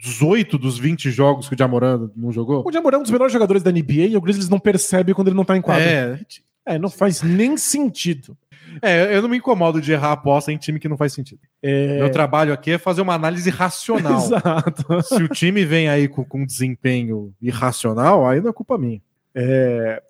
18 0.00 0.56
dos 0.58 0.78
20 0.78 1.10
jogos 1.10 1.48
que 1.48 1.54
o 1.54 1.58
Jamoran 1.58 2.10
não 2.16 2.32
jogou? 2.32 2.64
O 2.66 2.72
Jamoran 2.72 2.96
é 2.96 3.00
um 3.00 3.02
dos 3.02 3.10
melhores 3.10 3.32
jogadores 3.32 3.62
da 3.62 3.70
NBA 3.70 4.06
e 4.08 4.16
o 4.16 4.20
Grizzlies 4.20 4.48
não 4.48 4.58
percebe 4.58 5.12
quando 5.14 5.28
ele 5.28 5.36
não 5.36 5.44
tá 5.44 5.56
em 5.56 5.60
quadra. 5.62 5.84
É, 5.84 6.18
É, 6.66 6.78
não 6.78 6.88
faz 6.88 7.22
nem 7.22 7.56
sentido. 7.56 8.36
é, 8.80 9.14
eu 9.14 9.20
não 9.22 9.28
me 9.28 9.36
incomodo 9.38 9.80
de 9.80 9.92
errar 9.92 10.08
a 10.08 10.12
aposta 10.12 10.52
em 10.52 10.56
time 10.56 10.78
que 10.78 10.88
não 10.88 10.96
faz 10.96 11.12
sentido. 11.12 11.40
É... 11.62 11.98
Meu 11.98 12.10
trabalho 12.10 12.52
aqui 12.52 12.70
é 12.72 12.78
fazer 12.78 13.00
uma 13.02 13.14
análise 13.14 13.50
racional. 13.50 14.18
Exato. 14.24 15.02
Se 15.02 15.22
o 15.22 15.28
time 15.28 15.64
vem 15.64 15.88
aí 15.88 16.06
com, 16.08 16.24
com 16.24 16.46
desempenho 16.46 17.34
irracional, 17.42 18.26
aí 18.26 18.40
não 18.40 18.50
é 18.50 18.52
culpa 18.52 18.78
minha. 18.78 19.00
É, 19.34 20.02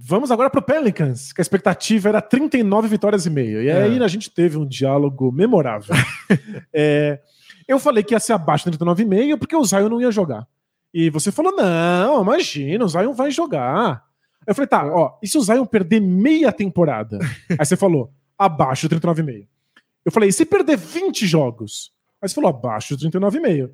Vamos 0.00 0.30
agora 0.30 0.48
pro 0.50 0.62
Pelicans, 0.62 1.32
que 1.32 1.40
a 1.40 1.42
expectativa 1.42 2.08
era 2.08 2.20
39 2.22 2.88
vitórias 2.88 3.26
e 3.26 3.30
meia. 3.30 3.62
E 3.62 3.70
aí 3.70 3.98
É. 3.98 4.02
a 4.04 4.08
gente 4.08 4.30
teve 4.30 4.56
um 4.56 4.66
diálogo 4.66 5.30
memorável. 5.30 5.94
É, 6.72 7.20
Eu 7.68 7.78
falei 7.78 8.02
que 8.02 8.14
ia 8.14 8.20
ser 8.20 8.32
abaixo 8.32 8.70
de 8.70 8.78
39,5 8.78 9.38
porque 9.38 9.54
o 9.54 9.64
Zion 9.64 9.90
não 9.90 10.00
ia 10.00 10.10
jogar. 10.10 10.48
E 10.92 11.10
você 11.10 11.30
falou: 11.30 11.54
não, 11.54 12.22
imagina, 12.22 12.84
o 12.84 12.88
Zion 12.88 13.12
vai 13.12 13.30
jogar. 13.30 14.02
Eu 14.46 14.54
falei, 14.54 14.66
tá, 14.66 14.86
ó, 14.86 15.18
e 15.22 15.28
se 15.28 15.36
o 15.36 15.42
Zion 15.42 15.66
perder 15.66 16.00
meia 16.00 16.50
temporada? 16.50 17.18
Aí 17.58 17.66
você 17.66 17.76
falou, 17.76 18.10
abaixo 18.38 18.88
de 18.88 18.96
39,5. 18.96 19.46
Eu 20.06 20.10
falei, 20.10 20.30
e 20.30 20.32
se 20.32 20.46
perder 20.46 20.78
20 20.78 21.26
jogos? 21.26 21.92
Aí 22.22 22.26
você 22.26 22.34
falou, 22.34 22.48
abaixo 22.48 22.96
de 22.96 23.10
39,5. 23.10 23.70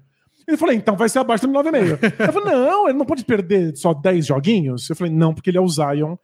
Ele 0.49 0.57
falou, 0.57 0.75
então 0.75 0.97
vai 0.97 1.09
ser 1.09 1.21
abaixo 1.21 1.47
de 1.47 1.53
39,5. 1.53 2.27
Eu 2.27 2.33
falei, 2.33 2.55
não, 2.55 2.89
ele 2.89 2.99
não 2.99 3.07
pode 3.07 3.25
perder 3.25 3.77
só 3.77 3.95
10 3.95 4.27
joguinhos. 4.27 4.91
Eu 4.91 4.97
falei, 4.97 5.13
não, 5.13 5.33
porque 5.33 5.49
ele 5.49 5.59
é 5.59 5.61
o 5.61 5.69
Zion. 5.69 6.17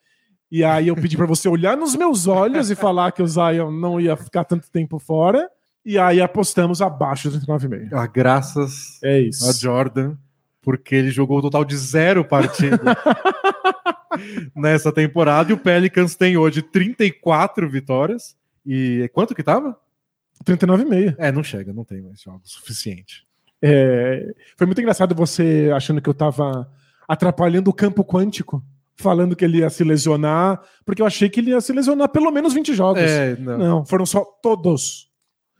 E 0.50 0.64
aí 0.64 0.88
eu 0.88 0.96
pedi 0.96 1.16
para 1.16 1.26
você 1.26 1.48
olhar 1.48 1.76
nos 1.76 1.94
meus 1.94 2.26
olhos 2.26 2.70
e 2.70 2.74
falar 2.74 3.12
que 3.12 3.22
o 3.22 3.26
Zion 3.26 3.70
não 3.70 4.00
ia 4.00 4.16
ficar 4.16 4.42
tanto 4.42 4.68
tempo 4.68 4.98
fora. 4.98 5.48
E 5.84 5.98
aí 5.98 6.20
apostamos 6.20 6.82
abaixo 6.82 7.30
de 7.30 7.38
39,5. 7.46 7.88
Ah, 7.92 8.06
graças 8.06 9.02
É 9.02 9.18
isso. 9.20 9.48
a 9.48 9.52
Jordan, 9.52 10.16
porque 10.60 10.94
ele 10.94 11.10
jogou 11.10 11.38
o 11.38 11.42
total 11.42 11.64
de 11.64 11.76
zero 11.76 12.24
partidas 12.24 12.78
nessa 14.54 14.92
temporada. 14.92 15.50
E 15.50 15.54
o 15.54 15.58
Pelicans 15.58 16.14
tem 16.14 16.36
hoje 16.36 16.62
34 16.62 17.68
vitórias. 17.68 18.36
E 18.66 19.08
quanto 19.12 19.34
que 19.34 19.42
tava? 19.42 19.76
39,5. 20.44 21.16
É, 21.18 21.32
não 21.32 21.42
chega, 21.42 21.72
não 21.72 21.84
tem 21.84 22.00
mais 22.02 22.20
jogos 22.20 22.52
suficiente. 22.52 23.26
É, 23.62 24.32
foi 24.56 24.66
muito 24.66 24.80
engraçado 24.80 25.14
você 25.14 25.70
achando 25.74 26.00
que 26.00 26.08
eu 26.08 26.14
tava 26.14 26.70
atrapalhando 27.06 27.68
o 27.68 27.74
campo 27.74 28.04
quântico, 28.04 28.62
falando 28.96 29.36
que 29.36 29.44
ele 29.44 29.58
ia 29.58 29.68
se 29.68 29.84
lesionar, 29.84 30.60
porque 30.84 31.02
eu 31.02 31.06
achei 31.06 31.28
que 31.28 31.40
ele 31.40 31.50
ia 31.50 31.60
se 31.60 31.72
lesionar 31.72 32.08
pelo 32.08 32.30
menos 32.30 32.54
20 32.54 32.74
jogos. 32.74 33.02
É, 33.02 33.36
não. 33.36 33.58
Não, 33.58 33.84
foram 33.86 34.06
só 34.06 34.24
todos. 34.42 35.09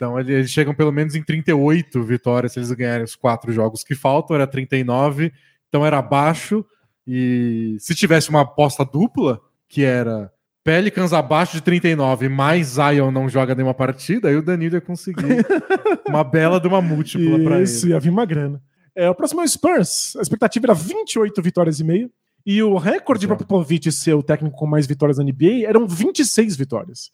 Então 0.00 0.18
ele- 0.18 0.32
eles 0.32 0.50
chegam 0.50 0.72
pelo 0.74 0.90
menos 0.90 1.14
em 1.14 1.22
38 1.22 2.02
vitórias 2.02 2.52
se 2.54 2.58
eles 2.58 2.72
ganharem 2.72 3.04
os 3.04 3.14
quatro 3.14 3.52
jogos 3.52 3.84
que 3.84 3.94
faltam, 3.94 4.34
era 4.34 4.46
39, 4.46 5.30
então 5.68 5.84
era 5.84 5.98
abaixo. 5.98 6.64
E 7.06 7.76
se 7.78 7.94
tivesse 7.94 8.30
uma 8.30 8.40
aposta 8.40 8.82
dupla, 8.82 9.38
que 9.68 9.84
era 9.84 10.32
Pelicans 10.64 11.12
abaixo 11.12 11.52
de 11.54 11.62
39, 11.62 12.30
mais 12.30 12.68
Zion 12.68 13.10
não 13.10 13.28
joga 13.28 13.54
nenhuma 13.54 13.74
partida, 13.74 14.28
aí 14.30 14.36
o 14.36 14.42
Danilo 14.42 14.76
ia 14.76 14.80
conseguir 14.80 15.20
uma 16.08 16.24
bela 16.24 16.58
de 16.58 16.66
uma 16.66 16.80
múltipla 16.80 17.38
para 17.40 17.60
Isso, 17.60 17.84
ele. 17.84 17.92
ia 17.92 18.00
vir 18.00 18.08
uma 18.10 18.24
grana. 18.24 18.62
É, 18.96 19.08
o 19.10 19.14
próximo 19.14 19.42
é 19.42 19.44
o 19.44 19.48
Spurs. 19.48 20.16
A 20.16 20.22
expectativa 20.22 20.64
era 20.66 20.74
28 20.74 21.42
vitórias 21.42 21.78
e 21.78 21.84
meia. 21.84 22.10
E 22.46 22.62
o 22.62 22.78
recorde 22.78 23.26
para 23.26 23.36
Exato. 23.36 23.46
Popovich 23.48 23.92
ser 23.92 24.14
o 24.14 24.22
técnico 24.22 24.56
com 24.56 24.66
mais 24.66 24.86
vitórias 24.86 25.18
na 25.18 25.24
NBA 25.24 25.66
eram 25.66 25.86
26 25.86 26.56
vitórias. 26.56 27.10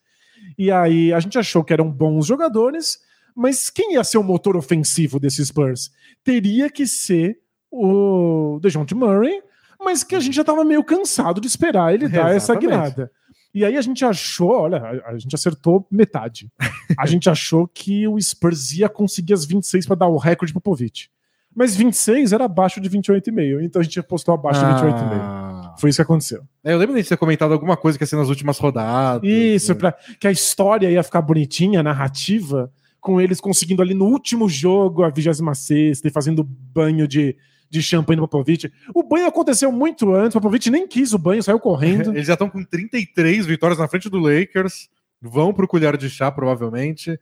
E 0.59 0.71
aí 0.71 1.12
a 1.12 1.21
gente 1.21 1.38
achou 1.38 1.62
que 1.62 1.73
eram 1.73 1.90
bons 1.90 2.27
jogadores, 2.27 2.99
mas 3.35 3.69
quem 3.69 3.95
ia 3.95 4.05
ser 4.05 4.19
o 4.19 4.23
motor 4.23 4.57
ofensivo 4.57 5.21
desses 5.21 5.49
Spurs? 5.49 5.90
Teria 6.25 6.71
que 6.71 6.87
ser 6.87 7.38
o 7.71 8.59
DeJounte 8.61 8.95
Murray, 8.95 9.42
mas 9.79 10.03
que 10.03 10.14
a 10.14 10.21
gente 10.21 10.35
já 10.35 10.40
estava 10.40 10.64
meio 10.64 10.83
cansado 10.83 11.40
de 11.40 11.47
esperar 11.47 11.92
ele 11.92 12.09
dar 12.09 12.35
essa 12.35 12.53
Exatamente. 12.53 12.61
guinada. 12.61 13.11
E 13.55 13.64
aí 13.64 13.77
a 13.77 13.81
gente 13.81 14.05
achou, 14.05 14.51
olha, 14.51 15.03
a, 15.07 15.16
gente 15.16 15.35
acertou 15.35 15.87
metade. 15.90 16.51
A 16.99 17.07
gente 17.07 17.31
achou 17.31 17.66
que 17.66 18.07
o 18.07 18.21
Spurs 18.21 18.73
ia 18.73 18.88
conseguir 18.88 19.33
as 19.33 19.47
26 19.47 19.87
para 19.87 19.97
dar 19.97 20.09
o 20.09 20.19
recorde 20.19 20.53
pro 20.53 20.61
Popovich. 20.61 21.11
Mas 21.55 21.75
26 21.75 22.35
era 22.35 22.45
abaixo 22.45 22.83
de 22.83 22.90
28,5, 22.90 23.62
então 23.62 23.81
a 23.81 23.83
gente 23.83 23.99
apostou 23.99 24.35
abaixo 24.35 24.61
de 24.61 24.66
28,5. 24.66 25.45
Foi 25.79 25.91
isso 25.91 25.97
que 25.99 26.03
aconteceu. 26.03 26.43
É, 26.65 26.73
eu 26.73 26.79
lembro 26.79 26.95
de 27.01 27.09
ter 27.09 27.17
comentado 27.17 27.53
alguma 27.53 27.77
coisa 27.77 27.97
que 27.99 28.03
ia 28.05 28.07
ser 28.07 28.17
nas 28.17 28.29
últimas 28.29 28.59
rodadas. 28.59 29.29
Isso, 29.29 29.73
né? 29.73 29.79
pra, 29.79 29.93
que 30.19 30.27
a 30.27 30.31
história 30.33 30.91
ia 30.91 31.03
ficar 31.03 31.21
bonitinha, 31.23 31.83
narrativa, 31.83 32.71
com 33.01 33.21
eles 33.21 33.41
conseguindo 33.41 33.83
ali 33.83 33.95
no 33.95 34.07
último 34.07 34.49
jogo 34.49 35.03
a 35.05 35.09
26 35.11 36.03
e 36.05 36.11
fazendo 36.11 36.43
banho 36.43 37.07
de, 37.07 37.37
de 37.71 37.83
champanhe 37.83 38.17
no 38.21 38.27
Popovich. 38.27 38.73
O 38.95 39.03
banho 39.03 39.27
aconteceu 39.27 39.71
muito 39.71 40.12
antes, 40.15 40.35
o 40.35 40.41
Popovich 40.41 40.71
nem 40.71 40.87
quis 40.89 41.12
o 41.12 41.19
banho, 41.19 41.43
saiu 41.43 41.61
correndo. 41.61 42.11
Eles 42.17 42.27
já 42.27 42.33
estão 42.33 42.49
com 42.51 42.65
33 42.65 43.47
vitórias 43.47 43.79
na 43.79 43.87
frente 43.89 44.09
do 44.11 44.19
Lakers. 44.19 44.89
Vão 45.23 45.53
pro 45.53 45.67
colher 45.69 45.97
de 45.97 46.11
chá, 46.11 46.31
provavelmente. 46.31 47.19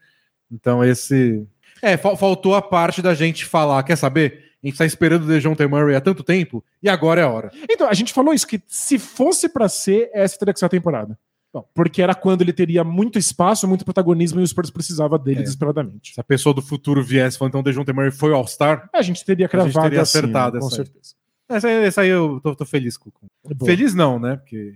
Então, 0.51 0.83
esse. 0.85 1.47
É, 1.83 1.97
fal- 1.97 2.17
faltou 2.17 2.55
a 2.55 2.63
parte 2.63 3.01
da 3.03 3.15
gente 3.15 3.45
falar. 3.45 3.83
Quer 3.83 3.97
saber? 3.97 4.44
A 4.65 4.67
gente 4.67 4.79
tá 4.79 4.87
esperando 4.87 5.25
o 5.25 5.27
DeJounte 5.27 5.67
Murray 5.67 5.95
há 5.95 6.01
tanto 6.01 6.23
tempo 6.23 6.65
e 6.83 6.89
agora 6.89 7.21
é 7.21 7.25
a 7.25 7.29
hora. 7.29 7.51
Então, 7.71 7.87
a 7.87 7.93
gente 7.95 8.13
falou 8.15 8.33
isso, 8.33 8.47
que 8.47 8.61
se 8.67 8.99
fosse 8.99 9.47
pra 9.49 9.69
ser, 9.69 10.11
essa 10.15 10.39
teria 10.39 10.55
que 10.55 10.59
ser 10.59 10.65
a 10.65 10.71
temporada. 10.71 11.19
Bom, 11.53 11.65
porque 11.75 12.03
era 12.03 12.15
quando 12.15 12.43
ele 12.43 12.53
teria 12.53 12.83
muito 12.83 13.19
espaço, 13.19 13.69
muito 13.69 13.85
protagonismo 13.85 14.41
e 14.41 14.43
o 14.43 14.47
Spurs 14.47 14.71
precisava 14.71 15.17
dele 15.19 15.41
É. 15.41 15.43
desesperadamente. 15.43 16.15
Se 16.15 16.21
a 16.21 16.25
pessoa 16.25 16.53
do 16.55 16.63
futuro 16.63 17.01
viesse 17.05 17.37
falando, 17.39 17.51
então, 17.53 17.63
DeJounte 17.63 17.93
Murray 17.93 18.11
foi 18.11 18.33
All-Star. 18.33 18.89
A 18.93 19.03
gente 19.03 19.25
teria 19.25 19.45
A 19.45 19.47
gente 19.47 19.51
cravado 19.51 19.81
teria 19.83 20.01
assim, 20.01 20.19
acertado 20.19 20.59
com 20.59 20.67
essa 20.67 20.81
aí. 20.81 20.87
certeza. 20.87 21.15
Essa 21.49 21.69
aí, 21.69 21.85
essa 21.85 22.01
aí 22.01 22.09
eu 22.09 22.41
tô, 22.43 22.57
tô 22.57 22.65
feliz 22.65 22.97
com. 22.97 23.11
com- 23.11 23.27
Boa. 23.55 23.71
Feliz 23.71 23.95
não, 23.95 24.19
né? 24.19 24.37
Porque 24.37 24.75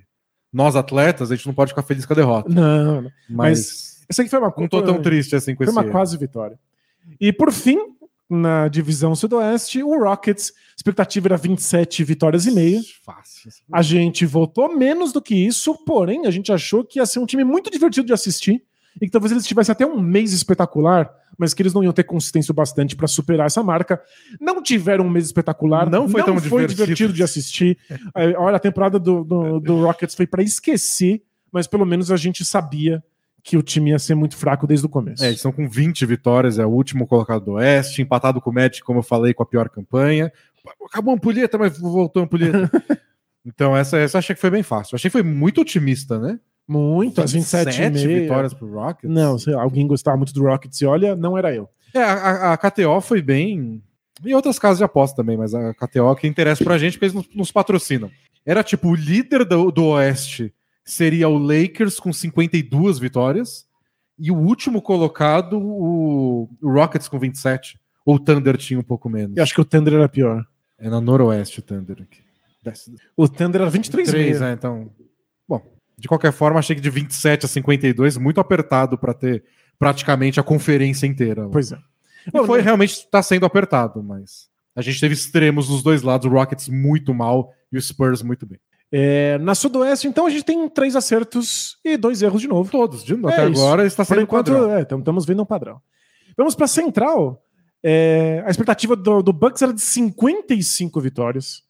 nós 0.53 0.77
atletas, 0.77 1.33
a 1.33 1.35
gente 1.35 1.47
não 1.47 1.55
pode 1.55 1.71
ficar 1.73 1.83
feliz 1.83 2.05
com 2.05 2.13
a 2.13 2.17
derrota. 2.17 2.49
Não, 2.53 3.03
não. 3.03 3.11
Mas, 3.29 4.05
Essa 4.09 4.21
aqui 4.23 4.31
foi 4.31 4.39
uma 4.39 4.55
não 4.57 4.69
tô 4.69 4.83
tão 4.83 5.01
triste 5.03 5.35
assim 5.35 5.55
com 5.55 5.59
Foi 5.65 5.67
esse. 5.67 5.73
uma 5.75 5.83
erro. 5.83 5.91
quase 5.93 6.17
vitória. 6.19 6.59
E 7.21 7.33
por 7.33 7.51
fim, 7.51 7.79
na 8.29 8.69
divisão 8.69 9.15
sudoeste, 9.15 9.83
o 9.83 9.99
Rockets, 9.99 10.53
expectativa 10.77 11.29
era 11.29 11.37
27 11.37 12.05
vitórias 12.05 12.47
e 12.47 12.51
meia. 12.51 12.81
Fácil. 13.05 13.51
A 13.73 13.81
gente 13.81 14.27
votou 14.27 14.77
menos 14.77 15.13
do 15.13 15.23
que 15.23 15.35
isso, 15.35 15.75
porém 15.85 16.27
a 16.27 16.31
gente 16.31 16.53
achou 16.53 16.85
que 16.85 16.99
ia 16.99 17.07
ser 17.07 17.19
um 17.19 17.27
time 17.27 17.43
muito 17.43 17.71
divertido 17.71 18.07
de 18.07 18.13
assistir 18.13 18.63
e 19.01 19.07
que 19.07 19.11
talvez 19.11 19.33
eles 19.33 19.47
tivessem 19.47 19.73
até 19.73 19.87
um 19.87 20.01
mês 20.01 20.33
espetacular, 20.33 21.11
mas 21.39 21.55
que 21.55 21.63
eles 21.63 21.73
não 21.73 21.83
iam 21.85 21.93
ter 21.93 22.05
consistência 22.05 22.53
o 22.53 22.55
bastante 22.55 22.97
para 22.97 23.07
superar 23.07 23.47
essa 23.47 23.63
marca. 23.63 24.01
Não 24.41 24.63
tiveram 24.63 25.07
um 25.07 25.11
mês 25.11 25.27
espetacular, 25.27 25.89
Não 25.89 26.09
foi 26.09 26.23
tão 26.23 26.37
divertido. 26.37 26.67
divertido 26.69 27.13
de 27.13 27.23
assistir. 27.23 27.79
É, 28.15 28.37
Olha, 28.37 28.57
a 28.57 28.61
temporada 28.61 28.99
do, 28.99 29.25
do, 29.25 29.61
do 29.61 29.83
Rockets 29.83 30.15
foi 30.15 30.27
para 30.27 30.43
esquecer, 30.43 31.23
mas 31.51 31.67
pelo 31.67 31.87
menos 31.87 32.11
a 32.11 32.17
gente 32.17 32.45
sabia 32.45 33.03
que 33.49 33.57
o 33.57 33.63
time 33.63 33.93
ia 33.93 33.99
ser 33.99 34.15
muito 34.15 34.37
fraco 34.37 34.67
desde 34.67 34.85
o 34.85 34.91
começo. 34.91 35.25
É, 35.25 35.29
eles 35.29 35.39
estão 35.39 35.51
com 35.51 35.67
20 35.67 36.05
vitórias, 36.05 36.59
é 36.59 36.67
o 36.67 36.69
último 36.69 37.07
colocado 37.07 37.47
do 37.47 37.53
Oeste, 37.53 38.03
empatado 38.03 38.43
com 38.43 38.51
o 38.51 38.53
Magic, 38.53 38.83
como 38.83 38.99
eu 38.99 39.03
falei, 39.03 39.33
com 39.33 39.43
a 39.43 39.47
pior 39.47 39.71
campanha. 39.71 40.31
Acabou 40.85 41.13
a 41.13 41.17
ampulheta, 41.17 41.57
mas 41.57 41.79
voltou 41.79 42.21
a 42.21 42.25
ampulheta. 42.27 42.71
então, 43.47 43.75
essa, 43.75 43.97
essa 43.97 44.17
eu 44.17 44.19
achei 44.19 44.35
que 44.35 44.41
foi 44.41 44.51
bem 44.51 44.63
fácil. 44.63 44.97
Achei 44.97 45.09
que 45.09 45.13
foi 45.13 45.23
muito 45.23 45.63
otimista, 45.63 46.19
né? 46.19 46.39
Muito, 46.69 47.23
as 47.23 47.33
27 47.33 47.81
e 47.81 47.91
meia. 47.91 48.21
vitórias 48.21 48.53
pro 48.53 48.71
Rockets. 48.71 49.09
Não, 49.11 49.37
alguém 49.59 49.87
gostava 49.87 50.19
muito 50.19 50.35
do 50.35 50.43
Rockets 50.43 50.79
e 50.83 50.85
olha, 50.85 51.17
não 51.17 51.39
era 51.39 51.55
eu. 51.55 51.71
É, 51.95 52.03
a, 52.03 52.53
a- 52.53 52.59
KTO 52.59 53.01
foi 53.01 53.23
bem. 53.23 53.83
E 54.23 54.35
outras 54.35 54.59
casas 54.59 54.77
de 54.77 54.85
aposta 54.85 55.17
também, 55.17 55.39
mas 55.39 55.55
a 55.55 55.73
KTO 55.73 56.15
que 56.17 56.27
interessa 56.27 56.63
pra 56.63 56.77
gente, 56.77 56.99
porque 56.99 57.07
eles 57.07 57.15
nos, 57.15 57.35
nos 57.35 57.51
patrocinam. 57.51 58.11
Era 58.45 58.63
tipo, 58.63 58.89
o 58.91 58.95
líder 58.95 59.47
do, 59.47 59.71
do 59.71 59.87
Oeste 59.87 60.53
seria 60.89 61.29
o 61.29 61.39
Lakers 61.39 62.01
com 62.01 62.13
52 62.13 62.99
vitórias, 62.99 63.67
e 64.19 64.31
o 64.31 64.37
último 64.37 64.83
colocado, 64.83 65.59
o, 65.59 66.49
o 66.61 66.73
Rockets 66.73 67.09
com 67.09 67.19
27. 67.19 67.79
Ou 68.05 68.17
o 68.17 68.19
Thunder 68.19 68.57
tinha 68.57 68.81
um 68.81 68.83
pouco 68.83 69.09
menos. 69.09 69.37
Eu 69.37 69.43
acho 69.43 69.55
que 69.55 69.61
o 69.61 69.65
Thunder 69.65 69.95
era 69.95 70.09
pior. 70.09 70.45
É 70.79 70.89
na 70.89 71.01
Noroeste 71.01 71.61
o 71.61 71.63
Thunder 71.63 71.99
aqui. 72.03 72.23
O 73.17 73.29
Thunder 73.29 73.61
era 73.61 73.71
23 73.71 74.09
Três, 74.09 74.41
meia. 74.41 74.49
né? 74.49 74.53
Então. 74.55 74.91
Bom, 75.47 75.63
de 75.97 76.09
qualquer 76.09 76.33
forma, 76.33 76.59
achei 76.59 76.75
que 76.75 76.83
de 76.83 76.91
27 76.91 77.45
a 77.47 77.49
52, 77.49 78.17
muito 78.17 78.41
apertado 78.41 78.97
pra 78.99 79.13
ter 79.13 79.45
praticamente 79.79 80.41
a 80.41 80.43
conferência 80.43 81.07
inteira. 81.07 81.49
Pois 81.49 81.73
é. 81.73 81.79
E 82.27 82.47
foi 82.47 82.61
realmente 82.61 82.93
está 82.93 83.23
sendo 83.23 83.47
apertado, 83.47 84.03
mas 84.03 84.49
a 84.75 84.83
gente 84.83 85.01
teve 85.01 85.15
extremos 85.15 85.69
nos 85.69 85.83
dois 85.83 86.03
lados, 86.03 86.27
o 86.27 86.31
Rockets 86.31 86.69
muito 86.69 87.15
mal 87.15 87.53
e 87.71 87.77
o 87.77 87.81
Spurs 87.81 88.23
muito 88.23 88.47
bem. 88.47 88.59
É, 88.91 89.37
na 89.39 89.55
Sudoeste, 89.55 90.09
então, 90.09 90.27
a 90.27 90.31
gente 90.31 90.45
tem 90.45 90.69
três 90.69 90.97
acertos 90.97 91.77
e 91.85 91.97
dois 91.97 92.23
erros 92.23 92.41
de 92.41 92.49
novo. 92.49 92.71
Todos, 92.71 93.05
de 93.05 93.15
novo. 93.15 93.31
É 93.31 93.35
Até 93.35 93.51
isso. 93.51 93.63
agora 93.63 93.87
está 93.87 94.05
Por 94.05 94.15
sendo 94.15 94.23
enquanto, 94.23 94.53
padrão. 94.53 94.73
é, 94.73 94.83
estamos 94.83 95.27
vendo 95.27 95.43
um 95.43 95.47
padrão. 95.47 95.81
Vamos 96.37 96.55
para 96.55 96.67
Central. 96.67 97.43
É, 97.83 98.43
a 98.47 98.51
expectativa 98.51 98.97
do, 98.97 99.23
do 99.23 99.33
Bucks 99.33 99.63
era 99.63 99.73
de 99.73 99.81
55 99.81 101.01
vitórias. 101.01 101.63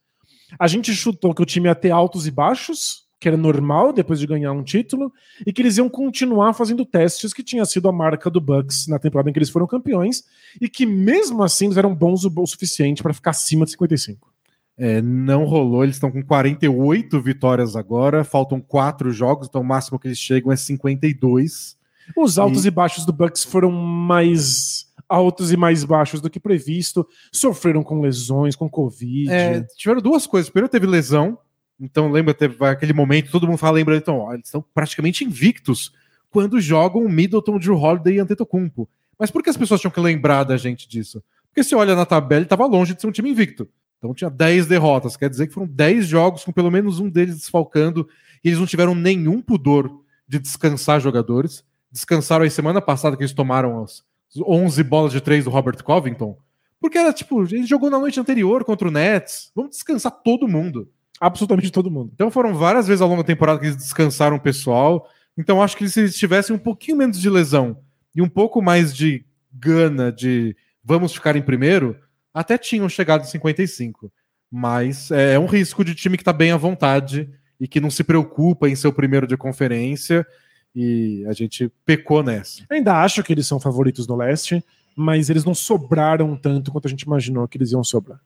A 0.58 0.66
gente 0.66 0.94
chutou 0.94 1.34
que 1.34 1.42
o 1.42 1.46
time 1.46 1.68
ia 1.68 1.74
ter 1.74 1.90
altos 1.90 2.26
e 2.26 2.30
baixos, 2.30 3.06
que 3.20 3.28
era 3.28 3.36
normal 3.36 3.92
depois 3.92 4.20
de 4.20 4.26
ganhar 4.26 4.52
um 4.52 4.62
título, 4.62 5.12
e 5.46 5.52
que 5.52 5.60
eles 5.60 5.76
iam 5.76 5.88
continuar 5.88 6.54
fazendo 6.54 6.84
testes, 6.86 7.34
que 7.34 7.42
tinha 7.42 7.64
sido 7.64 7.88
a 7.88 7.92
marca 7.92 8.30
do 8.30 8.40
Bucks 8.40 8.86
na 8.86 8.98
temporada 8.98 9.28
em 9.28 9.32
que 9.32 9.38
eles 9.38 9.50
foram 9.50 9.66
campeões, 9.66 10.22
e 10.60 10.68
que 10.68 10.86
mesmo 10.86 11.42
assim 11.42 11.66
eles 11.66 11.76
eram 11.76 11.94
bons 11.94 12.24
o, 12.24 12.32
o 12.34 12.46
suficiente 12.46 13.02
para 13.02 13.12
ficar 13.12 13.30
acima 13.30 13.64
de 13.64 13.72
55. 13.72 14.32
É, 14.78 15.02
não 15.02 15.44
rolou, 15.44 15.82
eles 15.82 15.96
estão 15.96 16.10
com 16.10 16.22
48 16.22 17.20
vitórias 17.20 17.74
agora, 17.74 18.22
faltam 18.22 18.60
quatro 18.60 19.10
jogos, 19.10 19.48
então 19.48 19.60
o 19.60 19.64
máximo 19.64 19.98
que 19.98 20.06
eles 20.06 20.18
chegam 20.18 20.52
é 20.52 20.56
52. 20.56 21.76
Os 22.16 22.38
altos 22.38 22.64
e, 22.64 22.70
baixos 22.70 23.04
do 23.04 23.12
Bucks 23.12 23.42
foram 23.42 23.72
mais 23.72 24.86
altos 25.08 25.50
e 25.50 25.56
mais 25.56 25.84
baixos 25.84 26.20
do 26.20 26.30
que 26.30 26.38
previsto, 26.38 27.06
sofreram 27.32 27.82
com 27.82 28.00
lesões, 28.00 28.54
com 28.54 28.68
Covid. 28.68 29.30
É, 29.32 29.62
tiveram 29.76 30.00
duas 30.00 30.26
coisas. 30.26 30.50
Primeiro 30.50 30.70
teve 30.70 30.86
lesão, 30.86 31.38
então 31.80 32.10
lembra, 32.10 32.32
teve 32.32 32.64
aquele 32.64 32.92
momento, 32.92 33.30
todo 33.30 33.46
mundo 33.46 33.58
fala, 33.58 33.76
lembra, 33.76 33.96
então, 33.96 34.18
ó, 34.18 34.34
eles 34.34 34.46
estão 34.46 34.64
praticamente 34.74 35.24
invictos 35.24 35.92
quando 36.30 36.60
jogam 36.60 37.08
Middleton, 37.08 37.58
Drew 37.58 37.76
Holiday 37.76 38.14
e 38.14 38.20
Antetokounmpo. 38.20 38.88
Mas 39.18 39.30
por 39.30 39.42
que 39.42 39.50
as 39.50 39.56
pessoas 39.56 39.80
tinham 39.80 39.90
que 39.90 40.00
lembrar 40.00 40.44
da 40.44 40.56
gente 40.56 40.88
disso? 40.88 41.22
Porque 41.48 41.64
se 41.64 41.74
olha 41.74 41.96
na 41.96 42.06
tabela, 42.06 42.40
ele 42.40 42.46
estava 42.46 42.66
longe 42.66 42.94
de 42.94 43.00
ser 43.00 43.08
um 43.08 43.12
time 43.12 43.30
invicto. 43.30 43.68
Então 43.98 44.14
tinha 44.14 44.30
10 44.30 44.66
derrotas, 44.66 45.16
quer 45.16 45.28
dizer 45.28 45.48
que 45.48 45.54
foram 45.54 45.66
10 45.66 46.06
jogos 46.06 46.44
com 46.44 46.52
pelo 46.52 46.70
menos 46.70 47.00
um 47.00 47.10
deles 47.10 47.36
desfalcando, 47.36 48.08
e 48.42 48.48
eles 48.48 48.58
não 48.58 48.66
tiveram 48.66 48.94
nenhum 48.94 49.42
pudor 49.42 49.90
de 50.26 50.38
descansar 50.38 51.00
jogadores. 51.00 51.64
Descansaram 51.90 52.44
aí 52.44 52.50
semana 52.50 52.80
passada 52.80 53.16
que 53.16 53.22
eles 53.22 53.32
tomaram 53.32 53.82
as 53.82 54.02
11 54.36 54.82
bolas 54.84 55.12
de 55.12 55.20
3 55.20 55.44
do 55.44 55.50
Robert 55.50 55.82
Covington, 55.82 56.38
porque 56.80 56.98
era 56.98 57.12
tipo, 57.12 57.42
ele 57.42 57.66
jogou 57.66 57.90
na 57.90 57.98
noite 57.98 58.20
anterior 58.20 58.64
contra 58.64 58.86
o 58.86 58.90
Nets, 58.90 59.50
vamos 59.54 59.72
descansar 59.72 60.12
todo 60.22 60.46
mundo. 60.46 60.88
Absolutamente 61.20 61.72
todo 61.72 61.90
mundo. 61.90 62.12
Então 62.14 62.30
foram 62.30 62.54
várias 62.54 62.86
vezes 62.86 63.00
ao 63.00 63.08
longo 63.08 63.22
da 63.22 63.26
temporada 63.26 63.58
que 63.58 63.66
eles 63.66 63.76
descansaram 63.76 64.36
o 64.36 64.40
pessoal. 64.40 65.08
Então 65.36 65.60
acho 65.60 65.76
que 65.76 65.88
se 65.88 66.00
eles 66.00 66.16
tivessem 66.16 66.54
um 66.54 66.58
pouquinho 66.58 66.96
menos 66.96 67.20
de 67.20 67.28
lesão 67.28 67.78
e 68.14 68.22
um 68.22 68.28
pouco 68.28 68.62
mais 68.62 68.94
de 68.94 69.24
gana 69.52 70.12
de 70.12 70.56
vamos 70.84 71.12
ficar 71.12 71.34
em 71.34 71.42
primeiro, 71.42 71.96
até 72.40 72.56
tinham 72.56 72.88
chegado 72.88 73.22
em 73.22 73.26
55. 73.26 74.10
Mas 74.50 75.10
é, 75.10 75.34
é 75.34 75.38
um 75.38 75.46
risco 75.46 75.84
de 75.84 75.94
time 75.94 76.16
que 76.16 76.22
está 76.22 76.32
bem 76.32 76.52
à 76.52 76.56
vontade 76.56 77.28
e 77.60 77.66
que 77.66 77.80
não 77.80 77.90
se 77.90 78.04
preocupa 78.04 78.68
em 78.68 78.76
ser 78.76 78.88
o 78.88 78.92
primeiro 78.92 79.26
de 79.26 79.36
conferência. 79.36 80.26
E 80.74 81.24
a 81.26 81.32
gente 81.32 81.70
pecou 81.84 82.22
nessa. 82.22 82.64
Ainda 82.70 83.02
acho 83.02 83.22
que 83.22 83.32
eles 83.32 83.46
são 83.46 83.58
favoritos 83.58 84.06
no 84.06 84.16
leste, 84.16 84.64
mas 84.96 85.28
eles 85.28 85.44
não 85.44 85.54
sobraram 85.54 86.36
tanto 86.36 86.70
quanto 86.70 86.86
a 86.86 86.90
gente 86.90 87.02
imaginou 87.02 87.48
que 87.48 87.58
eles 87.58 87.72
iam 87.72 87.82
sobrar. 87.82 88.20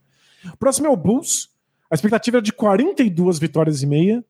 O 0.53 0.57
próximo 0.57 0.87
é 0.87 0.91
o 0.91 0.97
Bulls. 0.97 1.49
A 1.91 1.95
expectativa 1.95 2.39
era 2.39 2.43
de 2.43 2.53
42 2.53 3.39
vitórias 3.39 3.83
e 3.83 3.87
meia. 3.87 4.25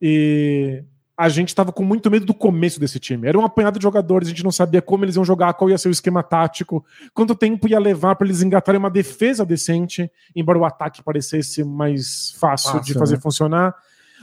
E 0.00 0.84
a 1.16 1.28
gente 1.30 1.48
estava 1.48 1.72
com 1.72 1.82
muito 1.82 2.10
medo 2.10 2.26
do 2.26 2.34
começo 2.34 2.78
desse 2.78 3.00
time. 3.00 3.26
Era 3.26 3.38
um 3.38 3.44
apanhado 3.44 3.78
de 3.78 3.82
jogadores, 3.82 4.28
a 4.28 4.30
gente 4.30 4.44
não 4.44 4.52
sabia 4.52 4.82
como 4.82 5.04
eles 5.04 5.16
iam 5.16 5.24
jogar, 5.24 5.54
qual 5.54 5.70
ia 5.70 5.78
ser 5.78 5.88
o 5.88 5.90
esquema 5.90 6.22
tático, 6.22 6.84
quanto 7.14 7.34
tempo 7.34 7.66
ia 7.66 7.78
levar 7.78 8.16
para 8.16 8.26
eles 8.26 8.42
engatarem 8.42 8.78
uma 8.78 8.90
defesa 8.90 9.44
decente, 9.44 10.10
embora 10.34 10.58
o 10.58 10.64
ataque 10.64 11.02
parecesse 11.02 11.64
mais 11.64 12.32
fácil, 12.38 12.72
fácil 12.72 12.84
de 12.84 12.98
fazer 12.98 13.14
né? 13.14 13.20
funcionar. 13.22 13.74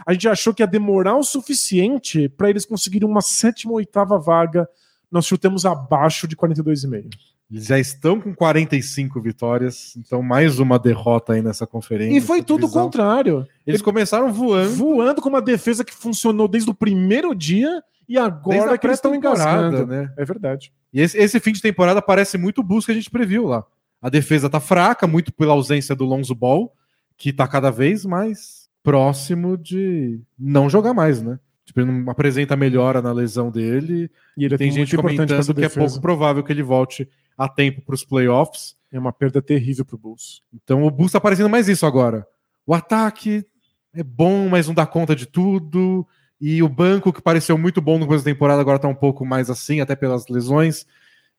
A 0.06 0.14
gente 0.14 0.28
achou 0.28 0.54
que 0.54 0.62
ia 0.62 0.68
demorar 0.68 1.16
o 1.16 1.24
suficiente 1.24 2.30
para 2.30 2.50
eles 2.50 2.66
conseguirem 2.66 3.10
uma 3.10 3.22
sétima 3.22 3.72
ou 3.72 3.78
oitava 3.78 4.20
vaga. 4.20 4.68
Nós 5.12 5.26
chutamos 5.26 5.66
abaixo 5.66 6.28
de 6.28 6.36
42,5. 6.36 7.10
Eles 7.54 7.68
já 7.68 7.78
estão 7.78 8.20
com 8.20 8.34
45 8.34 9.22
vitórias, 9.22 9.96
então 9.96 10.24
mais 10.24 10.58
uma 10.58 10.80
derrota 10.80 11.34
aí 11.34 11.42
nessa 11.44 11.68
conferência. 11.68 12.18
E 12.18 12.20
foi 12.20 12.42
tudo 12.42 12.66
o 12.66 12.72
contrário. 12.72 13.48
Eles 13.66 13.80
começaram 13.80 14.34
voando. 14.34 14.72
Voando 14.72 15.22
com 15.22 15.30
uma 15.30 15.42
defesa 15.42 15.86
que 15.86 15.94
funcionou 15.94 16.48
desde 16.48 16.72
o 16.72 16.74
primeiro 16.74 17.36
dia 17.36 17.84
e 18.10 18.18
agora 18.18 18.76
que 18.76 18.88
eles 18.88 18.98
estão 18.98 19.14
engasgando. 19.14 19.86
Né? 19.86 20.12
É 20.18 20.26
verdade. 20.26 20.74
E 20.92 21.00
esse, 21.00 21.16
esse, 21.16 21.40
fim 21.40 21.52
de 21.52 21.62
temporada 21.62 22.02
parece 22.02 22.40
muito 22.40 22.62
o 22.68 22.82
que 22.82 22.92
a 22.92 22.96
gente 22.96 23.12
previu 23.12 23.46
lá. 23.46 23.64
A 24.02 24.10
defesa 24.10 24.50
tá 24.50 24.60
fraca, 24.60 25.06
muito 25.06 25.32
pela 25.32 25.54
ausência 25.54 25.96
do 25.96 26.06
Lonzo 26.06 26.34
Ball, 26.34 26.74
que 27.16 27.32
tá 27.32 27.48
cada 27.48 27.70
vez 27.70 28.04
mais 28.04 28.68
próximo 28.82 29.56
de 29.60 30.20
não 30.40 30.68
jogar 30.68 30.96
mais, 30.96 31.22
né? 31.22 31.38
Tipo, 31.66 31.82
ele 31.82 31.92
não 31.92 32.12
apresenta 32.12 32.56
melhora 32.56 33.00
na 33.00 33.12
lesão 33.12 33.50
dele. 33.50 34.10
E 34.36 34.44
ele 34.44 34.56
é 34.56 34.58
tem 34.58 34.72
gente 34.72 34.96
comentando 34.96 35.54
que 35.54 35.64
é 35.64 35.70
pouco 35.70 36.02
provável 36.02 36.44
que 36.44 36.52
ele 36.52 36.64
volte 36.64 37.08
a 37.38 37.48
tempo 37.48 37.82
para 37.82 37.96
os 37.96 38.04
playoffs. 38.04 38.76
É 38.92 39.00
uma 39.00 39.12
perda 39.12 39.42
terrível 39.42 39.84
para 39.84 39.96
o 39.96 40.00
Bulls. 40.00 40.42
Então 40.54 40.84
o 40.84 40.92
Bulls 40.92 41.10
está 41.10 41.20
parecendo 41.20 41.50
mais 41.50 41.68
isso 41.68 41.86
agora. 41.86 42.28
O 42.66 42.74
ataque 42.74 43.46
é 43.94 44.04
bom, 44.04 44.50
mas 44.50 44.68
não 44.68 44.74
dá 44.74 44.86
conta 44.86 45.16
de 45.16 45.26
tudo. 45.26 46.08
E 46.40 46.62
o 46.62 46.70
banco, 46.70 47.14
que 47.14 47.22
pareceu 47.22 47.58
muito 47.58 47.82
bom 47.82 47.98
no 47.98 48.06
começo 48.06 48.26
da 48.26 48.32
temporada, 48.32 48.62
agora 48.62 48.76
está 48.76 48.88
um 48.88 48.96
pouco 48.96 49.26
mais 49.26 49.50
assim, 49.50 49.80
até 49.80 49.96
pelas 49.96 50.28
lesões. 50.28 50.86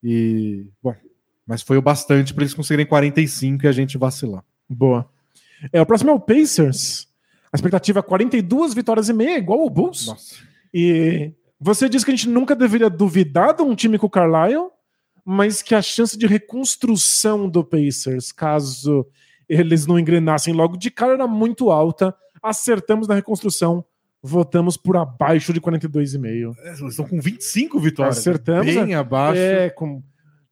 E, 0.02 0.66
bom, 0.83 0.94
mas 1.46 1.62
foi 1.62 1.76
o 1.76 1.83
bastante 1.83 2.33
para 2.33 2.42
eles 2.42 2.54
conseguirem 2.54 2.87
45 2.87 3.64
e 3.64 3.68
a 3.68 3.72
gente 3.72 3.98
vacilar. 3.98 4.42
Boa. 4.68 5.09
É, 5.72 5.80
o 5.80 5.87
próximo 5.87 6.11
é 6.11 6.14
o 6.14 6.20
Pacers. 6.20 7.09
A 7.52 7.57
expectativa 7.57 8.00
é 8.00 8.02
42 8.02 8.74
vitórias 8.74 9.09
e 9.09 9.12
meia, 9.12 9.38
igual 9.38 9.64
o 9.64 9.70
Bulls. 9.70 10.07
Nossa. 10.07 10.37
E 10.72 11.33
você 11.61 11.88
disse 11.88 12.04
que 12.04 12.11
a 12.11 12.14
gente 12.16 12.28
nunca 12.28 12.57
deveria 12.57 12.90
duvidar 12.90 13.54
de 13.54 13.62
um 13.62 13.74
time 13.74 13.98
com 13.98 14.07
o 14.07 14.11
Carlisle, 14.11 14.70
mas 15.24 15.62
que 15.62 15.74
a 15.74 15.82
chance 15.82 16.18
de 16.18 16.26
reconstrução 16.26 17.48
do 17.48 17.64
Pacers, 17.64 18.30
caso 18.30 19.06
eles 19.48 19.87
não 19.87 19.98
engrenassem 19.98 20.52
logo 20.52 20.76
de 20.76 20.90
cara, 20.90 21.14
era 21.14 21.26
muito 21.26 21.70
alta. 21.70 22.14
Acertamos 22.42 23.08
na 23.08 23.14
reconstrução, 23.14 23.84
votamos 24.22 24.76
por 24.76 24.96
abaixo 24.96 25.52
de 25.52 25.60
42,5. 25.60 26.54
É, 26.58 26.72
estão 26.88 27.06
com 27.06 27.20
25 27.20 27.78
vitórias. 27.78 28.18
Acertamos. 28.18 28.66
Bem 28.66 28.94
abaixo. 28.94 29.40
É, 29.40 29.70
com 29.70 30.02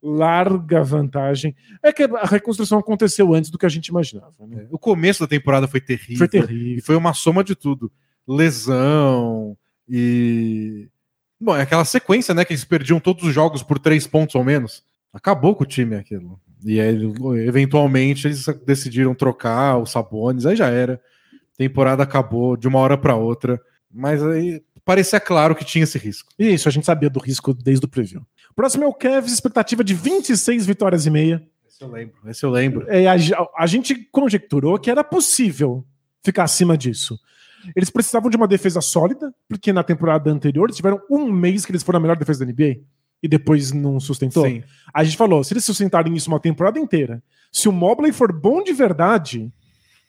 larga 0.02 0.82
vantagem. 0.82 1.54
É 1.82 1.92
que 1.92 2.02
a 2.02 2.26
reconstrução 2.26 2.78
aconteceu 2.78 3.32
antes 3.32 3.50
do 3.50 3.58
que 3.58 3.66
a 3.66 3.68
gente 3.68 3.86
imaginava. 3.86 4.34
Né? 4.46 4.64
É, 4.64 4.68
o 4.70 4.78
começo 4.78 5.20
da 5.20 5.28
temporada 5.28 5.68
foi 5.68 5.80
terrível. 5.80 6.18
Foi 6.18 6.28
terrível. 6.28 6.78
E 6.78 6.80
foi 6.80 6.96
uma 6.96 7.14
soma 7.14 7.44
de 7.44 7.54
tudo. 7.54 7.92
Lesão 8.26 9.56
e 9.88 10.88
Bom, 11.42 11.56
é 11.56 11.62
aquela 11.62 11.84
sequência, 11.84 12.32
né? 12.32 12.44
Que 12.44 12.52
eles 12.52 12.64
perdiam 12.64 13.00
todos 13.00 13.24
os 13.24 13.34
jogos 13.34 13.64
por 13.64 13.78
três 13.78 14.06
pontos 14.06 14.36
ou 14.36 14.44
menos. 14.44 14.84
Acabou 15.12 15.56
com 15.56 15.64
o 15.64 15.66
time 15.66 15.96
aquilo. 15.96 16.40
E 16.64 16.80
aí, 16.80 16.96
eventualmente, 17.44 18.28
eles 18.28 18.46
decidiram 18.64 19.12
trocar 19.12 19.76
os 19.78 19.90
Sabones, 19.90 20.46
aí 20.46 20.54
já 20.54 20.68
era. 20.68 21.00
Temporada 21.58 22.04
acabou 22.04 22.56
de 22.56 22.68
uma 22.68 22.78
hora 22.78 22.96
para 22.96 23.16
outra. 23.16 23.60
Mas 23.92 24.22
aí 24.22 24.62
parecia 24.84 25.18
claro 25.18 25.56
que 25.56 25.64
tinha 25.64 25.82
esse 25.82 25.98
risco. 25.98 26.30
Isso, 26.38 26.68
a 26.68 26.72
gente 26.72 26.86
sabia 26.86 27.10
do 27.10 27.18
risco 27.18 27.52
desde 27.52 27.84
o 27.84 27.88
preview. 27.88 28.22
Próximo 28.54 28.84
é 28.84 28.86
o 28.86 28.94
Cavs, 28.94 29.32
expectativa 29.32 29.82
de 29.82 29.94
26 29.94 30.64
vitórias 30.64 31.06
e 31.06 31.10
meia. 31.10 31.42
Esse 31.66 31.82
eu 31.82 31.90
lembro, 31.90 32.14
esse 32.26 32.44
eu 32.44 32.50
lembro. 32.50 32.86
É, 32.88 33.08
a, 33.08 33.16
a 33.58 33.66
gente 33.66 33.96
conjecturou 34.12 34.78
que 34.78 34.90
era 34.90 35.02
possível 35.02 35.84
ficar 36.22 36.44
acima 36.44 36.78
disso. 36.78 37.18
Eles 37.74 37.90
precisavam 37.90 38.30
de 38.30 38.36
uma 38.36 38.48
defesa 38.48 38.80
sólida, 38.80 39.34
porque 39.48 39.72
na 39.72 39.82
temporada 39.82 40.30
anterior 40.30 40.66
eles 40.66 40.76
tiveram 40.76 41.00
um 41.10 41.30
mês 41.30 41.64
que 41.64 41.72
eles 41.72 41.82
foram 41.82 41.98
a 41.98 42.00
melhor 42.00 42.16
defesa 42.16 42.44
da 42.44 42.52
NBA 42.52 42.80
e 43.22 43.28
depois 43.28 43.72
não 43.72 44.00
sustentou. 44.00 44.44
Sim. 44.44 44.62
A 44.92 45.04
gente 45.04 45.16
falou, 45.16 45.44
se 45.44 45.52
eles 45.54 45.64
sustentarem 45.64 46.14
isso 46.14 46.28
uma 46.28 46.40
temporada 46.40 46.78
inteira, 46.78 47.22
se 47.52 47.68
o 47.68 47.72
Mobley 47.72 48.12
for 48.12 48.32
bom 48.32 48.62
de 48.62 48.72
verdade, 48.72 49.50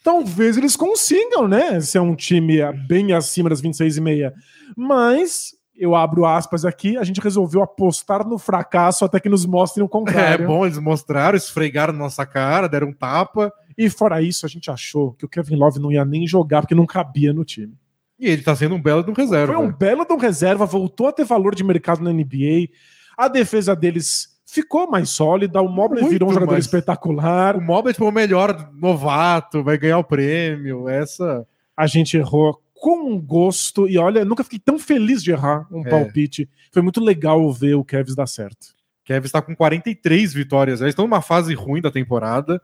talvez 0.03 0.57
eles 0.57 0.75
consigam, 0.75 1.47
né? 1.47 1.79
Ser 1.79 1.99
um 1.99 2.15
time 2.15 2.59
bem 2.87 3.13
acima 3.13 3.49
das 3.49 3.61
26 3.61 3.97
e 3.97 4.01
meia. 4.01 4.33
Mas 4.75 5.55
eu 5.75 5.95
abro 5.95 6.25
aspas 6.25 6.65
aqui, 6.65 6.97
a 6.97 7.03
gente 7.03 7.19
resolveu 7.19 7.61
apostar 7.61 8.27
no 8.27 8.37
fracasso 8.37 9.03
até 9.03 9.19
que 9.19 9.29
nos 9.29 9.45
mostrem 9.45 9.83
o 9.83 9.89
contrário. 9.89 10.43
É 10.43 10.47
bom, 10.47 10.65
eles 10.65 10.77
mostraram, 10.77 11.35
esfregaram 11.37 11.93
nossa 11.93 12.25
cara, 12.25 12.67
deram 12.67 12.89
um 12.89 12.93
tapa. 12.93 13.51
E 13.77 13.89
fora 13.89 14.21
isso, 14.21 14.45
a 14.45 14.49
gente 14.49 14.69
achou 14.69 15.13
que 15.13 15.25
o 15.25 15.29
Kevin 15.29 15.55
Love 15.55 15.79
não 15.79 15.91
ia 15.91 16.05
nem 16.05 16.27
jogar 16.27 16.61
porque 16.61 16.75
não 16.75 16.85
cabia 16.85 17.33
no 17.33 17.43
time. 17.43 17.73
E 18.19 18.27
ele 18.29 18.43
tá 18.43 18.55
sendo 18.55 18.75
um 18.75 18.81
belo 18.81 19.03
de 19.03 19.09
um 19.09 19.13
reserva. 19.13 19.53
Foi 19.53 19.65
um 19.65 19.71
belo 19.71 20.05
de 20.05 20.13
um 20.13 20.17
reserva, 20.17 20.65
voltou 20.65 21.07
a 21.07 21.11
ter 21.11 21.25
valor 21.25 21.55
de 21.55 21.63
mercado 21.63 22.03
na 22.03 22.13
NBA. 22.13 22.69
A 23.17 23.27
defesa 23.27 23.75
deles 23.75 24.29
ficou 24.45 24.89
mais 24.89 25.09
sólida, 25.09 25.59
o 25.61 25.67
Mobley 25.67 26.01
Muito 26.01 26.13
virou 26.13 26.29
um 26.29 26.33
jogador 26.33 26.51
mais. 26.51 26.65
espetacular. 26.65 27.57
O 27.57 27.61
Mobley 27.61 27.95
foi 27.95 28.07
o 28.07 28.11
melhor 28.11 28.69
novato, 28.73 29.63
vai 29.63 29.77
ganhar 29.77 29.97
o 29.97 30.03
prêmio. 30.03 30.87
Essa 30.87 31.45
a 31.75 31.87
gente 31.87 32.15
errou 32.15 32.61
com 32.83 33.17
gosto 33.17 33.87
e 33.87 33.97
olha, 33.97 34.25
nunca 34.25 34.43
fiquei 34.43 34.59
tão 34.59 34.77
feliz 34.77 35.23
de 35.23 35.31
errar 35.31 35.65
um 35.71 35.87
é. 35.87 35.89
palpite. 35.89 36.49
Foi 36.69 36.81
muito 36.81 36.99
legal 36.99 37.49
ver 37.53 37.75
o 37.75 37.85
Kevs 37.85 38.13
dar 38.13 38.27
certo. 38.27 38.75
Kevs 39.05 39.29
está 39.29 39.41
com 39.41 39.55
43 39.55 40.33
vitórias. 40.33 40.81
Eles 40.81 40.91
estão 40.91 41.05
numa 41.05 41.21
fase 41.21 41.53
ruim 41.53 41.79
da 41.79 41.89
temporada. 41.89 42.61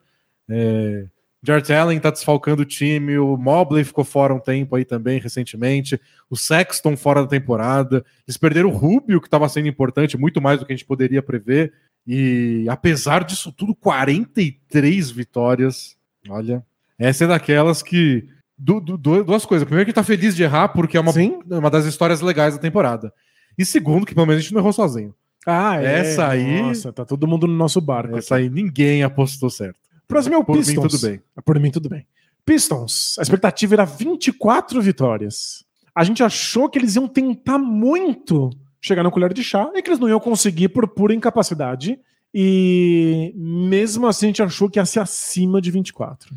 É, 0.50 1.06
Jared 1.42 1.72
Allen 1.72 1.98
está 1.98 2.12
desfalcando 2.12 2.64
o 2.64 2.66
time, 2.66 3.18
o 3.18 3.38
Mobley 3.38 3.86
ficou 3.86 4.04
fora 4.04 4.36
um 4.36 4.42
tempo 4.42 4.76
aí 4.76 4.84
também 4.84 5.22
recentemente, 5.22 5.98
o 6.30 6.36
Sexton 6.36 6.98
fora 6.98 7.22
da 7.22 7.30
temporada, 7.30 8.04
eles 8.28 8.36
perderam 8.36 8.70
o 8.70 8.76
Rubio, 8.76 9.22
que 9.22 9.28
estava 9.28 9.48
sendo 9.48 9.70
importante, 9.70 10.18
muito 10.18 10.42
mais 10.42 10.60
do 10.60 10.66
que 10.66 10.74
a 10.74 10.76
gente 10.76 10.86
poderia 10.86 11.22
prever, 11.22 11.72
e 12.06 12.66
apesar 12.68 13.24
disso 13.24 13.54
tudo, 13.54 13.74
43 13.74 15.12
vitórias. 15.12 15.96
Olha, 16.28 16.66
essa 16.98 17.24
é 17.24 17.28
daquelas 17.28 17.82
que. 17.82 18.28
Du, 18.60 18.82
du, 18.82 19.24
duas 19.24 19.46
coisas. 19.46 19.66
Primeiro, 19.66 19.88
que 19.88 19.94
tá 19.94 20.04
feliz 20.04 20.36
de 20.36 20.44
errar, 20.44 20.70
porque 20.70 20.98
é 20.98 21.00
uma, 21.00 21.14
uma 21.50 21.70
das 21.70 21.86
histórias 21.86 22.20
legais 22.20 22.56
da 22.56 22.60
temporada. 22.60 23.14
E 23.58 23.66
segundo, 23.66 24.06
que 24.06 24.14
pelo 24.14 24.28
menos 24.28 24.40
a 24.40 24.44
gente 24.44 24.54
não 24.54 24.60
errou 24.60 24.74
sozinho. 24.74 25.16
Ah, 25.48 25.82
é. 25.82 26.00
Essa 26.00 26.28
aí. 26.28 26.62
Nossa, 26.62 26.92
tá 26.92 27.06
todo 27.06 27.26
mundo 27.26 27.48
no 27.48 27.54
nosso 27.54 27.80
barco. 27.80 28.18
Essa 28.18 28.36
aqui. 28.36 28.44
aí 28.44 28.50
ninguém 28.50 29.02
apostou 29.04 29.50
certo. 29.50 29.80
Próximo 30.08 30.36
é 30.36 30.38
o 30.38 30.44
Por 30.44 30.58
Pistons. 30.58 30.76
mim, 30.76 30.90
tudo 30.90 31.02
bem. 31.02 31.22
Por 31.46 31.60
mim, 31.60 31.72
tudo 31.72 31.90
bem. 31.90 32.06
Pistons, 32.46 33.16
a 33.20 33.22
expectativa 33.22 33.76
era 33.76 33.86
24 33.86 34.82
vitórias. 34.82 35.64
A 35.94 36.04
gente 36.04 36.24
achou 36.24 36.70
que 36.70 36.80
eles 36.80 36.96
iam 36.96 37.08
tentar 37.08 37.58
muito 37.58 38.50
chegar 38.82 39.04
na 39.04 39.12
colher 39.12 39.34
de 39.34 39.44
chá 39.44 39.70
e 39.76 39.82
que 39.82 39.90
eles 39.90 40.00
não 40.00 40.10
iam 40.10 40.20
conseguir 40.20 40.70
por 40.70 40.88
pura 40.88 41.14
incapacidade. 41.14 42.00
E 42.34 43.34
mesmo 43.36 44.08
assim 44.08 44.28
a 44.28 44.30
gente 44.30 44.44
achou 44.44 44.70
que 44.70 44.80
ia 44.80 44.86
ser 44.86 45.00
acima 45.00 45.62
de 45.62 45.72
24. 45.72 46.36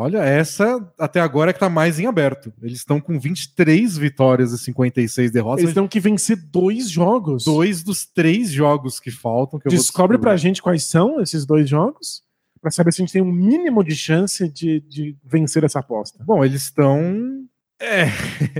Olha, 0.00 0.18
essa 0.18 0.78
até 0.96 1.20
agora 1.20 1.50
é 1.50 1.52
que 1.52 1.58
tá 1.58 1.68
mais 1.68 1.98
em 1.98 2.06
aberto. 2.06 2.52
Eles 2.62 2.78
estão 2.78 3.00
com 3.00 3.18
23 3.18 3.98
vitórias 3.98 4.52
e 4.52 4.58
56 4.58 5.32
derrotas. 5.32 5.64
Eles 5.64 5.74
têm 5.74 5.88
que 5.88 5.98
vencer 5.98 6.36
dois 6.36 6.88
jogos. 6.88 7.42
Dois 7.44 7.82
dos 7.82 8.06
três 8.06 8.52
jogos 8.52 9.00
que 9.00 9.10
faltam. 9.10 9.58
Que 9.58 9.68
Descobre 9.68 10.16
pra 10.16 10.36
gente 10.36 10.62
quais 10.62 10.84
são 10.84 11.20
esses 11.20 11.44
dois 11.44 11.68
jogos. 11.68 12.22
Pra 12.60 12.70
saber 12.70 12.92
se 12.92 13.02
a 13.02 13.04
gente 13.04 13.12
tem 13.12 13.22
um 13.22 13.32
mínimo 13.32 13.82
de 13.82 13.96
chance 13.96 14.48
de, 14.48 14.80
de 14.88 15.16
vencer 15.24 15.64
essa 15.64 15.80
aposta. 15.80 16.22
Bom, 16.24 16.44
eles 16.44 16.62
estão. 16.62 17.44
É. 17.80 18.06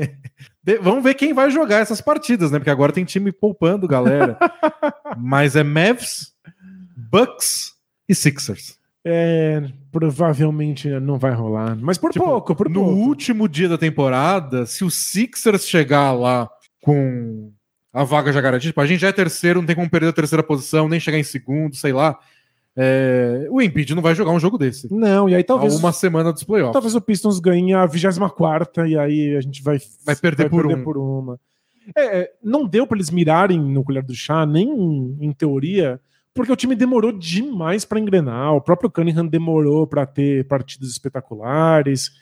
De- 0.62 0.78
Vamos 0.78 1.02
ver 1.04 1.14
quem 1.14 1.32
vai 1.32 1.50
jogar 1.52 1.78
essas 1.78 2.00
partidas, 2.00 2.50
né? 2.50 2.58
Porque 2.58 2.70
agora 2.70 2.92
tem 2.92 3.04
time 3.04 3.30
poupando, 3.30 3.86
galera. 3.86 4.36
Mas 5.16 5.54
é 5.54 5.62
Mavs, 5.62 6.32
Bucks 6.96 7.74
e 8.08 8.14
Sixers. 8.14 8.77
É, 9.10 9.62
provavelmente 9.90 10.88
não 11.00 11.18
vai 11.18 11.32
rolar. 11.32 11.76
Mas 11.80 11.96
por 11.96 12.10
Tipo, 12.12 12.24
pouco, 12.24 12.54
por 12.54 12.68
no 12.68 12.80
pouco. 12.84 12.92
último 13.00 13.48
dia 13.48 13.68
da 13.68 13.78
temporada, 13.78 14.66
se 14.66 14.84
o 14.84 14.90
Sixers 14.90 15.66
chegar 15.66 16.12
lá 16.12 16.48
com 16.82 17.50
a 17.92 18.04
vaga 18.04 18.32
já 18.32 18.40
garantida, 18.40 18.70
tipo, 18.70 18.80
a 18.80 18.86
gente 18.86 19.00
já 19.00 19.08
é 19.08 19.12
terceiro, 19.12 19.60
não 19.60 19.66
tem 19.66 19.74
como 19.76 19.88
perder 19.90 20.08
a 20.08 20.12
terceira 20.12 20.42
posição, 20.42 20.88
nem 20.88 21.00
chegar 21.00 21.18
em 21.18 21.22
segundo, 21.24 21.74
sei 21.74 21.92
lá. 21.92 22.18
é, 22.76 23.46
o 23.50 23.60
Embiid 23.62 23.94
não 23.94 24.02
vai 24.02 24.14
jogar 24.14 24.30
um 24.32 24.38
jogo 24.38 24.58
desse. 24.58 24.92
Não, 24.92 25.28
e 25.28 25.34
aí 25.34 25.42
talvez, 25.42 25.74
a 25.74 25.78
uma 25.78 25.92
semana 25.92 26.32
dos 26.32 26.44
playoffs. 26.44 26.72
talvez 26.74 26.94
o 26.94 27.00
Pistons 27.00 27.40
ganhe 27.40 27.72
a 27.74 27.86
24 27.86 28.86
e 28.86 28.96
aí 28.98 29.36
a 29.36 29.40
gente 29.40 29.62
vai, 29.62 29.78
Vai 30.04 30.14
perder 30.16 30.50
por 30.50 30.66
um. 30.98 31.18
uma. 31.18 31.40
É, 31.96 32.20
é, 32.20 32.30
não 32.44 32.66
deu 32.66 32.86
pra 32.86 32.96
eles 32.98 33.10
mirarem 33.10 33.58
no 33.58 33.82
colher 33.82 34.02
do 34.02 34.14
chá, 34.14 34.44
nem 34.44 34.68
em, 34.68 35.16
em 35.22 35.32
teoria, 35.32 35.98
porque 36.38 36.52
o 36.52 36.56
time 36.56 36.76
demorou 36.76 37.10
demais 37.10 37.84
pra 37.84 37.98
engrenar. 37.98 38.54
O 38.54 38.60
próprio 38.60 38.88
Cunningham 38.88 39.26
demorou 39.26 39.88
pra 39.88 40.06
ter 40.06 40.46
partidas 40.46 40.88
espetaculares. 40.88 42.12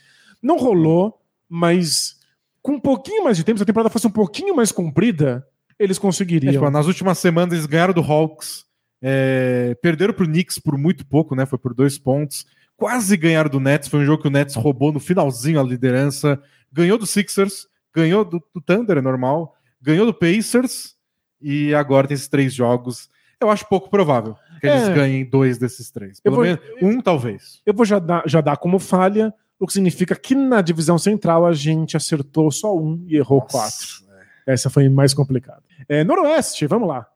Não 0.43 0.57
rolou, 0.57 1.21
mas 1.47 2.17
com 2.63 2.73
um 2.77 2.81
pouquinho 2.81 3.25
mais 3.25 3.37
de 3.37 3.45
tempo, 3.45 3.59
se 3.59 3.63
a 3.63 3.67
temporada 3.67 3.91
fosse 3.91 4.07
um 4.07 4.11
pouquinho 4.11 4.57
mais 4.57 4.73
comprida, 4.73 5.47
eles 5.79 5.99
É, 5.99 6.01
conseguiriam. 6.01 6.51
tipo, 6.51 6.71
nas 6.71 6.87
últimas 6.87 7.19
semanas 7.19 7.53
eles 7.53 7.67
ganharam 7.67 7.93
do 7.93 8.01
Hawks, 8.01 8.65
é, 9.03 9.77
perderam 9.83 10.15
pro 10.15 10.25
Knicks 10.27 10.59
por 10.59 10.79
muito 10.79 11.07
pouco, 11.07 11.35
né? 11.35 11.45
Foi 11.45 11.59
por 11.59 11.75
dois 11.75 11.99
pontos. 11.99 12.47
Quase 12.75 13.15
ganharam 13.19 13.51
do 13.51 13.61
Nets, 13.61 13.87
foi 13.89 14.01
um 14.01 14.05
jogo 14.07 14.23
que 14.23 14.29
o 14.29 14.31
Nets 14.31 14.55
roubou 14.55 14.93
no 14.93 14.99
finalzinho 14.99 15.61
a 15.61 15.63
liderança. 15.63 16.41
Ganhou 16.73 16.97
do 16.97 17.05
Sixers, 17.07 17.67
ganhou 17.95 18.25
do, 18.25 18.43
do 18.55 18.63
Thunder, 18.63 18.97
é 18.97 19.03
normal. 19.03 19.55
Ganhou 19.81 20.07
do 20.07 20.15
Pacers 20.15 20.95
e 21.39 21.75
agora 21.75 22.09
tem 22.09 22.15
esses 22.15 22.29
três 22.29 22.55
jogos. 22.55 23.11
Eu 23.41 23.51
acho 23.51 23.67
pouco 23.69 23.91
provável 23.91 24.35
que 24.61 24.67
eles 24.67 24.89
É. 24.89 24.95
ganhem 24.95 25.25
dois 25.29 25.59
desses 25.59 25.91
três. 25.91 26.21
Pelo 26.21 26.37
vou- 26.37 26.45
menos 26.45 26.61
um, 26.83 27.01
talvez. 27.01 27.61
Eu 27.67 27.75
vou 27.75 27.85
já 27.85 27.99
dar, 27.99 28.23
já 28.27 28.41
dar 28.41 28.57
como 28.57 28.79
falha, 28.79 29.33
o 29.59 29.67
que 29.67 29.73
significa 29.73 30.15
que 30.15 30.35
na 30.35 30.61
divisão 30.63 30.99
central 30.99 31.45
a 31.47 31.53
gente 31.53 31.97
acertou 31.97 32.51
só 32.51 32.75
um 32.77 33.05
e 33.07 33.17
errou 33.17 33.43
quatro. 33.43 34.05
Essa 34.47 34.71
foi 34.71 34.89
mais 34.89 35.13
complicada. 35.13 35.63
É, 35.89 36.05
Noroeste, 36.05 36.67
vamos 36.67 36.89
lá. 36.89 37.07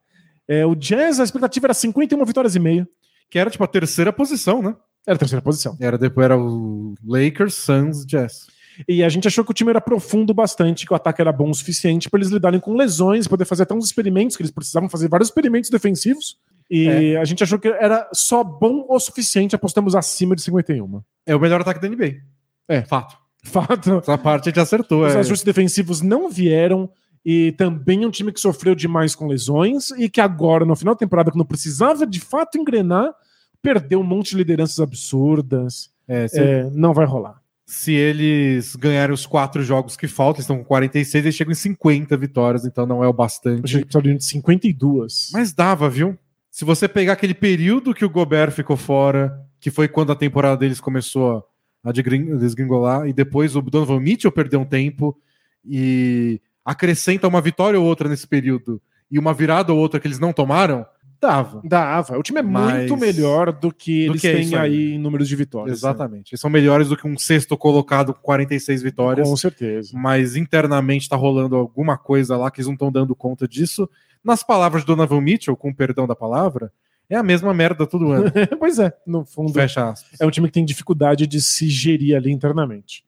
É, 0.47 0.65
o 0.65 0.75
Jazz, 0.75 1.19
a 1.19 1.23
expectativa 1.23 1.67
era 1.67 1.73
51 1.73 2.25
vitórias 2.25 2.55
e 2.55 2.59
meia. 2.59 2.87
Que 3.29 3.39
era 3.39 3.49
tipo 3.49 3.63
a 3.63 3.67
terceira 3.67 4.11
posição, 4.11 4.61
né? 4.61 4.75
Era 5.07 5.15
a 5.15 5.19
terceira 5.19 5.41
posição. 5.41 5.77
Era 5.79 5.97
depois 5.97 6.25
era 6.25 6.37
o 6.37 6.93
Lakers, 7.03 7.53
Suns, 7.55 8.05
Jazz. 8.05 8.47
E 8.87 9.03
a 9.03 9.09
gente 9.09 9.27
achou 9.27 9.43
que 9.43 9.51
o 9.51 9.53
time 9.53 9.69
era 9.69 9.81
profundo 9.81 10.33
bastante, 10.33 10.85
que 10.85 10.93
o 10.93 10.95
ataque 10.95 11.21
era 11.21 11.31
bom 11.31 11.49
o 11.49 11.53
suficiente 11.53 12.09
para 12.09 12.19
eles 12.19 12.31
lidarem 12.31 12.59
com 12.59 12.75
lesões, 12.75 13.27
poder 13.27 13.45
fazer 13.45 13.63
até 13.63 13.73
uns 13.73 13.85
experimentos, 13.85 14.35
que 14.35 14.41
eles 14.41 14.51
precisavam 14.51 14.89
fazer 14.89 15.07
vários 15.07 15.29
experimentos 15.29 15.69
defensivos. 15.69 16.37
E 16.69 17.17
a 17.17 17.25
gente 17.25 17.43
achou 17.43 17.59
que 17.59 17.67
era 17.67 18.09
só 18.13 18.45
bom 18.45 18.85
o 18.87 18.97
suficiente, 18.97 19.53
apostamos 19.53 19.93
acima 19.93 20.37
de 20.37 20.41
51. 20.41 21.01
É 21.25 21.35
o 21.35 21.39
melhor 21.39 21.59
ataque 21.59 21.81
da 21.81 21.89
NBA. 21.89 22.21
É. 22.67 22.81
Fato. 22.83 23.17
Fato. 23.43 23.97
Essa 23.97 24.17
parte 24.17 24.47
a 24.47 24.51
gente 24.51 24.59
acertou. 24.61 25.05
Os 25.05 25.13
é. 25.13 25.19
ajustes 25.19 25.43
defensivos 25.43 26.01
não 26.01 26.29
vieram. 26.29 26.89
E 27.25 27.51
também 27.51 28.03
é 28.03 28.07
um 28.07 28.11
time 28.11 28.31
que 28.31 28.39
sofreu 28.39 28.73
demais 28.73 29.13
com 29.13 29.27
lesões 29.27 29.91
e 29.91 30.09
que 30.09 30.21
agora, 30.21 30.65
no 30.65 30.75
final 30.75 30.95
da 30.95 30.99
temporada, 30.99 31.29
quando 31.29 31.45
precisava 31.45 32.07
de 32.07 32.19
fato 32.19 32.57
engrenar, 32.57 33.13
perdeu 33.61 33.99
um 33.99 34.03
monte 34.03 34.31
de 34.31 34.37
lideranças 34.37 34.79
absurdas. 34.79 35.91
É, 36.07 36.25
É, 36.41 36.69
não 36.71 36.93
vai 36.93 37.05
rolar. 37.05 37.40
Se 37.73 37.93
eles 37.93 38.75
ganharem 38.75 39.13
os 39.13 39.25
quatro 39.25 39.63
jogos 39.63 39.95
que 39.95 40.05
faltam, 40.05 40.39
eles 40.39 40.43
estão 40.43 40.57
com 40.57 40.65
46, 40.65 41.23
eles 41.23 41.35
chegam 41.35 41.53
em 41.53 41.55
50 41.55 42.17
vitórias, 42.17 42.65
então 42.65 42.85
não 42.85 43.01
é 43.01 43.07
o 43.07 43.11
A 43.11 43.13
bastante. 43.13 43.65
gente 43.71 43.85
precisa 43.85 44.01
de 44.17 44.23
52. 44.25 45.29
Mas 45.31 45.53
dava, 45.53 45.89
viu? 45.89 46.17
Se 46.49 46.65
você 46.65 46.85
pegar 46.85 47.13
aquele 47.13 47.33
período 47.33 47.93
que 47.93 48.03
o 48.03 48.09
Gobert 48.09 48.51
ficou 48.51 48.75
fora, 48.75 49.39
que 49.57 49.71
foi 49.71 49.87
quando 49.87 50.11
a 50.11 50.15
temporada 50.17 50.57
deles 50.57 50.81
começou 50.81 51.45
a 51.81 51.91
desgring- 51.93 52.37
desgringolar, 52.37 53.07
e 53.07 53.13
depois 53.13 53.55
o 53.55 53.61
Donovan 53.61 54.01
Mitchell 54.01 54.33
perdeu 54.33 54.59
um 54.59 54.65
tempo, 54.65 55.17
e 55.65 56.41
acrescenta 56.65 57.25
uma 57.27 57.39
vitória 57.39 57.79
ou 57.79 57.85
outra 57.85 58.09
nesse 58.09 58.27
período, 58.27 58.81
e 59.09 59.17
uma 59.17 59.33
virada 59.33 59.71
ou 59.71 59.79
outra 59.79 59.97
que 59.97 60.07
eles 60.07 60.19
não 60.19 60.33
tomaram, 60.33 60.85
dava. 61.21 61.61
Dava. 61.63 62.17
O 62.17 62.23
time 62.23 62.39
é 62.39 62.41
Mas- 62.41 62.77
muito 62.89 62.97
melhor 62.97 63.51
do 63.51 63.71
que 63.73 64.05
Do 64.07 64.11
eles 64.13 64.21
que 64.21 64.27
é 64.27 64.33
têm 64.33 64.41
isso 64.41 64.55
aí 64.57 64.61
aí. 64.61 64.93
em 64.93 64.97
números 64.99 65.27
de 65.27 65.35
vitórias. 65.35 65.77
Exatamente. 65.77 66.33
Eles 66.33 66.41
são 66.41 66.49
melhores 66.49 66.89
do 66.89 66.97
que 66.97 67.07
um 67.07 67.17
sexto 67.17 67.55
colocado 67.55 68.13
com 68.13 68.21
46 68.21 68.81
né? 68.81 68.89
vitórias. 68.89 69.29
Com 69.29 69.37
certeza. 69.37 69.91
mas 69.93 70.35
internamente 70.35 71.07
tá 71.07 71.15
rolando 71.15 71.55
alguma 71.55 71.97
coisa 71.97 72.35
lá 72.35 72.49
que 72.49 72.59
eles 72.59 72.67
não 72.67 72.73
estão 72.73 72.91
dando 72.91 73.15
conta 73.15 73.47
disso. 73.47 73.89
Nas 74.23 74.43
palavras 74.43 74.81
de 74.83 74.87
Donovan 74.87 75.21
Mitchell, 75.21 75.55
com 75.55 75.73
perdão 75.73 76.05
da 76.07 76.15
palavra, 76.15 76.71
é 77.09 77.15
a 77.15 77.23
mesma 77.23 77.53
merda 77.53 77.85
todo 77.87 78.11
ano. 78.11 78.31
pois 78.59 78.79
é, 78.79 78.93
no 79.05 79.25
fundo. 79.25 79.53
Fecha 79.53 79.89
aspas. 79.89 80.19
É 80.19 80.25
um 80.25 80.31
time 80.31 80.47
que 80.47 80.53
tem 80.53 80.65
dificuldade 80.65 81.27
de 81.27 81.41
se 81.41 81.67
gerir 81.69 82.15
ali 82.15 82.31
internamente. 82.31 83.03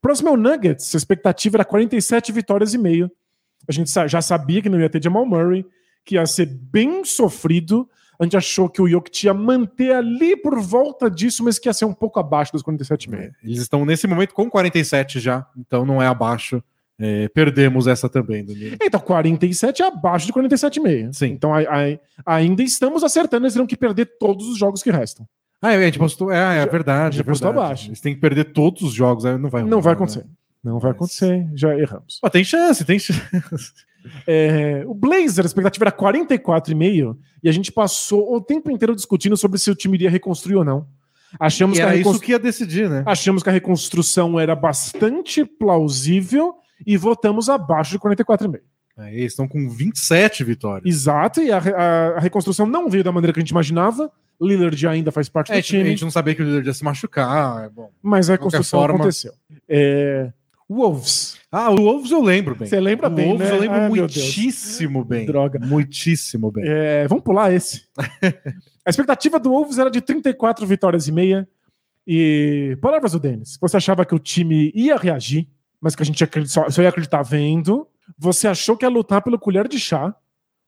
Próximo 0.00 0.30
é 0.30 0.32
o 0.32 0.36
Nuggets. 0.36 0.94
A 0.94 0.98
expectativa 0.98 1.56
era 1.58 1.64
47 1.64 2.32
vitórias 2.32 2.74
e 2.74 2.78
meio. 2.78 3.10
A 3.68 3.72
gente 3.72 3.90
já 4.08 4.20
sabia 4.20 4.60
que 4.60 4.68
não 4.68 4.80
ia 4.80 4.90
ter 4.90 5.02
Jamal 5.02 5.24
Murray, 5.24 5.64
que 6.04 6.14
ia 6.16 6.26
ser 6.26 6.46
bem 6.46 7.04
sofrido. 7.04 7.88
A 8.20 8.24
gente 8.24 8.36
achou 8.36 8.68
que 8.68 8.80
o 8.80 8.88
Jokic 8.88 9.24
ia 9.26 9.34
manter 9.34 9.92
ali 9.94 10.36
por 10.36 10.60
volta 10.60 11.10
disso, 11.10 11.42
mas 11.42 11.58
que 11.58 11.68
ia 11.68 11.72
ser 11.72 11.84
um 11.86 11.92
pouco 11.94 12.20
abaixo 12.20 12.52
dos 12.52 12.62
47,5. 12.62 13.32
Eles 13.42 13.58
estão 13.60 13.84
nesse 13.84 14.06
momento 14.06 14.32
com 14.34 14.48
47 14.48 15.18
já, 15.18 15.44
então 15.56 15.84
não 15.84 16.00
é 16.00 16.06
abaixo. 16.06 16.62
É, 16.98 17.26
perdemos 17.30 17.88
essa 17.88 18.08
também, 18.08 18.44
Danilo. 18.44 18.76
Então, 18.80 19.00
47 19.00 19.82
é 19.82 19.86
abaixo 19.86 20.26
de 20.26 20.32
47,5. 20.32 21.12
Sim. 21.12 21.26
Então, 21.32 21.52
a- 21.52 21.60
a- 21.62 21.98
ainda 22.36 22.62
estamos 22.62 23.02
acertando, 23.02 23.44
eles 23.44 23.54
terão 23.54 23.66
que 23.66 23.76
perder 23.76 24.06
todos 24.20 24.46
os 24.46 24.56
jogos 24.56 24.82
que 24.84 24.90
restam. 24.90 25.26
Ah, 25.60 25.72
é, 25.72 25.76
a 25.78 25.82
gente 25.82 25.98
postou. 25.98 26.30
É, 26.30 26.58
é 26.58 26.66
verdade. 26.66 27.16
já 27.16 27.22
é 27.22 27.24
postou 27.24 27.50
abaixo. 27.50 27.88
Eles 27.88 28.00
têm 28.00 28.14
que 28.14 28.20
perder 28.20 28.52
todos 28.52 28.82
os 28.82 28.92
jogos, 28.92 29.24
aí 29.24 29.36
não 29.36 29.48
vai 29.50 29.64
Não 29.64 29.80
vai 29.80 29.92
né? 29.94 29.96
acontecer. 29.96 30.26
Não 30.62 30.78
vai 30.78 30.90
Mas- 30.92 30.96
acontecer, 30.96 31.48
já 31.54 31.76
erramos. 31.76 32.18
Pô, 32.20 32.30
tem 32.30 32.44
chance, 32.44 32.84
tem 32.84 32.98
chance. 33.00 33.20
É, 34.26 34.82
o 34.86 34.94
Blazer, 34.94 35.44
a 35.44 35.46
expectativa 35.46 35.84
era 35.86 35.92
44,5 35.92 37.16
e 37.42 37.48
a 37.48 37.52
gente 37.52 37.70
passou 37.72 38.34
o 38.34 38.40
tempo 38.40 38.70
inteiro 38.70 38.94
discutindo 38.94 39.36
sobre 39.36 39.58
se 39.58 39.70
o 39.70 39.74
time 39.74 39.96
iria 39.96 40.10
reconstruir 40.10 40.56
ou 40.56 40.64
não. 40.64 40.86
Achamos, 41.40 41.78
E 41.78 41.80
que 41.80 41.82
a, 41.84 41.88
era 41.88 41.96
recon- 41.96 42.10
isso 42.10 42.20
que 42.20 42.32
ia 42.32 42.38
decidir, 42.38 42.90
né? 42.90 43.02
achamos 43.06 43.42
que 43.42 43.48
a 43.48 43.52
reconstrução 43.52 44.38
era 44.38 44.54
bastante 44.54 45.44
plausível 45.44 46.54
e 46.86 46.96
votamos 46.96 47.48
abaixo 47.48 47.92
de 47.92 47.98
44,5. 47.98 48.60
É, 48.98 49.10
eles 49.14 49.32
estão 49.32 49.48
com 49.48 49.66
27 49.70 50.44
vitórias. 50.44 50.84
Exato, 50.94 51.40
e 51.40 51.50
a, 51.50 51.56
a- 51.58 52.08
a 52.16 52.20
reconstrução 52.20 52.66
não 52.66 52.90
veio 52.90 53.02
da 53.02 53.10
maneira 53.10 53.32
que 53.32 53.38
a 53.38 53.42
gente 53.42 53.50
imaginava. 53.50 54.10
Lillard 54.40 54.86
ainda 54.88 55.10
faz 55.12 55.28
parte 55.28 55.52
É, 55.52 55.56
do 55.56 55.62
tipo, 55.62 55.76
a 55.76 55.78
time, 55.78 55.90
gente 55.90 56.02
não 56.02 56.10
sabia 56.10 56.34
que 56.34 56.42
o 56.42 56.44
líder 56.44 56.66
ia 56.66 56.74
se 56.74 56.84
machucar. 56.84 57.64
É 57.64 57.68
bom. 57.70 57.90
mas 58.02 58.28
a 58.28 58.32
reconstrução 58.34 58.80
forma- 58.80 58.96
aconteceu. 58.96 59.32
É, 59.68 60.30
Wolves. 60.68 61.38
Ah, 61.54 61.70
o 61.70 61.76
Wolves 61.76 62.10
eu 62.10 62.22
lembro 62.22 62.54
bem. 62.54 62.66
Você 62.66 62.80
lembra 62.80 63.08
o 63.08 63.10
bem, 63.10 63.28
Wolves 63.28 63.46
né? 63.46 63.54
eu 63.54 63.60
lembro 63.60 63.80
muitíssimo 63.82 65.04
bem. 65.04 65.26
Droga. 65.26 65.58
Muitíssimo 65.58 66.50
bem. 66.50 66.64
É, 66.66 67.06
vamos 67.06 67.22
pular 67.22 67.52
esse. 67.52 67.84
a 68.86 68.88
expectativa 68.88 69.38
do 69.38 69.50
Wolves 69.50 69.78
era 69.78 69.90
de 69.90 70.00
34 70.00 70.66
vitórias 70.66 71.06
e 71.06 71.12
meia. 71.12 71.46
E, 72.06 72.76
palavras 72.80 73.12
do 73.12 73.20
Denis, 73.20 73.58
você 73.60 73.76
achava 73.76 74.06
que 74.06 74.14
o 74.14 74.18
time 74.18 74.72
ia 74.74 74.96
reagir, 74.96 75.46
mas 75.78 75.94
que 75.94 76.02
a 76.02 76.06
gente 76.06 76.26
só, 76.46 76.70
só 76.70 76.80
ia 76.80 76.88
acreditar 76.88 77.22
vendo. 77.22 77.86
Você 78.18 78.48
achou 78.48 78.74
que 78.74 78.86
ia 78.86 78.88
lutar 78.88 79.20
pelo 79.20 79.38
colher 79.38 79.68
de 79.68 79.78
chá. 79.78 80.14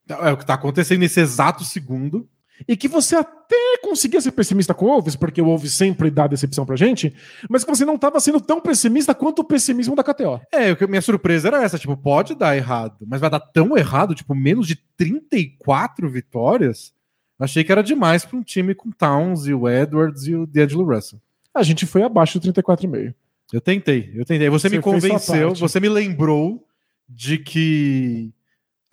É 0.06 0.30
o 0.32 0.36
que 0.36 0.44
tá 0.44 0.52
acontecendo 0.52 1.00
nesse 1.00 1.18
exato 1.18 1.64
segundo. 1.64 2.28
E 2.68 2.76
que 2.76 2.86
você 2.86 3.16
até 3.16 3.78
conseguia 3.82 4.20
ser 4.20 4.30
pessimista 4.32 4.72
com 4.72 4.86
o 4.86 4.88
Wolves, 4.88 5.16
porque 5.16 5.42
o 5.42 5.44
Wolves 5.44 5.74
sempre 5.74 6.11
dá 6.11 6.26
decepção 6.26 6.64
pra 6.64 6.76
gente, 6.76 7.14
mas 7.48 7.64
que 7.64 7.70
você 7.70 7.84
não 7.84 7.96
estava 7.96 8.20
sendo 8.20 8.40
tão 8.40 8.61
pessimista 8.61 9.14
quanto 9.14 9.40
o 9.40 9.44
pessimismo 9.44 9.96
da 9.96 10.05
KTO. 10.05 10.40
É, 10.52 10.74
que 10.74 10.86
minha 10.86 11.02
surpresa 11.02 11.48
era 11.48 11.62
essa, 11.62 11.78
tipo, 11.78 11.96
pode 11.96 12.34
dar 12.34 12.57
errado, 12.57 13.05
mas 13.07 13.20
vai 13.20 13.28
dar 13.28 13.40
tão 13.40 13.76
errado, 13.76 14.14
tipo, 14.14 14.34
menos 14.34 14.66
de 14.66 14.76
34 14.96 16.09
vitórias. 16.09 16.94
Achei 17.38 17.64
que 17.64 17.72
era 17.72 17.82
demais 17.82 18.24
para 18.24 18.38
um 18.38 18.42
time 18.42 18.74
com 18.74 18.90
Towns 18.90 19.46
e 19.46 19.52
o 19.52 19.68
Edwards 19.68 20.26
e 20.26 20.34
o 20.34 20.46
D'Angelo 20.46 20.84
Russell. 20.84 21.20
A 21.52 21.62
gente 21.62 21.86
foi 21.86 22.02
abaixo 22.02 22.38
do 22.38 22.52
34,5. 22.52 23.14
Eu 23.52 23.61
tentei, 23.61 24.12
eu 24.14 24.24
tentei. 24.24 24.48
Você, 24.48 24.68
me 24.68 24.76
Você 24.76 24.82
sua 24.82 24.92
convenceu, 24.92 25.55
você 25.55 25.78
me 25.78 25.88
lembrou 25.88 26.66
de 27.09 27.38
que 27.38 28.32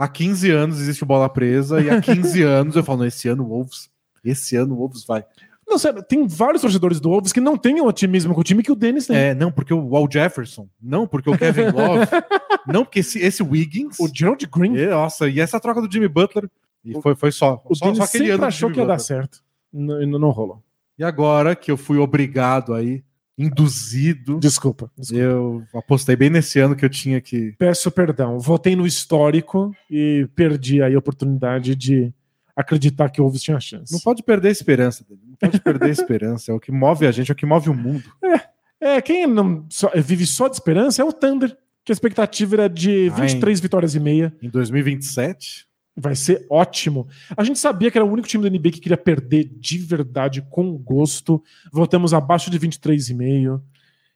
há 0.02 0.08
15 0.08 0.49
anos 0.49 0.80
existe 0.80 1.04
o 1.04 1.06
bola 1.06 1.30
presa 1.30 1.80
e 1.80 1.89
há 1.89 2.02
15 2.02 2.41
anos 2.43 2.76
eu 2.76 2.84
falo, 2.84 2.99
não, 2.99 3.06
esse 3.06 3.28
ano 3.28 3.43
o 3.43 3.47
Wolves, 3.47 3.89
esse 4.24 4.56
ano 4.56 4.74
o 4.74 4.78
Wolves 4.78 5.06
vai. 5.06 5.24
Não, 5.68 5.78
sério, 5.78 6.04
tem 6.04 6.28
vários 6.28 6.62
torcedores 6.62 6.99
do 6.99 7.10
Wolves 7.10 7.32
que 7.32 7.39
não 7.39 7.56
têm 7.56 7.80
o 7.80 7.86
otimismo 7.86 8.34
com 8.34 8.41
o 8.41 8.43
time 8.43 8.64
que 8.64 8.72
o 8.72 8.76
Denis 8.76 9.06
tem. 9.08 9.16
É, 9.16 9.36
não, 9.36 9.52
porque 9.52 9.74
o 9.74 9.88
Wall 9.89 10.10
Jefferson, 10.12 10.68
não, 10.82 11.08
porque 11.08 11.30
o 11.30 11.38
Kevin 11.38 11.66
Love, 11.68 12.08
não, 12.68 12.84
porque 12.84 12.99
esse, 12.99 13.20
esse 13.20 13.43
Wiggins, 13.43 13.99
O 13.99 14.10
Gerald 14.14 14.45
Green 14.47 14.76
e, 14.76 14.88
nossa, 14.88 15.30
e 15.30 15.39
essa 15.39 15.60
troca 15.60 15.82
do 15.82 15.91
Jimmy 15.91 16.08
Butler, 16.08 16.49
e 16.84 16.99
foi, 16.99 17.16
foi 17.16 17.32
só, 17.32 17.62
O 17.64 17.76
só, 17.76 17.86
Denis 17.86 17.99
só 17.99 18.04
aquele 18.06 18.32
sempre 18.32 18.45
achou 18.45 18.72
que 18.72 18.80
ia 18.80 18.86
dar 18.86 18.97
Butler. 18.97 19.20
certo. 19.20 19.43
Não, 19.72 20.06
não, 20.08 20.20
não 20.20 20.30
rolou. 20.32 20.62
E 20.97 21.04
agora 21.04 21.56
que 21.56 21.72
eu 21.72 21.78
fui 21.78 21.99
obrigado 21.99 22.74
aí, 22.74 23.04
induzido, 23.38 24.39
Desculpa. 24.39 24.91
desculpa. 24.97 25.23
eu 25.23 25.63
apostei 25.73 26.15
bem 26.15 26.29
nesse 26.29 26.59
ano 26.59 26.75
que 26.75 26.86
eu 26.86 26.89
tinha 26.89 27.19
que. 27.21 27.53
Peço 27.57 27.89
perdão. 27.91 28.39
Votei 28.39 28.75
no 28.75 28.86
histórico 28.86 29.73
e 29.89 30.27
perdi 30.36 30.82
aí 30.82 30.93
a 30.95 30.99
oportunidade 30.99 31.75
de 31.75 32.13
acreditar 32.55 33.09
que 33.09 33.19
o 33.21 33.23
Wolves 33.23 33.41
tinha 33.41 33.59
chance. 33.59 33.91
Não 33.91 33.99
pode 33.99 34.21
perder 34.23 34.49
a 34.49 34.51
esperança, 34.51 35.05
David. 35.07 35.25
não 35.29 35.36
pode 35.36 35.59
perder 35.61 35.86
a 35.86 35.89
esperança. 35.89 36.51
É 36.51 36.55
o 36.55 36.59
que 36.59 36.71
move 36.71 37.07
a 37.07 37.11
gente, 37.11 37.32
é 37.32 37.34
o 37.34 37.36
que 37.36 37.45
move 37.45 37.69
o 37.69 37.73
mundo. 37.73 38.03
É, 38.79 39.01
quem 39.01 39.25
não 39.27 39.65
só- 39.69 39.91
vive 39.95 40.25
só 40.25 40.47
de 40.47 40.55
esperança 40.55 41.01
é 41.01 41.05
o 41.05 41.13
Thunder, 41.13 41.55
que 41.86 41.91
a 41.91 41.93
expectativa 41.93 42.55
era 42.55 42.67
de 42.69 43.09
Ai. 43.13 43.21
23 43.27 43.59
vitórias 43.59 43.95
e 43.95 43.99
meia. 43.99 44.34
Em 44.41 44.49
2027, 44.49 45.65
Vai 45.96 46.16
ser 46.16 46.46
ótimo. 46.50 47.08
A 47.36 47.44
gente 47.44 47.60
sabia 47.60 47.92
que 47.92 47.98
era 47.98 48.06
o 48.06 48.12
único 48.12 48.28
time 48.28 48.44
da 48.44 48.50
NBA 48.50 48.72
que 48.72 48.80
queria 48.80 48.98
perder 48.98 49.44
de 49.60 49.78
verdade, 49.78 50.42
com 50.50 50.72
gosto. 50.78 51.44
Voltamos 51.72 52.14
abaixo 52.14 52.50
de 52.50 52.58
23,5. 52.60 53.62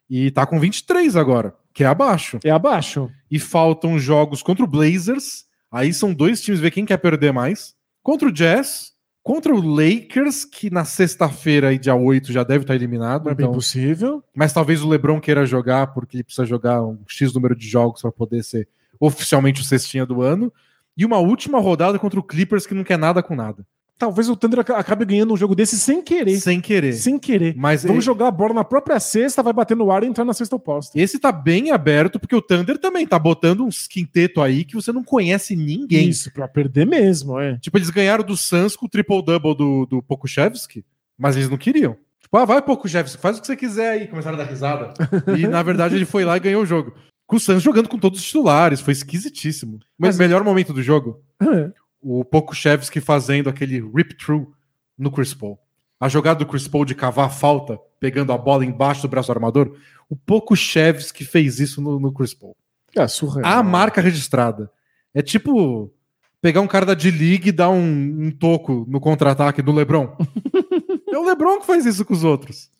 e 0.08 0.30
tá 0.30 0.46
com 0.46 0.58
23 0.60 1.16
agora, 1.16 1.52
que 1.74 1.82
é 1.84 1.86
abaixo. 1.86 2.38
É 2.44 2.50
abaixo. 2.50 3.10
E 3.30 3.38
faltam 3.38 3.98
jogos 3.98 4.42
contra 4.42 4.64
o 4.64 4.66
Blazers. 4.68 5.44
Aí 5.70 5.92
são 5.92 6.14
dois 6.14 6.40
times, 6.40 6.60
ver 6.60 6.70
quem 6.70 6.86
quer 6.86 6.96
perder 6.96 7.32
mais. 7.32 7.74
Contra 8.02 8.28
o 8.28 8.32
Jazz, 8.32 8.92
contra 9.22 9.52
o 9.52 9.60
Lakers, 9.60 10.44
que 10.44 10.70
na 10.70 10.84
sexta-feira, 10.84 11.76
dia 11.76 11.94
8, 11.96 12.32
já 12.32 12.44
deve 12.44 12.62
estar 12.62 12.76
eliminado. 12.76 13.28
É 13.28 13.34
bem 13.34 13.44
então- 13.44 13.54
possível. 13.54 14.22
mas 14.34 14.52
talvez 14.52 14.80
o 14.80 14.88
LeBron 14.88 15.20
queira 15.20 15.44
jogar, 15.44 15.88
porque 15.88 16.16
ele 16.16 16.24
precisa 16.24 16.46
jogar 16.46 16.82
um 16.84 16.98
X 17.08 17.34
número 17.34 17.54
de 17.56 17.68
jogos 17.68 18.00
para 18.00 18.12
poder 18.12 18.44
ser 18.44 18.68
oficialmente 19.00 19.60
o 19.60 19.64
cestinha 19.64 20.06
do 20.06 20.22
ano. 20.22 20.52
E 20.96 21.04
uma 21.04 21.18
última 21.18 21.58
rodada 21.60 21.98
contra 21.98 22.18
o 22.18 22.22
Clippers, 22.22 22.66
que 22.66 22.74
não 22.74 22.84
quer 22.84 22.98
nada 22.98 23.22
com 23.22 23.34
nada. 23.34 23.64
Talvez 23.98 24.28
o 24.28 24.36
Thunder 24.36 24.60
aca- 24.60 24.76
acabe 24.76 25.06
ganhando 25.06 25.32
um 25.32 25.36
jogo 25.38 25.54
desse 25.54 25.78
sem 25.78 26.02
querer. 26.02 26.38
Sem 26.38 26.60
querer. 26.60 26.92
Sem 26.92 27.18
querer. 27.18 27.54
Mas 27.56 27.82
Vamos 27.82 28.04
e- 28.04 28.06
jogar 28.06 28.28
a 28.28 28.30
bola 28.30 28.52
na 28.52 28.62
própria 28.64 29.00
cesta, 29.00 29.42
vai 29.42 29.54
bater 29.54 29.74
no 29.74 29.90
ar 29.90 30.02
e 30.04 30.06
entrar 30.06 30.22
na 30.24 30.34
cesta 30.34 30.54
oposta. 30.54 31.00
esse 31.00 31.18
tá 31.18 31.32
bem 31.32 31.70
aberto, 31.70 32.20
porque 32.20 32.36
o 32.36 32.42
Thunder 32.42 32.76
também 32.76 33.06
tá 33.06 33.18
botando 33.18 33.64
uns 33.64 33.86
quinteto 33.86 34.42
aí 34.42 34.64
que 34.66 34.74
você 34.74 34.92
não 34.92 35.02
conhece 35.02 35.56
ninguém. 35.56 36.10
Isso, 36.10 36.30
pra 36.30 36.46
perder 36.46 36.86
mesmo, 36.86 37.40
é. 37.40 37.56
Tipo, 37.56 37.78
eles 37.78 37.88
ganharam 37.88 38.22
do 38.22 38.36
Suns 38.36 38.76
com 38.76 38.84
o 38.84 38.88
triple-double 38.88 39.54
do, 39.56 39.86
do 39.86 40.02
Pokushevski, 40.02 40.84
mas 41.16 41.34
eles 41.36 41.48
não 41.48 41.56
queriam. 41.56 41.96
Tipo, 42.20 42.36
ah, 42.36 42.44
vai 42.44 42.60
Pokushevski, 42.60 43.16
faz 43.18 43.38
o 43.38 43.40
que 43.40 43.46
você 43.46 43.56
quiser 43.56 43.90
aí. 43.92 44.08
Começaram 44.08 44.38
a 44.38 44.42
dar 44.44 44.50
risada. 44.50 44.92
E, 45.38 45.46
na 45.46 45.62
verdade, 45.62 45.94
ele 45.94 46.04
foi 46.04 46.22
lá 46.22 46.36
e 46.36 46.40
ganhou 46.40 46.62
o 46.62 46.66
jogo. 46.66 46.92
Com 47.26 47.36
o 47.36 47.40
Suns 47.40 47.62
jogando 47.62 47.88
com 47.88 47.98
todos 47.98 48.20
os 48.20 48.26
titulares, 48.26 48.80
foi 48.80 48.92
esquisitíssimo. 48.92 49.78
Mas 49.98 50.10
Mas- 50.10 50.18
melhor 50.18 50.44
momento 50.44 50.72
do 50.72 50.82
jogo, 50.82 51.20
É. 51.42 51.72
o 52.00 52.24
Pokushevski 52.24 53.00
fazendo 53.00 53.48
aquele 53.50 53.80
rip-through 53.80 54.52
no 54.96 55.10
Chris 55.10 55.34
Paul. 55.34 55.58
A 55.98 56.08
jogada 56.08 56.38
do 56.40 56.46
Chris 56.46 56.68
Paul 56.68 56.84
de 56.84 56.94
cavar 56.94 57.26
a 57.26 57.30
falta, 57.30 57.78
pegando 57.98 58.32
a 58.32 58.38
bola 58.38 58.64
embaixo 58.64 59.02
do 59.02 59.08
braço 59.08 59.28
do 59.28 59.32
armador, 59.32 59.76
o 60.08 60.14
Pokushevski 60.14 61.24
fez 61.24 61.58
isso 61.58 61.80
no, 61.80 61.98
no 61.98 62.12
Chris 62.12 62.32
Paul. 62.34 62.54
É 62.94 63.06
surreal. 63.08 63.44
A 63.50 63.62
marca 63.62 64.00
registrada. 64.00 64.70
É 65.12 65.20
tipo 65.22 65.92
pegar 66.40 66.60
um 66.60 66.66
cara 66.68 66.86
da 66.86 66.94
D-League 66.94 67.48
e 67.48 67.52
dar 67.52 67.70
um, 67.70 68.26
um 68.26 68.30
toco 68.30 68.84
no 68.88 69.00
contra-ataque 69.00 69.60
do 69.62 69.72
LeBron. 69.72 70.16
é 71.10 71.18
o 71.18 71.24
LeBron 71.24 71.58
que 71.60 71.66
faz 71.66 71.84
isso 71.86 72.04
com 72.04 72.12
os 72.14 72.22
outros. 72.22 72.70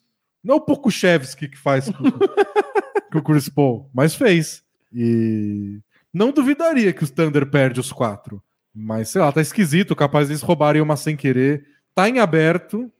Não 0.43 0.55
é 0.55 0.57
o 0.57 0.61
Pokushevski 0.61 1.47
que 1.49 1.57
faz 1.57 1.89
com, 1.89 2.03
com 3.11 3.19
o 3.19 3.23
Chris 3.23 3.49
Paul, 3.49 3.89
mas 3.93 4.15
fez. 4.15 4.63
E 4.93 5.79
não 6.13 6.31
duvidaria 6.31 6.93
que 6.93 7.03
os 7.03 7.11
Thunder 7.11 7.45
perde 7.49 7.79
os 7.79 7.91
quatro. 7.91 8.41
Mas, 8.73 9.09
sei 9.09 9.21
lá, 9.21 9.31
tá 9.31 9.41
esquisito, 9.41 9.95
capaz 9.95 10.27
deles 10.27 10.41
roubarem 10.43 10.81
uma 10.81 10.95
sem 10.95 11.15
querer. 11.15 11.65
Tá 11.95 12.07
em 12.07 12.19
aberto, 12.19 12.91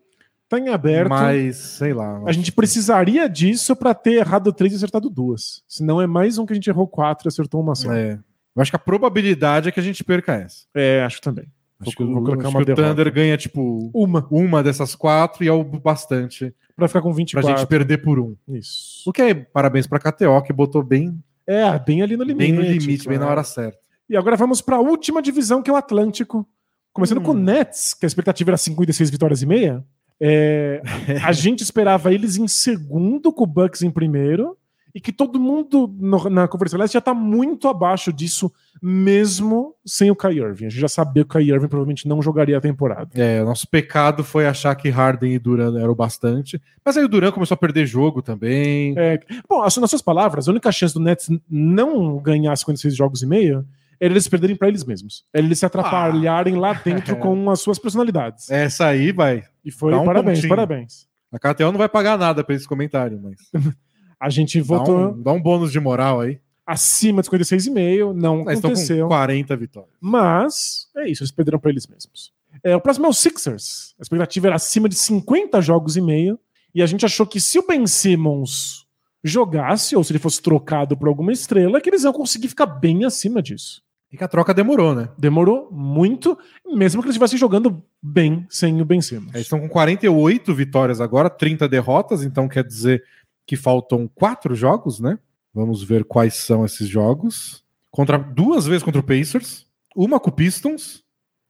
Tá 0.49 0.57
em 0.57 0.69
aberto. 0.69 1.09
mas 1.09 1.57
sei 1.57 1.93
lá. 1.93 2.23
A 2.25 2.31
gente 2.31 2.51
precisaria 2.51 3.27
disso 3.29 3.75
pra 3.75 3.93
ter 3.93 4.13
errado 4.13 4.51
três 4.53 4.73
e 4.73 4.77
acertado 4.77 5.09
duas. 5.09 5.61
Senão 5.67 6.01
é 6.01 6.07
mais 6.07 6.38
um 6.38 6.45
que 6.45 6.53
a 6.53 6.55
gente 6.55 6.69
errou 6.69 6.88
quatro 6.88 7.27
e 7.27 7.29
acertou 7.29 7.61
uma 7.61 7.75
só. 7.75 7.91
É, 7.93 8.11
É. 8.11 8.19
Eu 8.55 8.61
acho 8.61 8.71
que 8.71 8.75
a 8.75 8.79
probabilidade 8.79 9.69
é 9.69 9.71
que 9.71 9.79
a 9.79 9.83
gente 9.83 10.03
perca 10.03 10.33
essa. 10.33 10.65
acho 11.05 11.21
também. 11.21 11.45
Acho 11.80 11.95
que, 11.95 12.03
o- 12.03 12.11
vou 12.13 12.23
colocar 12.23 12.49
uma 12.49 12.57
que 12.63 12.71
o 12.71 12.75
derrota. 12.75 12.89
Thunder 12.95 13.13
ganha, 13.13 13.38
tipo, 13.38 13.91
Uma. 13.93 14.28
uma 14.32 14.63
dessas 14.63 14.95
quatro 14.95 15.43
e 15.43 15.47
é 15.47 15.51
o 15.51 15.63
bastante 15.63 16.53
Pra 16.75 16.88
ficar 16.88 17.01
com 17.01 17.09
pra 17.09 17.17
24. 17.17 17.49
gente 17.49 17.67
perder 17.67 17.97
por 17.99 18.19
um. 18.19 18.36
Isso. 18.47 19.03
O 19.07 19.13
que 19.13 19.21
é 19.21 19.34
parabéns 19.34 19.86
pra 19.88 19.99
KTO, 19.99 20.41
que 20.43 20.53
botou 20.53 20.84
bem, 20.84 21.17
É, 21.45 21.78
bem 21.80 22.01
ali 22.01 22.15
no 22.17 22.23
limite. 22.23 22.38
bem 22.38 22.53
no 22.53 22.61
limite, 22.61 23.07
bem 23.07 23.17
na 23.17 23.25
claro. 23.25 23.32
hora 23.39 23.43
certa. 23.43 23.78
E 24.09 24.15
agora 24.17 24.36
vamos 24.36 24.61
pra 24.61 24.80
última 24.80 25.21
divisão, 25.21 25.61
que 25.61 25.69
é 25.69 25.73
o 25.73 25.78
Atlântico. 25.78 26.47
Começando 26.93 27.19
Hum. 27.19 27.23
com 27.23 27.32
o 27.32 27.36
Nets, 27.36 27.93
que 27.93 28.05
a 28.05 28.07
expectativa 28.07 28.51
era 28.51 28.57
56 28.57 29.09
vitórias 29.09 29.41
e 29.41 29.45
meia. 29.45 29.84
É, 30.19 30.82
a 31.23 31.32
gente 31.32 31.61
esperava 31.61 32.11
eles 32.13 32.38
em 32.38 32.47
segundo, 32.47 33.32
com 33.32 33.43
o 33.43 33.47
Bucks 33.47 33.84
em 33.84 33.91
primeiro, 33.91 34.57
e 34.98 35.00
que 35.00 35.12
todo 35.12 35.39
mundo 35.39 35.93
no- 36.00 36.28
na 36.28 36.48
Conferência 36.48 36.76
Leste 36.80 36.93
já 36.95 37.02
tá 37.02 37.14
muito 37.14 37.68
abaixo 37.68 38.12
disso, 38.12 38.52
mesmo 38.82 39.76
sem 39.86 40.10
o 40.10 40.16
Kai 40.16 40.39
Irving. 40.39 40.66
A 40.66 40.70
gente 40.70 40.80
já 40.82 40.88
sabia 40.88 41.24
que 41.24 41.28
o 41.30 41.34
Kai 41.34 41.43
Irving 41.43 41.68
provavelmente 41.68 42.08
não 42.08 42.20
jogaria 42.20 42.58
a 42.58 42.62
temporada. 42.62 43.12
É, 43.14 43.43
nosso 43.43 43.68
pecado 43.68 44.24
foi 44.24 44.48
achar 44.48 44.74
que 44.74 44.89
Harden 44.89 45.36
e 45.36 45.38
Duran 45.38 45.80
eram 45.80 45.91
o 45.91 45.95
bastante. 45.95 46.60
Mas 46.84 46.98
aí 46.98 47.04
o 47.04 47.08
Duran 47.08 47.32
começou 47.32 47.54
a 47.54 47.58
perder 47.60 47.86
jogo 47.86 48.24
também. 48.24 48.95
É, 48.98 49.20
bom, 49.48 49.62
nas 49.62 49.74
suas 49.76 50.02
palavras, 50.02 50.48
a 50.48 50.52
única 50.52 50.72
chance 50.72 50.95
do 50.95 51.00
Nets 51.00 51.30
não 51.48 52.18
ganhar 52.18 52.56
56 52.58 52.95
jogos 52.95 53.22
e 53.22 53.28
meio 53.28 53.64
era 54.00 54.12
eles 54.12 54.28
perderem 54.28 54.56
pra 54.56 54.68
eles 54.68 54.84
mesmos. 54.84 55.24
Era 55.32 55.45
eles 55.45 55.60
se 55.60 55.66
atrapalharem 55.68 56.56
lá 56.56 56.74
dentro 56.74 57.18
com 57.22 57.52
as 57.52 57.60
suas 57.62 57.78
personalidades. 57.78 58.50
Essa 58.50 58.88
aí 58.88 59.12
vai. 59.12 59.43
E 59.64 59.70
foi 59.70 59.93
um 59.93 60.04
parabéns, 60.06 60.38
pontinho. 60.39 60.50
parabéns. 60.50 61.08
A 61.32 61.38
KTO 61.38 61.72
não 61.72 61.78
vai 61.78 61.89
pagar 61.89 62.18
nada 62.18 62.43
pra 62.43 62.56
esse 62.56 62.68
comentário, 62.68 63.20
mas 63.22 63.38
A 64.20 64.30
gente 64.30 64.59
dá 64.59 64.65
votou 64.65 64.97
um, 64.97 65.22
dá 65.22 65.32
um 65.32 65.41
bônus 65.41 65.72
de 65.72 65.80
moral 65.80 66.22
aí. 66.22 66.39
acima 66.65 67.22
de 67.22 67.30
56,5, 67.30 68.13
não 68.13 68.41
Eles 68.41 68.55
estão 68.55 68.72
com 68.72 68.76
aconteceu. 68.76 69.07
40 69.07 69.55
vitórias. 69.55 69.93
Mas 70.01 70.88
é 70.95 71.09
isso, 71.09 71.24
eles 71.24 71.32
perderam 71.32 71.59
pra 71.59 71.70
eles 71.70 71.88
mesmos. 71.88 72.34
É, 72.63 72.76
o 72.76 72.82
próximo 72.82 73.05
é 73.05 73.09
o 73.09 73.13
Sixers. 73.13 73.95
A 73.99 74.01
expectativa 74.01 74.47
era 74.47 74.55
acima 74.55 74.89
de 74.89 74.95
50 74.95 75.61
jogos 75.61 75.95
e 75.95 76.01
meio. 76.01 76.39
E 76.74 76.82
a 76.82 76.86
gente 76.86 77.05
achou 77.05 77.26
que 77.26 77.39
se 77.39 77.57
o 77.57 77.65
Ben 77.65 77.86
Simmons 77.88 78.86
jogasse, 79.24 79.95
ou 79.95 80.03
se 80.03 80.11
ele 80.11 80.20
fosse 80.20 80.41
trocado 80.41 80.95
por 80.95 81.07
alguma 81.07 81.32
estrela, 81.32 81.82
que 81.82 81.89
eles 81.89 82.03
iam 82.03 82.13
conseguir 82.13 82.47
ficar 82.47 82.65
bem 82.65 83.05
acima 83.05 83.41
disso. 83.41 83.82
E 84.11 84.18
que 84.18 84.24
a 84.24 84.28
troca 84.28 84.53
demorou, 84.53 84.95
né? 84.95 85.09
Demorou 85.18 85.70
muito, 85.72 86.38
mesmo 86.65 87.01
que 87.01 87.07
eles 87.07 87.15
estivessem 87.15 87.38
jogando 87.38 87.84
bem 88.01 88.45
sem 88.49 88.82
o 88.82 88.86
Ben 88.86 89.01
Simmons. 89.01 89.34
Eles 89.34 89.45
estão 89.45 89.59
com 89.59 89.68
48 89.68 90.53
vitórias 90.55 91.01
agora, 91.01 91.30
30 91.30 91.68
derrotas, 91.68 92.24
então 92.24 92.47
quer 92.47 92.63
dizer 92.63 93.03
que 93.48 93.56
faltam 93.56 94.08
quatro 94.14 94.54
jogos, 94.54 95.00
né? 95.00 95.18
Vamos 95.54 95.82
ver 95.82 96.04
quais 96.04 96.36
são 96.36 96.64
esses 96.66 96.88
jogos. 96.88 97.64
Contra 97.89 98.18
duas 98.20 98.68
vezes 98.68 98.84
contra 98.84 99.00
o 99.02 99.04
Pacers, 99.04 99.66
uma 99.95 100.20
com 100.20 100.30
o 100.30 100.34
Pistons 100.34 101.04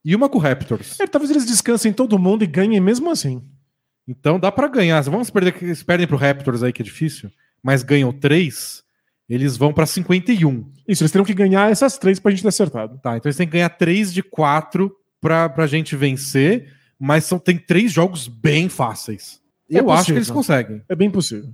e 0.06 0.16
uma 0.16 0.30
com 0.30 0.38
o 0.38 0.42
Raptors. 0.42 0.98
É, 1.00 1.08
talvez 1.08 1.32
eles 1.32 1.46
descansem 1.46 1.92
todo 1.92 2.18
mundo 2.18 2.44
e 2.44 2.48
ganhem 2.48 2.80
mesmo 2.80 3.10
assim. 3.10 3.44
Então 4.08 4.40
dá 4.40 4.50
pra 4.50 4.70
ganhar. 4.70 5.02
Vamos 5.02 5.30
perder 5.30 5.52
que 5.52 5.66
eles 5.66 5.84
perdem 5.84 6.08
pro 6.08 6.16
Raptors 6.16 6.64
aí 6.64 6.72
que 6.72 6.82
é 6.82 6.86
difícil, 6.86 7.30
mas 7.62 7.84
ganham 7.84 8.14
três, 8.14 8.84
eles 9.28 9.58
vão 9.58 9.74
pra 9.74 9.86
51. 9.86 10.72
Isso, 10.88 11.04
eles 11.04 11.12
teriam 11.12 11.26
que 11.26 11.34
ganhar 11.34 11.70
essas 11.70 11.98
três 11.98 12.18
pra 12.20 12.32
gente 12.32 12.44
ter 12.44 12.48
acertado. 12.48 12.98
Tá, 13.00 13.18
então 13.18 13.28
eles 13.28 13.36
têm 13.36 13.48
que 13.48 13.54
ganhar 13.54 13.70
três 13.70 14.14
de 14.14 14.24
quatro 14.24 14.96
pra, 15.20 15.50
pra 15.50 15.68
gente 15.68 15.96
vencer, 15.98 16.72
mas 16.98 17.26
são, 17.26 17.38
tem 17.38 17.58
três 17.58 17.92
jogos 17.92 18.30
bem 18.30 18.70
fáceis. 18.70 19.42
É 19.70 19.80
Eu 19.80 19.90
acho 19.92 20.06
que 20.06 20.14
possível. 20.14 20.18
eles 20.20 20.32
conseguem. 20.32 20.82
É 20.88 20.96
bem 20.96 21.12
possível. 21.12 21.54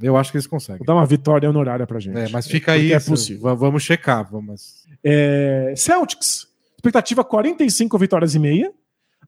Eu 0.00 0.16
acho 0.16 0.30
que 0.30 0.36
eles 0.36 0.46
conseguem. 0.46 0.78
Vou 0.78 0.86
dar 0.86 0.94
uma 0.94 1.06
vitória 1.06 1.48
honorária 1.48 1.86
pra 1.86 1.98
gente. 1.98 2.16
É, 2.16 2.28
mas 2.28 2.46
fica 2.46 2.72
aí. 2.72 2.92
É 2.92 3.00
possível. 3.00 3.42
va- 3.42 3.54
Vamos 3.54 3.82
checar. 3.82 4.28
Vamos. 4.30 4.84
É, 5.02 5.74
Celtics. 5.76 6.46
Expectativa 6.76 7.24
45 7.24 7.98
vitórias 7.98 8.34
e 8.34 8.38
meia. 8.38 8.72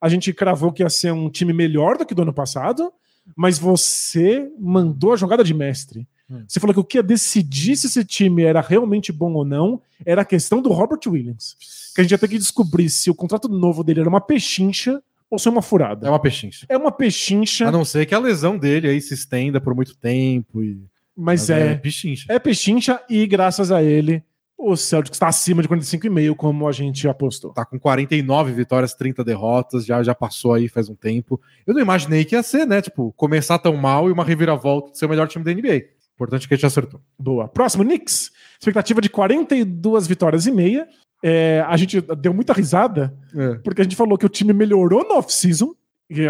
A 0.01 0.09
gente 0.09 0.33
cravou 0.33 0.73
que 0.73 0.83
ia 0.83 0.89
ser 0.89 1.13
um 1.13 1.29
time 1.29 1.53
melhor 1.53 1.99
do 1.99 2.07
que 2.07 2.15
do 2.15 2.23
ano 2.23 2.33
passado, 2.33 2.93
mas 3.37 3.59
você 3.59 4.49
mandou 4.59 5.13
a 5.13 5.17
jogada 5.17 5.43
de 5.45 5.53
mestre. 5.53 6.07
Hum. 6.31 6.45
Você 6.47 6.61
falou 6.61 6.73
que 6.73 6.81
o 6.81 6.85
que 6.85 6.97
ia 6.99 7.03
decidir 7.03 7.77
se 7.77 7.87
esse 7.89 8.05
time 8.05 8.45
era 8.45 8.61
realmente 8.61 9.11
bom 9.13 9.33
ou 9.35 9.45
não 9.45 9.83
era 10.07 10.23
a 10.23 10.25
questão 10.25 10.63
do 10.63 10.71
Robert 10.73 11.01
Williams. 11.07 11.57
Que 11.95 12.01
a 12.01 12.05
gente 12.05 12.13
ia 12.13 12.19
ter 12.19 12.29
que 12.29 12.39
descobrir 12.39 12.89
se 12.89 13.11
o 13.11 13.15
contrato 13.15 13.49
novo 13.49 13.83
dele 13.83 14.01
era 14.01 14.09
uma 14.09 14.21
pechincha 14.21 15.03
ou 15.31 15.39
se 15.39 15.49
é 15.49 15.51
uma 15.51 15.63
furada. 15.63 16.07
É 16.07 16.11
uma 16.11 16.19
pechincha. 16.19 16.67
É 16.69 16.77
uma 16.77 16.91
pechincha, 16.91 17.69
A 17.69 17.73
não 17.73 17.85
ser 17.85 18.05
que 18.05 18.15
a 18.15 18.19
lesão 18.19 18.59
dele 18.59 18.89
aí 18.89 19.01
se 19.01 19.15
estenda 19.15 19.61
por 19.61 19.75
muito 19.75 19.97
tempo. 19.97 20.63
E... 20.63 20.83
mas 21.17 21.49
é, 21.49 21.77
pechincha. 21.77 22.27
é 22.29 22.39
pechincha 22.39 23.01
e 23.09 23.27
graças 23.27 23.71
a 23.71 23.83
ele 23.83 24.23
o 24.61 24.77
Celtics 24.77 25.17
está 25.17 25.29
acima 25.29 25.63
de 25.63 25.69
45,5 25.69 26.37
como 26.37 26.69
a 26.69 26.73
gente 26.73 27.09
apostou. 27.09 27.53
Tá 27.53 27.65
com 27.65 27.81
49 27.81 28.53
vitórias, 28.53 28.93
30 28.93 29.25
derrotas, 29.25 29.87
já, 29.87 30.03
já 30.03 30.15
passou 30.15 30.53
aí 30.53 30.69
faz 30.69 30.89
um 30.89 30.95
tempo. 30.95 31.41
Eu 31.67 31.73
não 31.73 31.81
imaginei 31.81 32.25
que 32.27 32.35
ia 32.35 32.43
ser, 32.43 32.67
né? 32.67 32.83
Tipo, 32.83 33.13
começar 33.13 33.59
tão 33.59 33.75
mal 33.77 34.09
e 34.09 34.13
uma 34.13 34.25
reviravolta 34.25 34.93
de 34.93 34.99
ser 34.99 35.07
o 35.07 35.09
melhor 35.09 35.27
time 35.29 35.45
da 35.45 35.53
NBA. 35.53 35.87
Importante 36.15 36.47
que 36.47 36.53
a 36.53 36.57
gente 36.57 36.67
acertou. 36.67 37.01
Boa. 37.19 37.49
Próximo, 37.49 37.83
Knicks. 37.83 38.31
Expectativa 38.59 39.01
de 39.01 39.09
42 39.09 40.07
vitórias 40.07 40.47
e 40.47 40.51
meia. 40.51 40.87
É, 41.23 41.63
a 41.67 41.77
gente 41.77 42.01
deu 42.19 42.33
muita 42.33 42.53
risada 42.53 43.15
É. 43.37 43.55
porque 43.57 43.81
a 43.83 43.85
gente 43.85 43.97
falou 43.97 44.17
que 44.17 44.25
o 44.27 44.29
time 44.29 44.53
melhorou 44.53 45.07
no 45.07 45.17
off-season. 45.17 45.75
e 46.09 46.27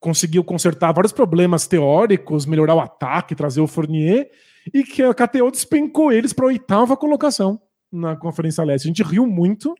conseguiu 0.00 0.44
consertar 0.44 0.92
vários 0.92 1.12
problemas 1.12 1.66
teóricos, 1.66 2.46
melhorar 2.46 2.74
o 2.74 2.80
ataque, 2.80 3.34
trazer 3.34 3.60
o 3.60 3.66
Fournier, 3.66 4.30
e 4.72 4.84
que 4.84 5.02
a 5.02 5.14
KTO 5.14 5.50
despencou 5.50 6.12
eles 6.12 6.32
para 6.32 6.44
a 6.44 6.48
oitava 6.48 6.96
colocação 6.96 7.60
na 7.90 8.14
Conferência 8.14 8.62
Leste. 8.62 8.86
A 8.86 8.88
gente 8.88 9.02
riu 9.02 9.26
muito, 9.26 9.74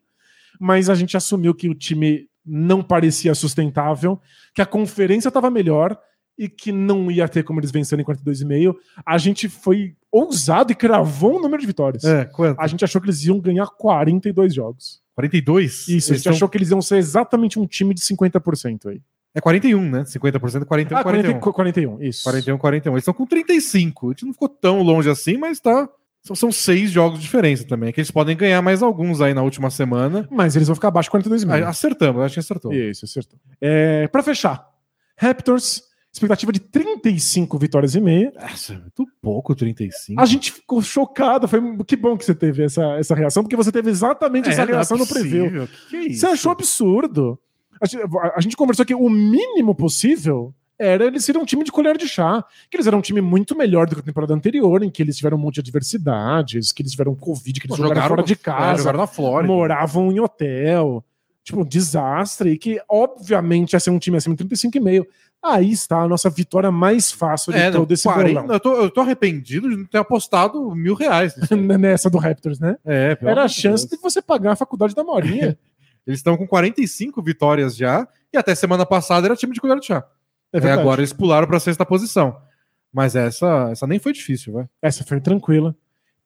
mas 0.59 0.89
a 0.91 0.95
gente 0.95 1.17
assumiu 1.17 1.55
que 1.55 1.69
o 1.69 1.75
time 1.75 2.27
não 2.45 2.83
parecia 2.83 3.35
sustentável, 3.35 4.19
que 4.55 4.63
a 4.63 4.67
conferência 4.67 5.29
estava 5.29 5.51
melhor 5.51 5.97
e 6.39 6.49
que 6.49 6.71
não 6.71 7.11
ia 7.11 7.29
ter 7.29 7.43
como 7.43 7.59
eles 7.61 7.71
vencerem 7.71 8.03
em 8.03 8.07
42,5. 8.07 8.75
A 9.05 9.19
gente 9.19 9.49
foi 9.49 9.95
ousado 10.13 10.71
e 10.71 10.75
cravou 10.75 11.37
um 11.39 11.41
número 11.43 11.61
de 11.61 11.67
vitórias. 11.67 12.05
É, 12.05 12.25
quanto? 12.27 12.61
A 12.61 12.67
gente 12.67 12.85
achou 12.85 13.01
que 13.01 13.07
eles 13.07 13.25
iam 13.25 13.41
ganhar 13.41 13.67
42 13.67 14.55
jogos. 14.55 15.01
42? 15.15 15.89
Isso, 15.89 15.89
a 15.89 15.93
Eles 15.93 16.07
gente 16.07 16.23
tão- 16.25 16.33
achou 16.33 16.49
que 16.49 16.57
eles 16.57 16.71
iam 16.71 16.81
ser 16.81 16.97
exatamente 16.99 17.59
um 17.59 17.67
time 17.67 17.93
de 17.93 18.01
50% 18.03 18.87
aí. 18.89 19.01
É 19.35 19.41
41, 19.41 19.91
né? 19.91 20.05
50%, 20.05 20.65
41, 20.65 20.97
Ah, 20.99 21.03
41. 21.03 21.33
40, 21.41 21.53
41, 21.53 22.03
isso. 22.03 22.23
41, 22.25 22.57
41. 22.59 22.93
Eles 22.95 23.03
estão 23.03 23.13
com 23.15 23.27
35. 23.27 24.07
A 24.07 24.11
gente 24.13 24.25
não 24.27 24.33
ficou 24.33 24.49
tão 24.49 24.81
longe 24.83 25.11
assim, 25.11 25.37
mas 25.37 25.61
tá. 25.61 25.89
São, 26.23 26.35
são 26.35 26.51
seis 26.51 26.91
jogos 26.91 27.19
de 27.19 27.25
diferença 27.25 27.65
também. 27.67 27.93
Que 27.93 28.01
eles 28.01 28.11
podem 28.11 28.37
ganhar 28.37 28.61
mais 28.63 28.83
alguns 28.83 29.21
aí 29.21 29.35
na 29.35 29.43
última 29.43 29.71
semana. 29.71 30.27
Mas 30.31 30.57
eles 30.57 30.67
vão 30.67 30.75
ficar 30.75 30.89
abaixo 30.89 31.09
de 31.09 31.13
42,5. 31.19 31.65
Ah, 31.65 31.69
acertamos, 31.69 32.23
acho 32.23 32.35
que 32.35 32.41
acertou. 32.41 32.73
Isso, 32.73 33.05
acertou. 33.05 33.39
É, 33.61 34.09
pra 34.09 34.23
fechar, 34.23 34.67
Raptors, 35.17 35.83
expectativa 36.13 36.53
de 36.53 36.61
35 36.61 37.59
vitórias 37.59 37.95
e 37.95 38.01
meia. 38.01 38.33
Nossa, 38.41 38.75
é 38.75 38.79
muito 38.79 39.07
pouco, 39.21 39.55
35. 39.55 40.21
A 40.21 40.25
gente 40.25 40.53
ficou 40.53 40.83
chocado. 40.83 41.47
Foi 41.47 41.61
que 41.85 41.97
bom 41.97 42.17
que 42.17 42.25
você 42.25 42.35
teve 42.35 42.65
essa, 42.65 42.83
essa 42.99 43.15
reação, 43.15 43.43
porque 43.43 43.57
você 43.57 43.71
teve 43.71 43.91
exatamente 43.91 44.49
essa 44.49 44.63
É, 44.63 44.65
não 44.65 44.73
é 44.73 44.75
reação 44.77 44.99
no 44.99 45.07
preview. 45.07 45.67
Que 45.67 45.89
que 45.91 45.97
é 45.97 46.01
isso? 46.09 46.21
Você 46.21 46.27
achou 46.27 46.53
absurdo. 46.53 47.39
A 47.81 47.87
gente, 47.87 48.03
a 48.35 48.41
gente 48.41 48.57
conversou 48.57 48.85
que 48.85 48.95
o 48.95 49.09
mínimo 49.09 49.75
possível 49.75 50.53
era 50.79 51.05
eles 51.05 51.25
serem 51.25 51.43
um 51.43 51.45
time 51.45 51.65
de 51.65 51.73
colher 51.73 51.97
de 51.97 52.07
chá. 52.07 52.45
Que 52.71 52.77
eles 52.77 52.87
eram 52.87 52.99
um 52.99 53.03
time 53.03 53.21
muito 53.21 53.57
melhor 53.57 53.87
do 53.87 53.97
que 53.97 54.01
a 54.01 54.05
temporada 54.05 54.33
anterior, 54.33 54.83
em 54.83 54.91
que 54.91 55.03
eles 55.03 55.17
tiveram 55.17 55.37
um 55.37 55.41
monte 55.41 55.57
de 55.57 55.61
adversidades, 55.61 56.73
que 56.73 56.83
eles 56.83 56.93
tiveram 56.93 57.15
Covid, 57.15 57.61
que 57.61 57.67
eles 57.67 57.77
Pô, 57.77 57.83
jogaram, 57.83 58.09
fora 58.09 58.23
de 58.23 58.35
é, 58.35 58.37
casa, 58.37 58.79
jogaram 58.79 59.01
na 59.01 59.07
Flórida. 59.07 59.53
moravam 59.53 60.13
em 60.13 60.21
hotel. 60.21 61.05
Tipo, 61.43 61.63
um 61.63 61.65
desastre. 61.65 62.51
E 62.51 62.59
que, 62.59 62.81
obviamente, 62.89 63.73
ia 63.73 63.81
ser 63.81 63.91
um 63.91 63.99
time 63.99 64.17
acima 64.17 64.37
de 64.37 64.45
35,5. 64.45 65.07
Aí 65.43 65.71
está 65.71 66.03
a 66.03 66.09
nossa 66.09 66.29
vitória 66.29 66.71
mais 66.71 67.13
fácil 67.13 67.53
de 67.53 67.59
É, 67.59 67.71
todo 67.71 67.93
esse 67.93 68.03
40, 68.05 68.41
bolão. 68.41 68.55
eu, 68.55 68.61
tô, 68.61 68.75
eu 68.75 68.91
tô 68.91 69.01
arrependido 69.01 69.71
de 69.71 69.77
não 69.77 69.85
ter 69.85 69.99
apostado 69.99 70.75
mil 70.75 70.95
reais. 70.95 71.35
Nessa 71.79 72.11
do 72.11 72.19
Raptors, 72.19 72.59
né? 72.59 72.77
É, 72.85 73.17
Era 73.23 73.45
a 73.45 73.49
chance 73.49 73.89
Deus. 73.89 73.97
de 73.97 74.03
você 74.03 74.21
pagar 74.21 74.53
a 74.53 74.57
faculdade 74.57 74.95
da 74.95 75.05
Morinha. 75.05 75.57
Eles 76.07 76.19
estão 76.21 76.37
com 76.37 76.47
45 76.47 77.23
vitórias 77.23 77.77
já. 77.77 78.07
E 78.33 78.37
até 78.37 78.55
semana 78.55 78.85
passada 78.85 79.27
era 79.27 79.37
time 79.37 79.53
de 79.53 79.61
colher 79.61 79.79
de 79.79 79.87
chá. 79.87 80.05
É 80.53 80.59
É, 80.59 80.71
agora 80.73 81.01
eles 81.01 81.13
pularam 81.13 81.47
pra 81.47 81.61
sexta 81.61 81.85
posição. 81.85 82.37
Mas 82.93 83.15
essa, 83.15 83.69
essa 83.71 83.87
nem 83.87 83.99
foi 83.99 84.13
difícil, 84.15 84.55
vai. 84.55 84.67
Essa 84.81 85.05
foi 85.05 85.21
tranquila. 85.21 85.77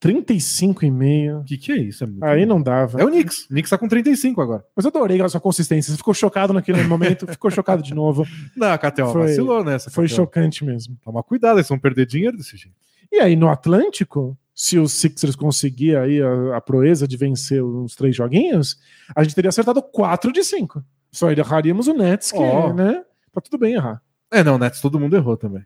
35,5. 0.02 1.40
O 1.40 1.44
que, 1.44 1.56
que 1.56 1.72
é 1.72 1.76
isso? 1.76 2.04
É 2.04 2.08
Aí 2.22 2.40
bom. 2.44 2.54
não 2.54 2.62
dava. 2.62 3.00
É 3.00 3.04
o 3.04 3.08
Knicks. 3.08 3.44
O 3.44 3.48
Knicks 3.48 3.70
tá 3.70 3.78
com 3.78 3.88
35 3.88 4.40
agora. 4.40 4.64
Mas 4.74 4.84
eu 4.84 4.88
adorei 4.90 5.20
a 5.20 5.28
sua 5.28 5.40
consistência. 5.40 5.92
Você 5.92 5.96
ficou 5.96 6.12
chocado 6.14 6.52
naquele 6.52 6.82
momento, 6.84 7.26
ficou 7.26 7.50
chocado 7.50 7.82
de 7.82 7.94
novo. 7.94 8.26
Não, 8.56 8.72
a 8.72 8.78
KTO 8.78 9.12
Foi- 9.12 9.22
vacilou 9.28 9.64
nessa. 9.64 9.90
Foi 9.90 10.06
KTO. 10.06 10.16
chocante 10.16 10.64
mesmo. 10.64 10.96
Toma 11.04 11.22
cuidado, 11.22 11.58
eles 11.58 11.68
vão 11.68 11.78
perder 11.78 12.06
dinheiro 12.06 12.36
desse 12.36 12.56
jeito. 12.56 12.76
E 13.10 13.20
aí, 13.20 13.36
no 13.36 13.48
Atlântico, 13.48 14.36
se 14.54 14.78
os 14.78 14.92
Sixers 14.92 15.36
conseguir 15.36 15.96
aí 15.96 16.20
a, 16.22 16.56
a 16.56 16.60
proeza 16.60 17.06
de 17.06 17.16
vencer 17.16 17.62
uns 17.62 17.94
três 17.94 18.16
joguinhos, 18.16 18.78
a 19.14 19.22
gente 19.22 19.34
teria 19.34 19.50
acertado 19.50 19.82
4 19.82 20.32
de 20.32 20.42
5. 20.42 20.82
Só 21.10 21.30
erraríamos 21.30 21.88
o 21.88 21.92
Nets, 21.94 22.32
que, 22.32 22.38
Ó. 22.38 22.72
né? 22.72 23.02
Tá 23.32 23.40
tudo 23.40 23.58
bem 23.58 23.74
errar. 23.74 24.00
É, 24.30 24.42
não, 24.42 24.58
Nets, 24.58 24.80
todo 24.80 24.98
mundo 24.98 25.14
errou 25.14 25.36
também. 25.36 25.62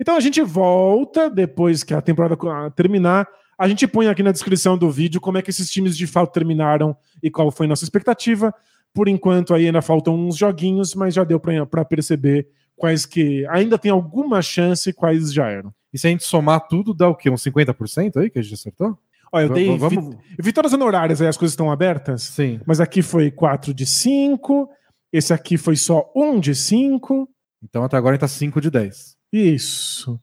Então 0.00 0.16
a 0.16 0.20
gente 0.20 0.40
volta 0.42 1.28
depois 1.28 1.82
que 1.82 1.92
a 1.92 2.00
temporada 2.00 2.36
terminar. 2.74 3.26
A 3.58 3.66
gente 3.68 3.86
põe 3.86 4.06
aqui 4.08 4.22
na 4.22 4.32
descrição 4.32 4.76
do 4.76 4.90
vídeo 4.90 5.20
como 5.20 5.38
é 5.38 5.42
que 5.42 5.50
esses 5.50 5.70
times 5.70 5.96
de 5.96 6.06
fato 6.06 6.32
terminaram 6.32 6.96
e 7.22 7.30
qual 7.30 7.50
foi 7.50 7.66
nossa 7.66 7.84
expectativa. 7.84 8.54
Por 8.92 9.08
enquanto 9.08 9.54
aí 9.54 9.66
ainda 9.66 9.80
faltam 9.82 10.14
uns 10.14 10.36
joguinhos, 10.36 10.94
mas 10.94 11.14
já 11.14 11.24
deu 11.24 11.40
para 11.40 11.84
perceber 11.84 12.48
quais 12.76 13.06
que 13.06 13.46
ainda 13.48 13.78
tem 13.78 13.90
alguma 13.90 14.40
chance 14.42 14.90
e 14.90 14.92
quais 14.92 15.32
já 15.32 15.48
eram. 15.48 15.72
E 15.92 15.98
se 15.98 16.06
a 16.06 16.10
gente 16.10 16.24
somar 16.24 16.66
tudo, 16.68 16.92
dá 16.94 17.08
o 17.08 17.14
quê? 17.14 17.30
Uns 17.30 17.42
50% 17.42 18.16
aí 18.18 18.28
que 18.30 18.38
a 18.38 18.42
gente 18.42 18.54
acertou? 18.54 18.98
Olha, 19.32 19.44
eu 19.46 19.52
dei 19.52 19.76
va- 19.78 19.88
vi- 19.88 19.96
vamos... 19.96 20.16
vitórias 20.38 20.72
honorárias 20.72 21.20
aí, 21.20 21.26
as 21.28 21.36
coisas 21.36 21.52
estão 21.52 21.70
abertas. 21.70 22.22
Sim. 22.22 22.60
Mas 22.66 22.80
aqui 22.80 23.00
foi 23.02 23.30
4 23.30 23.72
de 23.74 23.84
5. 23.86 24.68
Esse 25.12 25.32
aqui 25.32 25.56
foi 25.56 25.76
só 25.76 26.10
1 26.14 26.38
de 26.40 26.54
5. 26.54 27.28
Então 27.62 27.82
até 27.82 27.96
agora 27.96 28.12
a 28.12 28.16
gente 28.16 28.20
tá 28.20 28.28
5 28.28 28.60
de 28.60 28.70
10. 28.70 29.16
Isso. 29.32 30.20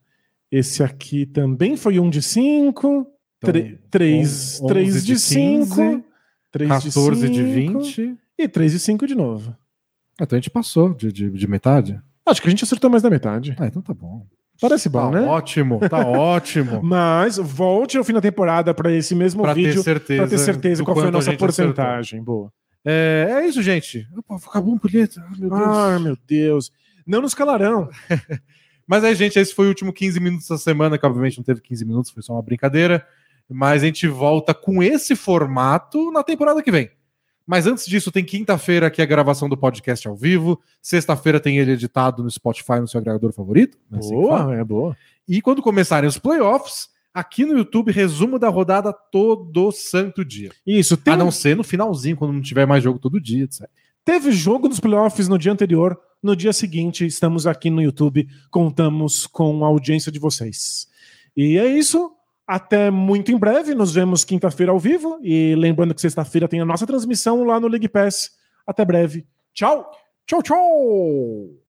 Esse 0.51 0.83
aqui 0.83 1.25
também 1.25 1.75
foi 1.75 1.99
1 1.99 2.09
de 2.09 2.21
5. 2.21 3.07
Então, 3.49 3.77
3, 3.91 4.61
on- 4.61 4.67
3 4.67 4.87
11 4.95 5.01
de 5.05 5.13
de 5.13 5.19
5. 5.19 5.75
15, 5.75 6.03
3 6.51 6.69
14 6.69 7.29
de 7.29 7.35
cinco, 7.65 7.79
20. 7.81 8.17
E 8.37 8.47
3 8.47 8.71
de 8.71 8.79
5 8.79 9.07
de 9.07 9.15
novo. 9.15 9.55
Então 10.19 10.35
a 10.37 10.39
gente 10.39 10.49
passou 10.49 10.93
de, 10.93 11.11
de, 11.11 11.29
de 11.29 11.47
metade. 11.47 11.99
Acho 12.25 12.41
que 12.41 12.47
a 12.47 12.51
gente 12.51 12.63
acertou 12.63 12.89
mais 12.89 13.01
da 13.03 13.09
metade. 13.09 13.55
Ah, 13.59 13.67
então 13.67 13.81
tá 13.81 13.93
bom. 13.93 14.25
Parece 14.61 14.87
bom, 14.87 15.11
tá 15.11 15.19
né? 15.21 15.27
ótimo, 15.27 15.79
tá 15.89 15.97
ótimo. 16.07 16.81
Mas 16.83 17.37
volte 17.37 17.97
ao 17.97 18.03
fim 18.03 18.13
da 18.13 18.21
temporada 18.21 18.73
para 18.73 18.91
esse 18.93 19.15
mesmo 19.15 19.41
pra 19.41 19.53
ter 19.55 19.63
vídeo 19.63 19.83
certeza. 19.83 20.21
para 20.21 20.29
ter 20.29 20.37
certeza 20.37 20.83
qual 20.83 20.95
foi 20.95 21.07
a 21.07 21.11
nossa 21.11 21.29
acertou. 21.31 21.47
porcentagem. 21.47 22.23
Boa. 22.23 22.51
É, 22.85 23.39
é 23.41 23.47
isso, 23.47 23.61
gente. 23.63 24.07
Opa, 24.15 24.35
acabou 24.47 24.73
um 24.73 24.77
punheta. 24.77 25.21
Ah, 25.25 25.35
meu 25.37 25.49
Deus. 25.49 25.61
Ah, 25.67 25.99
meu 25.99 26.17
Deus. 26.27 26.71
Não 27.05 27.21
nos 27.21 27.33
calarão. 27.33 27.89
Mas 28.87 29.03
aí, 29.03 29.15
gente, 29.15 29.39
esse 29.39 29.53
foi 29.53 29.65
o 29.65 29.69
último 29.69 29.91
15 29.93 30.19
minutos 30.19 30.47
da 30.47 30.57
semana, 30.57 30.97
que 30.97 31.05
obviamente 31.05 31.37
não 31.37 31.43
teve 31.43 31.61
15 31.61 31.85
minutos, 31.85 32.11
foi 32.11 32.21
só 32.21 32.33
uma 32.33 32.41
brincadeira. 32.41 33.05
Mas 33.49 33.83
a 33.83 33.85
gente 33.85 34.07
volta 34.07 34.53
com 34.53 34.81
esse 34.81 35.15
formato 35.15 36.11
na 36.11 36.23
temporada 36.23 36.61
que 36.61 36.71
vem. 36.71 36.89
Mas 37.45 37.67
antes 37.67 37.85
disso, 37.85 38.11
tem 38.11 38.23
quinta-feira 38.23 38.87
aqui 38.87 39.01
a 39.01 39.05
gravação 39.05 39.49
do 39.49 39.57
podcast 39.57 40.07
ao 40.07 40.15
vivo. 40.15 40.59
Sexta-feira 40.81 41.39
tem 41.39 41.57
ele 41.57 41.73
editado 41.73 42.23
no 42.23 42.31
Spotify, 42.31 42.79
no 42.79 42.87
seu 42.87 42.99
agregador 42.99 43.33
favorito. 43.33 43.77
É 43.91 43.97
assim 43.97 44.09
que? 44.09 44.15
Boa, 44.15 44.55
é 44.55 44.63
boa. 44.63 44.97
E 45.27 45.41
quando 45.41 45.61
começarem 45.61 46.07
os 46.07 46.17
playoffs, 46.17 46.87
aqui 47.13 47.45
no 47.45 47.57
YouTube, 47.57 47.91
resumo 47.91 48.39
da 48.39 48.49
rodada 48.49 48.93
todo 48.93 49.71
santo 49.71 50.23
dia. 50.23 50.51
Isso, 50.65 50.95
tem 50.95 51.13
A 51.13 51.17
não 51.17 51.31
ser 51.31 51.55
no 51.55 51.63
finalzinho, 51.63 52.15
quando 52.15 52.33
não 52.33 52.41
tiver 52.41 52.65
mais 52.65 52.83
jogo 52.83 52.97
todo 52.97 53.19
dia, 53.19 53.43
etc. 53.43 53.69
Teve 54.05 54.31
jogo 54.31 54.67
dos 54.67 54.79
playoffs 54.79 55.27
no 55.27 55.37
dia 55.37 55.51
anterior. 55.51 55.99
No 56.21 56.35
dia 56.35 56.53
seguinte, 56.53 57.05
estamos 57.05 57.45
aqui 57.45 57.69
no 57.69 57.81
YouTube, 57.81 58.27
contamos 58.49 59.27
com 59.27 59.65
a 59.65 59.67
audiência 59.67 60.09
de 60.09 60.19
vocês. 60.19 60.87
E 61.35 61.57
é 61.57 61.67
isso. 61.67 62.11
Até 62.47 62.91
muito 62.91 63.31
em 63.31 63.37
breve. 63.37 63.73
Nos 63.73 63.93
vemos 63.93 64.23
quinta-feira 64.23 64.71
ao 64.71 64.79
vivo. 64.79 65.19
E 65.21 65.55
lembrando 65.55 65.93
que 65.93 66.01
sexta-feira 66.01 66.47
tem 66.47 66.59
a 66.59 66.65
nossa 66.65 66.85
transmissão 66.85 67.43
lá 67.43 67.59
no 67.59 67.67
League 67.67 67.87
Pass. 67.87 68.31
Até 68.65 68.83
breve. 68.83 69.25
Tchau! 69.53 69.89
Tchau, 70.25 70.41
tchau! 70.41 71.62